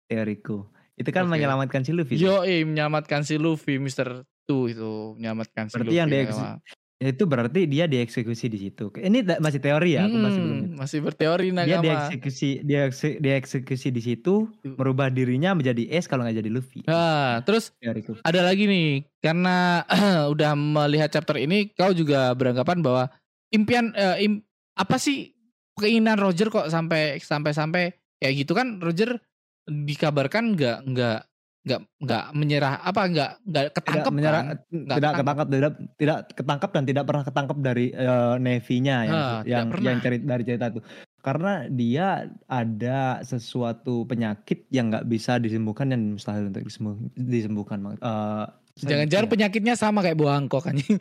Teoriku. 0.05 0.65
Itu 0.93 1.09
kan 1.09 1.25
Oke. 1.25 1.33
menyelamatkan 1.33 1.81
si 1.81 1.91
Luffy. 1.91 2.13
Yo, 2.15 2.41
eh, 2.41 2.61
menyelamatkan 2.61 3.21
si 3.21 3.37
Luffy, 3.37 3.77
Mr. 3.77 4.21
Two 4.43 4.67
itu 4.67 5.15
menyelamatkan 5.15 5.69
si 5.69 5.73
Berarti 5.73 5.87
Luffy. 5.87 5.97
yang 5.97 6.09
dia 6.09 6.21
memang. 6.27 6.57
Itu 7.01 7.25
berarti 7.25 7.65
dia 7.65 7.89
dieksekusi 7.89 8.45
di 8.45 8.59
situ. 8.59 8.93
Ini 8.93 9.25
masih 9.41 9.57
teori 9.57 9.97
ya, 9.97 10.05
aku 10.05 10.13
masih 10.13 10.37
belum. 10.39 10.59
Masih 10.77 10.99
berteori 11.01 11.49
Dia 11.49 11.57
Nagama. 11.57 11.81
dieksekusi, 11.81 12.61
dia 12.61 12.85
ekse- 12.85 13.17
dieksekusi 13.17 13.89
di 13.89 13.97
situ, 13.99 14.45
merubah 14.61 15.09
dirinya 15.09 15.57
menjadi 15.57 15.81
Ace 15.89 16.05
kalau 16.05 16.21
nggak 16.21 16.37
jadi 16.37 16.49
Luffy. 16.53 16.85
Nah, 16.85 17.41
terus 17.41 17.73
Teoriku. 17.81 18.21
ada 18.21 18.45
lagi 18.45 18.69
nih, 18.69 18.89
karena 19.17 19.81
udah 20.33 20.53
melihat 20.53 21.09
chapter 21.09 21.41
ini, 21.41 21.73
kau 21.73 21.89
juga 21.89 22.37
beranggapan 22.37 22.85
bahwa 22.85 23.09
impian 23.51 23.91
eh, 23.95 24.25
im- 24.25 24.43
apa 24.75 24.95
sih 24.97 25.35
keinginan 25.77 26.19
Roger 26.19 26.47
kok 26.51 26.67
sampai 26.71 27.19
sampai 27.19 27.51
sampai 27.51 27.83
kayak 28.19 28.33
gitu 28.43 28.53
kan 28.55 28.79
Roger 28.79 29.19
dikabarkan 29.67 30.57
nggak 30.57 30.87
nggak 30.89 31.19
nggak 31.61 31.81
nggak 32.01 32.25
menyerah 32.33 32.81
apa 32.81 33.01
nggak 33.05 33.31
nggak 33.45 33.65
tidak 33.69 33.75
ketangkep 33.77 34.11
menyerah, 34.17 34.41
kan? 34.41 34.57
tidak 34.65 34.97
ketangkep. 34.97 35.19
ketangkap 35.21 35.47
tidak 35.47 35.71
tidak 35.77 36.17
ketangkap 36.33 36.69
dan 36.73 36.83
tidak 36.89 37.03
pernah 37.05 37.23
ketangkap 37.23 37.57
dari 37.61 37.85
eh, 37.93 38.35
Navy-nya 38.41 38.97
yang 39.05 39.21
tidak 39.21 39.45
yang 39.45 39.67
yang 39.77 39.99
cerita 40.01 40.25
dari 40.25 40.43
cerita 40.43 40.65
itu. 40.73 40.81
Karena 41.21 41.69
dia 41.69 42.33
ada 42.49 43.21
sesuatu 43.21 44.09
penyakit 44.09 44.65
yang 44.73 44.89
nggak 44.89 45.05
bisa 45.05 45.37
disembuhkan 45.37 45.93
dan 45.93 46.17
mustahil 46.17 46.49
untuk 46.49 46.65
disembuh, 46.65 46.97
disembuhkan. 47.13 47.77
Eh, 47.93 48.45
Jangan-jangan 48.77 49.25
ya. 49.25 49.31
penyakitnya 49.31 49.73
sama 49.73 49.99
kayak 49.99 50.15
buah 50.15 50.35
angkok 50.35 50.65
anjing. 50.65 50.95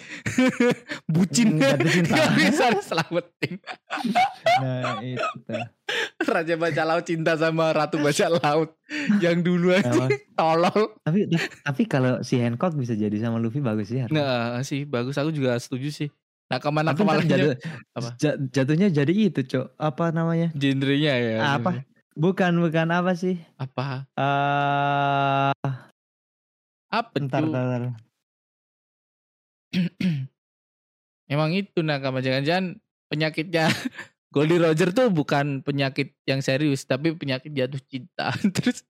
Bucin. 1.12 1.56
Hmm. 1.56 1.78
Gak 2.02 2.28
bisa 2.34 2.64
selamatin. 2.80 3.62
Nah 4.58 4.98
itu. 5.00 5.24
Raja 6.20 6.54
bajak 6.54 6.84
laut 6.84 7.04
cinta 7.04 7.34
sama 7.34 7.70
ratu 7.70 7.98
bajak 7.98 8.30
laut. 8.36 8.74
Yang 9.18 9.36
dulu 9.42 9.70
aja 9.70 9.90
Nah, 9.90 10.08
tolol. 10.34 10.94
tapi 11.00 11.26
tapi 11.60 11.82
kalau 11.84 12.20
si 12.20 12.38
Hancock 12.38 12.74
bisa 12.74 12.92
jadi 12.92 13.14
sama 13.16 13.36
Luffy 13.36 13.58
bagus 13.58 13.88
sih. 13.88 14.02
Nah 14.04 14.62
sih 14.62 14.82
bagus 14.82 15.14
aku 15.14 15.30
juga 15.30 15.54
setuju 15.56 15.90
sih. 15.90 16.08
Nah 16.46 16.58
ke 16.58 16.66
mana 16.68 16.90
Tapi 16.90 17.00
ntar 17.00 17.14
ke 17.14 17.22
mana 17.22 17.22
jatuh, 17.24 17.54
apa? 17.94 18.08
jatuhnya 18.48 18.88
jadi 18.88 19.12
itu 19.12 19.40
cok 19.44 19.66
apa 19.76 20.10
namanya 20.10 20.50
genrenya 20.52 21.14
ya. 21.14 21.36
apa 21.54 21.86
bukan 22.12 22.58
bukan 22.58 22.90
apa 22.90 23.14
sih 23.14 23.38
Apa? 23.54 24.10
eh 24.12 25.54
Apa 26.90 27.08
bentar, 27.14 27.40
tuh? 27.40 27.54
bentar, 27.54 27.64
bentar. 27.70 27.82
Emang 31.30 31.54
itu 31.54 31.78
nakama 31.86 32.18
jangan-jangan 32.18 32.82
penyakitnya 33.06 33.70
Goldie 34.34 34.62
Roger 34.62 34.94
tuh 34.94 35.10
bukan 35.10 35.62
penyakit 35.62 36.14
yang 36.26 36.38
serius 36.42 36.86
tapi 36.86 37.14
penyakit 37.14 37.50
jatuh 37.50 37.82
cinta. 37.86 38.30
Terus 38.58 38.86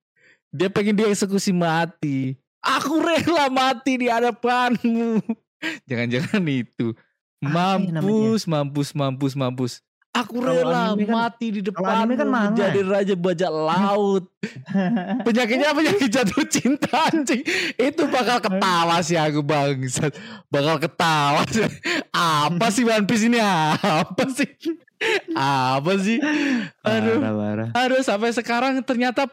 dia 0.53 0.69
pengen 0.69 1.01
dieksekusi 1.01 1.53
mati. 1.53 2.37
Aku 2.61 3.01
rela 3.01 3.49
mati 3.49 3.97
di 3.97 4.07
hadapanmu. 4.13 5.21
Jangan-jangan 5.89 6.45
itu. 6.45 6.93
Mampus, 7.41 8.45
mampus, 8.45 8.93
mampus, 8.93 9.33
mampus. 9.33 9.73
Aku 10.11 10.43
rela 10.43 10.99
kan- 10.99 11.07
mati 11.07 11.55
di 11.55 11.61
depanmu 11.63 12.19
kan 12.19 12.27
manga. 12.27 12.51
menjadi 12.51 12.81
raja 12.83 13.15
bajak 13.15 13.47
laut. 13.47 14.27
Penyakitnya 15.27 15.71
penyakit 15.71 16.11
jatuh 16.11 16.43
cinta 16.51 17.07
anjing. 17.15 17.47
Itu 17.79 18.11
bakal 18.11 18.43
ketawa 18.43 18.99
sih 19.07 19.15
aku 19.15 19.39
bangsat. 19.47 20.11
Bakal 20.51 20.83
ketawa 20.83 21.47
sih. 21.47 21.63
Apa 22.11 22.75
sih 22.75 22.83
One 22.83 23.07
Piece 23.07 23.31
ini? 23.31 23.39
Apa 23.39 24.27
sih? 24.35 24.51
Apa 25.39 25.93
sih? 26.03 26.19
Aduh. 26.83 27.19
Parah, 27.23 27.35
parah. 27.39 27.69
Aduh 27.79 28.03
sampai 28.03 28.35
sekarang 28.35 28.83
ternyata 28.83 29.31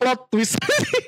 plot 0.00 0.32
twist. 0.32 0.56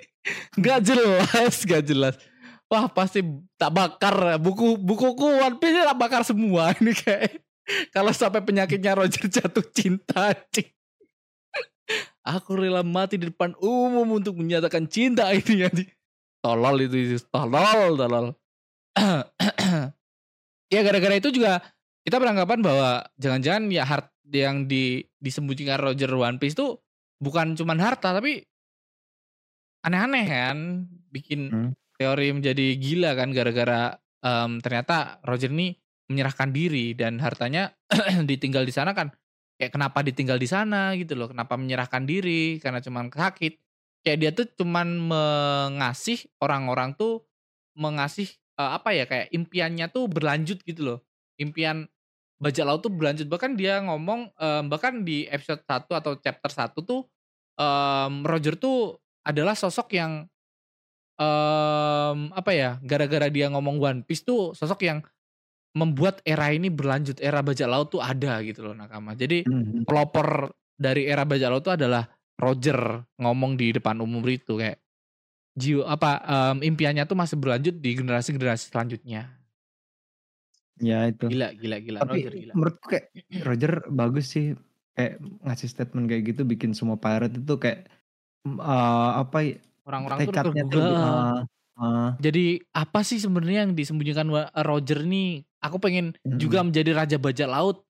gak 0.61 0.85
jelas, 0.85 1.65
gak 1.65 1.89
jelas. 1.89 2.21
Wah 2.69 2.85
pasti 2.91 3.25
tak 3.57 3.73
bakar 3.73 4.37
buku 4.37 4.77
bukuku 4.77 5.41
One 5.41 5.57
Piece 5.57 5.81
tak 5.81 5.97
bakar 5.97 6.21
semua 6.21 6.77
ini 6.77 6.93
kayak 6.93 7.46
kalau 7.95 8.13
sampai 8.15 8.43
penyakitnya 8.43 8.95
Roger 8.95 9.27
jatuh 9.27 9.65
cinta 9.75 10.33
anjing. 10.35 10.71
Aku 12.27 12.59
rela 12.59 12.83
mati 12.83 13.15
di 13.15 13.31
depan 13.31 13.55
umum 13.63 14.19
untuk 14.19 14.35
menyatakan 14.35 14.91
cinta 14.91 15.31
ini 15.31 15.63
anjing. 15.67 15.91
Tolol 16.43 16.87
itu, 16.87 16.97
itu 16.99 17.19
tolol, 17.31 17.95
tolol. 17.95 18.27
ya 20.75 20.81
gara-gara 20.83 21.15
itu 21.19 21.31
juga 21.31 21.63
kita 22.03 22.19
beranggapan 22.19 22.59
bahwa 22.63 23.07
jangan-jangan 23.19 23.71
ya 23.71 23.83
hart 23.87 24.11
yang 24.31 24.67
di 24.67 25.07
disembunyikan 25.23 25.79
Roger 25.79 26.11
One 26.11 26.39
Piece 26.43 26.59
itu 26.59 26.79
bukan 27.23 27.55
cuman 27.55 27.79
harta 27.79 28.11
tapi 28.15 28.43
aneh-aneh 29.87 30.25
kan 30.27 30.59
bikin 31.15 31.41
Hmm. 31.47 31.71
teori 31.97 32.35
menjadi 32.35 32.75
gila 32.77 33.15
kan 33.15 33.31
gara-gara 33.31 33.95
em, 34.21 34.59
ternyata 34.59 35.23
Roger 35.23 35.49
ini 35.55 35.79
menyerahkan 36.07 36.55
diri 36.55 36.95
dan 36.95 37.19
hartanya 37.19 37.75
ditinggal 38.31 38.63
di 38.63 38.75
sana 38.75 38.95
kan 38.95 39.11
kayak 39.57 39.73
kenapa 39.73 40.05
ditinggal 40.05 40.37
di 40.37 40.49
sana 40.49 40.93
gitu 40.95 41.17
loh 41.17 41.33
kenapa 41.33 41.57
menyerahkan 41.57 42.05
diri 42.05 42.61
karena 42.61 42.81
cuman 42.85 43.09
sakit. 43.11 43.59
Kayak 44.07 44.19
dia 44.23 44.31
tuh 44.31 44.47
cuman 44.63 44.87
mengasih 45.03 46.31
orang-orang 46.39 46.95
tuh 46.95 47.27
mengasih 47.75 48.31
eh, 48.55 48.71
apa 48.79 48.95
ya 48.95 49.05
kayak 49.09 49.35
impiannya 49.35 49.91
tuh 49.91 50.07
berlanjut 50.07 50.63
gitu 50.63 50.95
loh. 50.95 50.99
Impian 51.41 51.91
bajak 52.37 52.65
laut 52.69 52.81
tuh 52.85 52.93
berlanjut 52.93 53.27
bahkan 53.33 53.57
dia 53.57 53.81
ngomong 53.81 54.29
em, 54.37 54.65
bahkan 54.69 55.01
di 55.01 55.25
episode 55.33 55.65
1 55.65 55.89
atau 55.89 56.13
chapter 56.21 56.51
1 56.53 56.77
tuh 56.85 57.09
em, 57.57 58.13
Roger 58.29 58.55
tuh 58.61 59.01
adalah 59.25 59.57
sosok 59.57 59.97
yang 59.97 60.29
em, 61.17 62.19
apa 62.37 62.51
ya 62.53 62.71
gara-gara 62.85 63.33
dia 63.33 63.49
ngomong 63.49 63.81
One 63.81 64.01
Piece 64.05 64.25
tuh 64.25 64.53
sosok 64.53 64.85
yang 64.85 65.01
membuat 65.77 66.25
era 66.25 66.49
ini 66.57 66.73
berlanjut 66.73 67.21
era 67.21 67.45
bajak 67.45 67.69
laut 67.69 67.89
tuh 67.93 68.01
ada 68.01 68.41
gitu 68.41 68.65
loh 68.67 68.75
nakama 68.75 69.13
jadi 69.13 69.45
Mhm. 69.45 69.85
pelopor 69.85 70.57
dari 70.77 71.05
era 71.07 71.23
bajak 71.29 71.49
laut 71.53 71.65
tuh 71.65 71.77
adalah 71.77 72.09
Roger 72.41 73.05
ngomong 73.21 73.57
di 73.61 73.77
depan 73.77 74.01
umum 74.01 74.25
itu 74.29 74.57
kayak 74.61 74.81
jiwa 75.57 75.85
apa 75.89 76.11
em, 76.25 76.59
impiannya 76.75 77.05
tuh 77.09 77.17
masih 77.17 77.37
berlanjut 77.41 77.77
di 77.81 77.91
generasi-generasi 77.97 78.73
selanjutnya 78.73 79.37
Ya 80.77 81.09
itu. 81.09 81.25
gila 81.33 81.49
gila 81.57 81.77
gila 81.81 82.01
Tapi 82.05 82.19
Roger 82.21 82.33
gila 82.37 82.55
menurutku 82.57 82.87
kayak 82.93 83.07
Roger 83.45 83.73
bagus 83.89 84.27
sih 84.37 84.47
kayak 84.97 85.21
ngasih 85.45 85.69
statement 85.73 86.07
kayak 86.13 86.23
gitu 86.33 86.43
bikin 86.45 86.73
semua 86.77 86.97
pirate 87.01 87.37
itu 87.41 87.55
kayak 87.57 87.89
eh, 88.49 89.11
apa 89.23 89.39
ya, 89.45 89.57
orang-orang 89.89 90.19
tuh 90.29 90.35
tergugah. 90.37 90.85
eh, 90.85 91.41
eh, 91.81 92.11
Jadi 92.21 92.45
apa 92.73 93.01
sih 93.05 93.19
sebenarnya 93.21 93.69
yang 93.69 93.73
disembunyikan 93.77 94.29
Roger 94.65 95.01
nih? 95.05 95.45
Aku 95.67 95.77
pengen 95.77 96.15
Mm-mm. 96.23 96.39
juga 96.39 96.63
menjadi 96.63 96.91
raja 96.95 97.17
bajak 97.17 97.47
laut. 97.47 97.83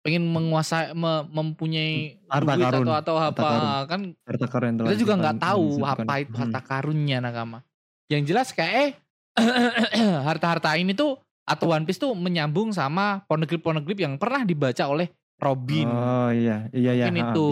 Pengen 0.00 0.22
menguasai 0.30 0.94
me- 0.94 1.26
mempunyai 1.26 2.22
Harta 2.30 2.54
karun, 2.54 2.86
atau 2.86 2.94
atau 2.94 3.14
harta 3.18 3.40
apa 3.42 3.48
karun. 3.50 3.70
kan 3.90 4.00
harta 4.22 4.46
karun 4.46 4.72
kita 4.78 4.94
juga 4.94 5.14
nggak 5.18 5.36
tahu 5.42 5.64
apa 5.82 6.12
itu 6.22 6.30
Hmm. 6.30 6.40
harta 6.46 6.60
karunnya 6.62 7.18
nakama. 7.18 7.58
Yang 8.06 8.22
jelas 8.30 8.48
kayak 8.54 8.74
eh 8.78 8.90
harta-harta 10.30 10.78
ini 10.78 10.94
tuh 10.94 11.18
atau 11.42 11.74
One 11.74 11.82
Piece 11.82 11.98
tuh 11.98 12.14
menyambung 12.14 12.70
sama 12.70 13.26
poneglyph-poneglyph 13.26 13.98
yang 13.98 14.14
pernah 14.14 14.46
dibaca 14.46 14.86
oleh 14.86 15.10
Robin. 15.36 15.86
Oh 15.86 16.30
iya, 16.30 16.70
iya 16.70 16.92
ya. 16.96 17.04
Mungkin 17.10 17.26
itu 17.26 17.42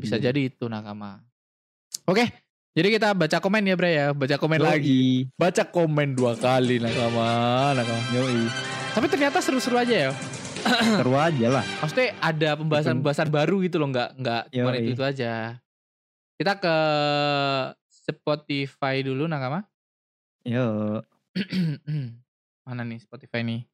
bisa 0.00 0.16
jadi, 0.16 0.40
itu 0.46 0.64
nakama. 0.66 1.20
Oke, 2.06 2.30
jadi 2.76 2.88
kita 2.92 3.16
baca 3.16 3.40
komen 3.40 3.64
ya 3.64 3.72
Bre 3.72 3.90
ya, 3.96 4.06
baca 4.12 4.36
komen 4.36 4.60
lagi. 4.60 5.32
Baca 5.32 5.64
komen 5.64 6.12
dua 6.12 6.36
kali 6.36 6.76
nakama, 6.76 7.72
nakama. 7.72 8.02
Yoi. 8.12 8.52
Tapi 8.92 9.06
ternyata 9.08 9.40
seru-seru 9.40 9.80
aja 9.80 9.96
ya. 9.96 10.10
Seru 11.00 11.16
aja 11.16 11.46
lah. 11.48 11.64
Maksudnya 11.80 12.12
ada 12.20 12.52
pembahasan-pembahasan 12.60 13.32
baru 13.32 13.64
gitu 13.64 13.80
loh, 13.80 13.88
nggak 13.88 14.20
nggak 14.20 14.42
cuma 14.52 14.76
Yoi. 14.76 14.92
itu, 14.92 14.92
itu 14.92 15.02
aja. 15.08 15.56
Kita 16.36 16.52
ke 16.60 16.76
Spotify 17.88 19.00
dulu 19.00 19.24
nakama. 19.24 19.64
Yo. 20.44 21.00
Mana 22.68 22.84
nih 22.84 23.00
Spotify 23.00 23.40
nih? 23.40 23.64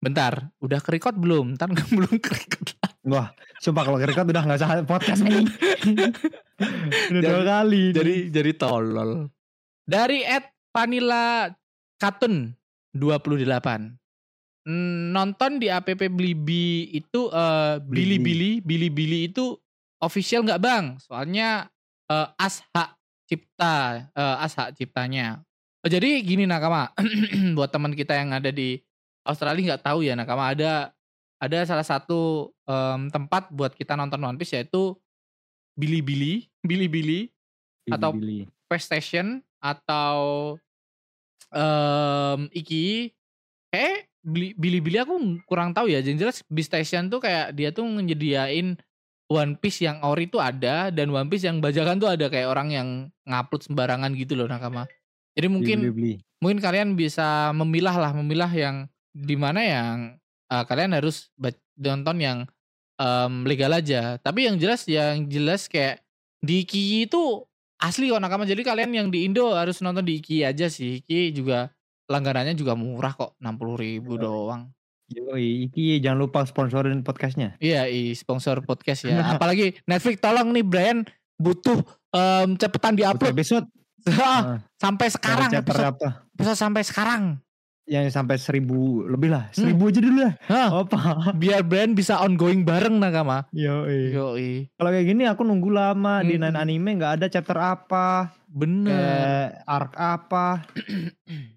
Bentar, 0.00 0.48
udah 0.64 0.80
ke 0.80 0.96
record 0.96 1.20
belum? 1.20 1.60
Ntar 1.60 1.76
belum 1.96 2.16
ke 2.24 2.30
record. 2.32 2.75
Wah, 3.06 3.30
sumpah 3.62 3.86
kalau 3.86 4.02
record 4.02 4.26
udah 4.26 4.42
nggak 4.42 4.58
usah 4.58 4.82
podcast 4.82 5.22
nih. 5.22 5.46
udah 7.14 7.20
dua 7.22 7.38
Jadi- 7.38 7.46
kali. 7.46 7.82
nih. 7.86 7.94
jadi 7.94 8.14
jadi 8.34 8.50
tolol. 8.58 9.30
Dari 9.86 10.26
Ed 10.26 10.50
Vanilla 10.74 11.46
Katun 12.02 12.50
28. 12.90 13.94
Hmm, 14.66 15.14
Nonton 15.14 15.62
di 15.62 15.70
app 15.70 15.86
Blibi 15.86 16.90
itu 16.90 17.30
eh 17.30 17.78
Bilibili, 17.86 18.58
Bilibili 18.58 19.30
itu 19.30 19.54
official 20.02 20.42
nggak 20.42 20.58
bang? 20.58 20.84
Soalnya 20.98 21.70
eh, 22.10 22.28
as 22.42 22.66
hak 22.74 22.98
cipta, 23.30 24.10
eh, 24.10 24.36
as 24.42 24.58
hak 24.58 24.74
ciptanya. 24.74 25.38
Oh, 25.86 25.88
jadi 25.88 26.18
gini 26.26 26.50
nakama, 26.50 26.90
buat 27.56 27.70
teman 27.70 27.94
kita 27.94 28.18
yang 28.18 28.34
ada 28.34 28.50
di 28.50 28.82
Australia 29.22 29.74
nggak 29.74 29.84
tahu 29.86 30.02
ya 30.02 30.18
nakama 30.18 30.50
ada 30.50 30.90
ada 31.36 31.58
salah 31.68 31.84
satu 31.84 32.50
em, 32.64 33.12
tempat 33.12 33.52
buat 33.52 33.76
kita 33.76 33.92
nonton 33.94 34.20
One 34.20 34.38
Piece 34.40 34.56
yaitu 34.56 34.96
Bilibili, 35.76 36.48
Bilibili 36.64 37.28
atau- 37.86 38.16
Billy. 38.16 38.48
PlayStation 38.66 39.38
atau 39.60 40.56
em 41.54 42.40
Iki 42.50 43.12
eh 43.70 44.08
Bilibili 44.58 44.98
aku 44.98 45.14
kurang 45.46 45.70
tahu 45.70 45.86
ya. 45.86 46.02
Yang 46.02 46.18
jelas 46.18 46.36
Station 46.42 47.06
tuh 47.06 47.22
kayak 47.22 47.54
dia 47.54 47.70
tuh 47.70 47.86
menyediain 47.86 48.74
One 49.30 49.54
Piece 49.54 49.86
yang 49.86 50.02
ori 50.02 50.26
tuh 50.26 50.42
ada 50.42 50.90
dan 50.90 51.14
One 51.14 51.30
Piece 51.30 51.46
yang 51.46 51.62
bajakan 51.62 52.02
tuh 52.02 52.10
ada 52.10 52.26
kayak 52.26 52.50
orang 52.50 52.68
yang 52.74 52.88
ngupload 53.22 53.62
sembarangan 53.62 54.10
gitu 54.18 54.34
loh 54.34 54.50
nakama. 54.50 54.90
Jadi 55.38 55.46
mungkin 55.46 55.78
beli. 55.94 56.18
mungkin 56.42 56.58
kalian 56.58 56.98
bisa 56.98 57.54
memilah 57.54 57.94
lah 57.94 58.10
memilah 58.18 58.50
yang 58.50 58.76
di 59.14 59.36
mana 59.38 59.60
yang 59.62 59.96
eh, 60.48 60.64
kalian 60.64 60.94
harus 60.94 61.30
nonton 61.76 62.16
yang 62.18 62.38
em, 62.96 63.32
legal 63.44 63.72
aja 63.72 64.16
tapi 64.18 64.48
yang 64.48 64.56
jelas 64.56 64.86
yang 64.88 65.28
jelas 65.28 65.68
kayak 65.68 66.00
di 66.40 66.64
Iki 66.64 67.08
itu 67.08 67.44
asli 67.76 68.08
kok 68.08 68.22
nakama 68.22 68.48
jadi 68.48 68.62
kalian 68.64 68.92
yang 68.92 69.08
di 69.12 69.28
Indo 69.28 69.52
harus 69.52 69.80
nonton 69.84 70.04
di 70.04 70.20
Iki 70.20 70.46
aja 70.48 70.66
sih 70.68 71.04
Iki 71.04 71.36
juga 71.36 71.68
langganannya 72.06 72.54
juga 72.54 72.72
murah 72.78 73.12
kok 73.12 73.34
60.000 73.42 73.82
ribu 73.82 74.12
Oh. 74.16 74.20
doang 74.20 74.62
Yoi, 75.06 75.70
iki 75.70 76.02
jangan 76.02 76.26
lupa 76.26 76.42
sponsorin 76.42 76.98
podcastnya. 77.06 77.54
Iya, 77.62 77.86
i 77.86 78.10
sponsor 78.10 78.58
podcast 78.66 79.06
ya. 79.06 79.22
Apalagi 79.38 79.78
Netflix 79.86 80.18
tolong 80.18 80.50
nih 80.50 80.66
Brian 80.66 81.06
butuh 81.38 81.78
em, 82.10 82.58
cepetan 82.58 82.98
Butuh 82.98 83.14
diupload 83.14 83.30
episode 83.38 83.66
Ah, 84.18 84.58
sampai 84.78 85.06
sekarang 85.06 85.50
episode, 85.54 85.94
episode 86.34 86.58
sampai 86.58 86.82
sekarang. 86.82 87.22
Yang 87.86 88.12
sampai 88.12 88.34
seribu 88.34 89.06
lebih 89.06 89.30
lah, 89.30 89.46
Hmm. 89.48 89.62
seribu 89.62 89.82
aja 89.86 90.00
dulu 90.02 90.18
lah. 90.18 90.34
Hah, 90.44 90.68
Apa? 90.82 90.98
biar 91.40 91.62
Brian 91.62 91.94
bisa 91.94 92.18
ongoing 92.18 92.66
bareng 92.66 92.98
Nakama. 92.98 93.46
Yoi. 93.50 94.10
Yoi. 94.10 94.50
Kalau 94.74 94.90
kayak 94.90 95.06
gini 95.06 95.22
aku 95.24 95.40
nunggu 95.40 95.70
lama 95.70 96.18
di 96.20 96.34
Mm-mm. 96.34 96.50
Nine 96.50 96.58
Anime 96.58 96.90
nggak 96.98 97.12
ada 97.16 97.26
chapter 97.26 97.54
apa, 97.54 98.34
Bener. 98.44 98.90
kayak 98.90 99.46
arc 99.64 99.92
apa. 99.94 100.46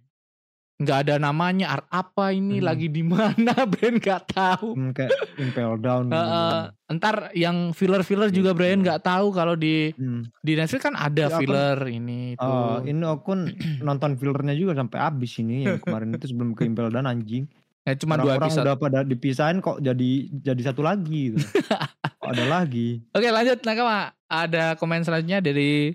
nggak 0.79 0.97
ada 1.01 1.15
namanya 1.17 1.65
art 1.69 1.87
apa 1.89 2.31
ini 2.31 2.57
Hmm. 2.57 2.65
lagi 2.65 2.87
di 2.87 3.03
mana 3.03 3.51
Brian 3.69 3.99
nggak 3.99 4.21
tahu 4.27 4.71
Hmm, 4.71 4.91
kayak 4.91 5.11
Impel 5.35 5.75
Down. 5.77 6.07
Gitu. 6.07 6.15
eh, 6.15 6.61
entar 6.87 7.15
yang 7.33 7.57
filler 7.71 7.99
filler 8.01 8.29
juga 8.29 8.49
Gitu. 8.49 8.57
Brian 8.57 8.79
nggak 8.79 9.01
tahu 9.01 9.27
kalau 9.29 9.53
di 9.53 9.91
Hmm. 9.91 10.23
di 10.37 10.55
Netflix 10.55 10.79
kan 10.81 10.95
ada 10.95 11.19
Ya, 11.19 11.27
aku- 11.29 11.43
filler 11.43 11.77
ini 11.85 12.33
itu 12.33 12.39
Oh, 12.41 12.79
ini 12.81 13.03
aku 13.03 13.31
nonton 13.83 14.15
fillernya 14.15 14.53
juga 14.53 14.71
sampai 14.73 14.97
habis 14.97 15.35
ini 15.37 15.63
yang 15.65 15.77
kemarin 15.77 16.15
itu 16.15 16.25
sebelum 16.25 16.51
ke 16.53 16.63
Impel 16.63 16.87
Down 16.89 17.05
anjing. 17.05 17.43
ya 17.81 17.95
cuma 17.95 18.15
dua 18.15 18.37
Orang-orang 18.37 18.47
episode 18.47 18.65
udah 18.65 18.77
pada 18.77 18.99
dipisahin 19.01 19.57
kok 19.59 19.77
jadi 19.79 20.09
jadi 20.31 20.61
satu 20.63 20.79
lagi 20.79 21.33
gitu. 21.33 21.37
kok 22.19 22.29
ada 22.29 22.45
lagi. 22.45 23.01
oke 23.09 23.27
lanjut 23.27 23.59
Nakama 23.61 23.99
ada 24.23 24.75
komen 24.75 25.01
selanjutnya 25.01 25.41
dari 25.41 25.91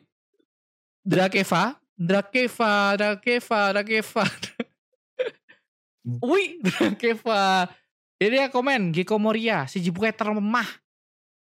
Drakeva 1.01 1.77
Drakeva 1.95 2.73
Drakeva 2.97 3.61
Drakeva. 3.73 4.25
Wih 6.05 6.61
Drakeva 6.65 7.69
jadi 8.21 8.47
dia 8.47 8.47
komen 8.53 8.93
Gecko 8.93 9.17
Moria 9.17 9.65
si 9.67 9.81
Jibukai 9.81 10.13
terlemah 10.13 10.69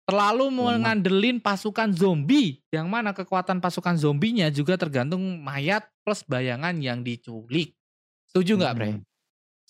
terlalu 0.03 0.51
mengandelin 0.51 1.39
pasukan 1.39 1.95
zombie 1.95 2.59
yang 2.71 2.91
mana 2.91 3.15
kekuatan 3.15 3.63
pasukan 3.63 3.95
zombinya 3.95 4.51
juga 4.51 4.75
tergantung 4.75 5.39
mayat 5.39 5.87
plus 6.03 6.23
bayangan 6.27 6.75
yang 6.79 7.03
diculik 7.03 7.75
setuju 8.27 8.59
nggak 8.59 8.75
Bre? 8.75 8.89
Hmm. 8.97 9.03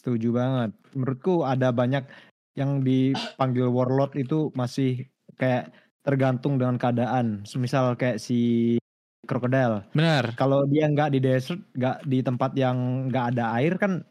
Setuju 0.03 0.35
banget. 0.35 0.75
Menurutku 0.91 1.47
ada 1.47 1.71
banyak 1.71 2.03
yang 2.59 2.83
dipanggil 2.83 3.71
warlord 3.71 4.19
itu 4.19 4.51
masih 4.51 5.07
kayak 5.39 5.71
tergantung 6.03 6.59
dengan 6.59 6.75
keadaan. 6.75 7.47
Semisal 7.47 7.95
kayak 7.95 8.19
si 8.19 8.75
krokodil. 9.23 9.87
Bener 9.95 10.35
Kalau 10.35 10.67
dia 10.67 10.91
nggak 10.91 11.15
di 11.15 11.19
desert, 11.23 11.63
nggak 11.71 12.03
di 12.03 12.19
tempat 12.19 12.51
yang 12.59 13.07
nggak 13.07 13.25
ada 13.31 13.55
air 13.55 13.79
kan 13.79 14.03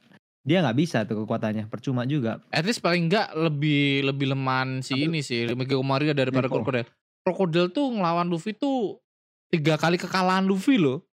dia 0.43 0.59
nggak 0.59 0.74
bisa 0.74 0.99
tuh 1.03 1.22
kekuatannya. 1.22 1.66
Percuma 1.66 2.03
juga. 2.05 2.43
at 2.49 2.62
least 2.62 2.78
paling 2.78 3.07
enggak 3.07 3.30
lebih 3.32 4.03
lebih 4.05 4.30
leman 4.30 4.80
si 4.80 4.93
Tapi- 4.93 5.07
ini 5.07 5.20
sih 5.20 5.47
Gecko 5.47 5.80
Moria 5.80 6.11
daripada 6.12 6.45
Gecko. 6.45 6.61
krokodil 6.61 6.86
krokodil 7.22 7.66
tuh 7.68 7.86
ngelawan 7.88 8.26
Luffy 8.26 8.51
tuh 8.53 8.99
tiga 9.49 9.76
kali 9.76 9.95
kekalahan 9.97 10.43
Luffy 10.43 10.76
loh 10.76 11.07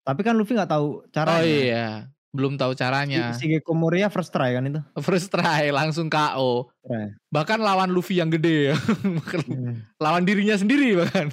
Tapi 0.00 0.22
kan 0.22 0.32
Luffy 0.32 0.54
nggak 0.54 0.70
tahu 0.70 1.04
caranya. 1.08 1.36
oh 1.36 1.44
iya 1.44 1.86
belum 2.28 2.54
tahu 2.54 2.72
Si, 2.72 2.78
caranya 2.78 3.32
si 3.34 3.44
Gecko 3.46 3.72
Moria 3.72 4.06
first 4.06 4.30
try 4.30 4.52
kan 4.52 4.62
itu. 4.62 4.80
first 4.98 5.28
try 5.28 5.68
langsung 5.70 6.06
KO 6.06 6.68
Try. 6.78 7.12
bahkan 7.26 7.58
lawan 7.58 7.88
Luffy 7.88 8.16
yang 8.16 8.28
gede 8.28 8.70
ya 8.70 8.76
Hmm. 9.48 9.82
lawan 9.96 10.22
dirinya 10.22 10.54
sendiri 10.54 10.92
bahkan 10.94 11.32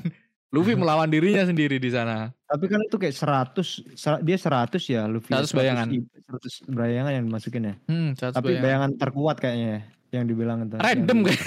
Luffy 0.56 0.74
melawan 0.74 1.06
dirinya 1.06 1.44
sendiri 1.44 1.76
di 1.76 1.88
sana 1.88 2.32
Tapi 2.42 2.66
kan 2.66 2.80
itu 2.80 2.96
kayak 2.96 3.12
100 3.12 3.60
ser- 3.92 4.22
dia 4.22 4.38
100 4.38 4.80
ya 4.86 5.04
Luffy. 5.04 5.28
100 5.30 5.52
bayangan. 5.52 5.88
i- 5.90 6.08
100 6.24 6.64
bayangan 6.66 7.12
yang 7.12 7.24
dimasukin 7.26 7.62
ya. 7.62 7.76
hmm, 7.84 8.10
satu 8.16 8.34
Tapi 8.34 8.48
bayangan. 8.50 8.64
bayangan 8.64 8.90
terkuat 8.96 9.36
kayaknya 9.38 9.68
ya 9.68 9.82
yang 10.14 10.26
dibilang 10.26 10.64
itu. 10.64 10.76
Random 10.78 11.18
kayak. 11.22 11.44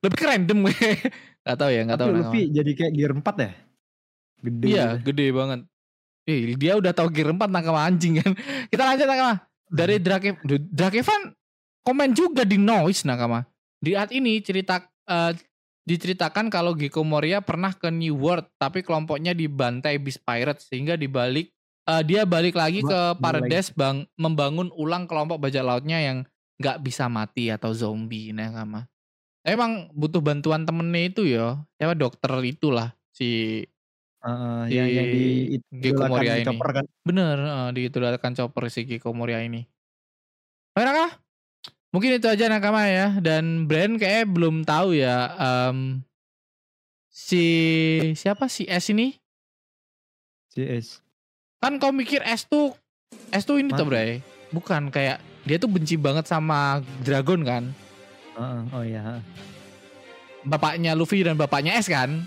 lebih 0.00 0.16
ke 0.16 0.26
random 0.26 0.58
gue 0.60 0.76
nggak 1.40 1.56
tahu 1.56 1.70
ya 1.70 1.80
nggak 1.82 1.96
tahu 1.96 2.08
Tapi 2.08 2.14
nama. 2.14 2.24
Luffy 2.26 2.42
jadi 2.50 2.70
kayak 2.74 2.92
gear 2.92 3.12
4 3.14 3.24
ya? 3.38 3.50
Gede. 4.40 4.64
iya 4.66 4.86
gitu. 4.92 5.04
gede 5.06 5.26
banget 5.30 5.60
eh, 6.24 6.40
dia 6.54 6.72
udah 6.74 6.92
tahu 6.92 7.08
gear 7.08 7.30
4 7.30 7.48
nakama 7.48 7.80
anjing 7.80 8.18
kan 8.18 8.32
kita 8.70 8.82
lanjut 8.82 9.06
nakama 9.06 9.34
dari 9.66 9.96
Drake 9.96 10.36
Drakevan 10.68 11.32
komen 11.80 12.10
juga 12.12 12.42
di 12.42 12.56
noise 12.56 13.02
nakama 13.02 13.44
di 13.78 13.92
art 13.92 14.10
ini 14.10 14.36
cerita 14.38 14.80
eh, 15.02 15.32
diceritakan 15.84 16.48
kalau 16.48 16.72
Gecko 16.72 17.04
Moria 17.04 17.44
pernah 17.44 17.72
ke 17.76 17.92
New 17.92 18.16
World 18.16 18.48
tapi 18.56 18.80
kelompoknya 18.80 19.36
dibantai 19.36 20.00
Beast 20.00 20.24
Pirates 20.24 20.68
sehingga 20.68 20.96
dibalik 20.96 21.52
eh, 21.84 22.02
dia 22.02 22.24
balik 22.24 22.56
lagi 22.56 22.80
ke 22.80 23.00
Paradise 23.20 23.70
bang 23.76 24.08
membangun 24.16 24.72
ulang 24.74 25.04
kelompok 25.04 25.40
bajak 25.40 25.64
lautnya 25.64 26.00
yang 26.00 26.18
nggak 26.56 26.80
bisa 26.80 27.10
mati 27.12 27.52
atau 27.52 27.76
zombie 27.76 28.32
nakama 28.32 28.88
emang 29.44 29.92
butuh 29.92 30.24
bantuan 30.24 30.64
temennya 30.64 31.02
itu 31.04 31.22
ya 31.28 31.60
siapa 31.76 31.92
dokter 31.92 32.32
itulah 32.46 32.96
si 33.12 33.62
Si 34.24 34.72
yang 34.72 34.88
yang 34.88 35.06
di 35.12 35.24
Gecko 35.68 36.08
Moria 36.08 36.40
ini. 36.40 36.48
chopper 36.48 36.68
kan. 36.80 36.84
Bener, 37.04 37.36
uh, 37.44 37.68
diidolakan 37.76 38.32
chopper 38.32 38.72
si 38.72 38.88
Gecko 38.88 39.12
Moria 39.12 39.44
ini. 39.44 39.68
Nakama, 40.72 41.12
mungkin 41.94 42.18
itu 42.18 42.26
aja 42.26 42.50
Nakama 42.50 42.90
ya. 42.90 43.14
Dan 43.22 43.70
brand 43.70 43.94
kayaknya 43.94 44.26
belum 44.26 44.66
tahu 44.66 44.98
ya. 44.98 45.30
em, 45.38 46.02
si 47.06 47.44
siapa 48.18 48.50
si 48.50 48.66
S 48.66 48.90
ini? 48.90 49.14
CS. 50.50 50.98
Kan 51.62 51.78
kau 51.78 51.94
mikir 51.94 52.18
S 52.26 52.50
tuh 52.50 52.74
S 53.30 53.46
tuh 53.46 53.62
ini 53.62 53.70
tuh 53.70 53.86
Mati. 53.86 53.90
Bray. 53.94 54.10
Bukan 54.50 54.90
kayak 54.90 55.22
dia 55.46 55.56
tuh 55.62 55.70
benci 55.70 55.94
banget 55.94 56.26
sama 56.26 56.82
Dragon 57.06 57.40
kan. 57.46 57.64
Heeh, 58.34 58.60
oh 58.74 58.82
iya. 58.82 59.02
heeh, 59.06 59.22
Bapaknya 60.44 60.92
Luffy 60.98 61.22
dan 61.22 61.38
bapaknya 61.38 61.78
S 61.78 61.86
kan. 61.86 62.26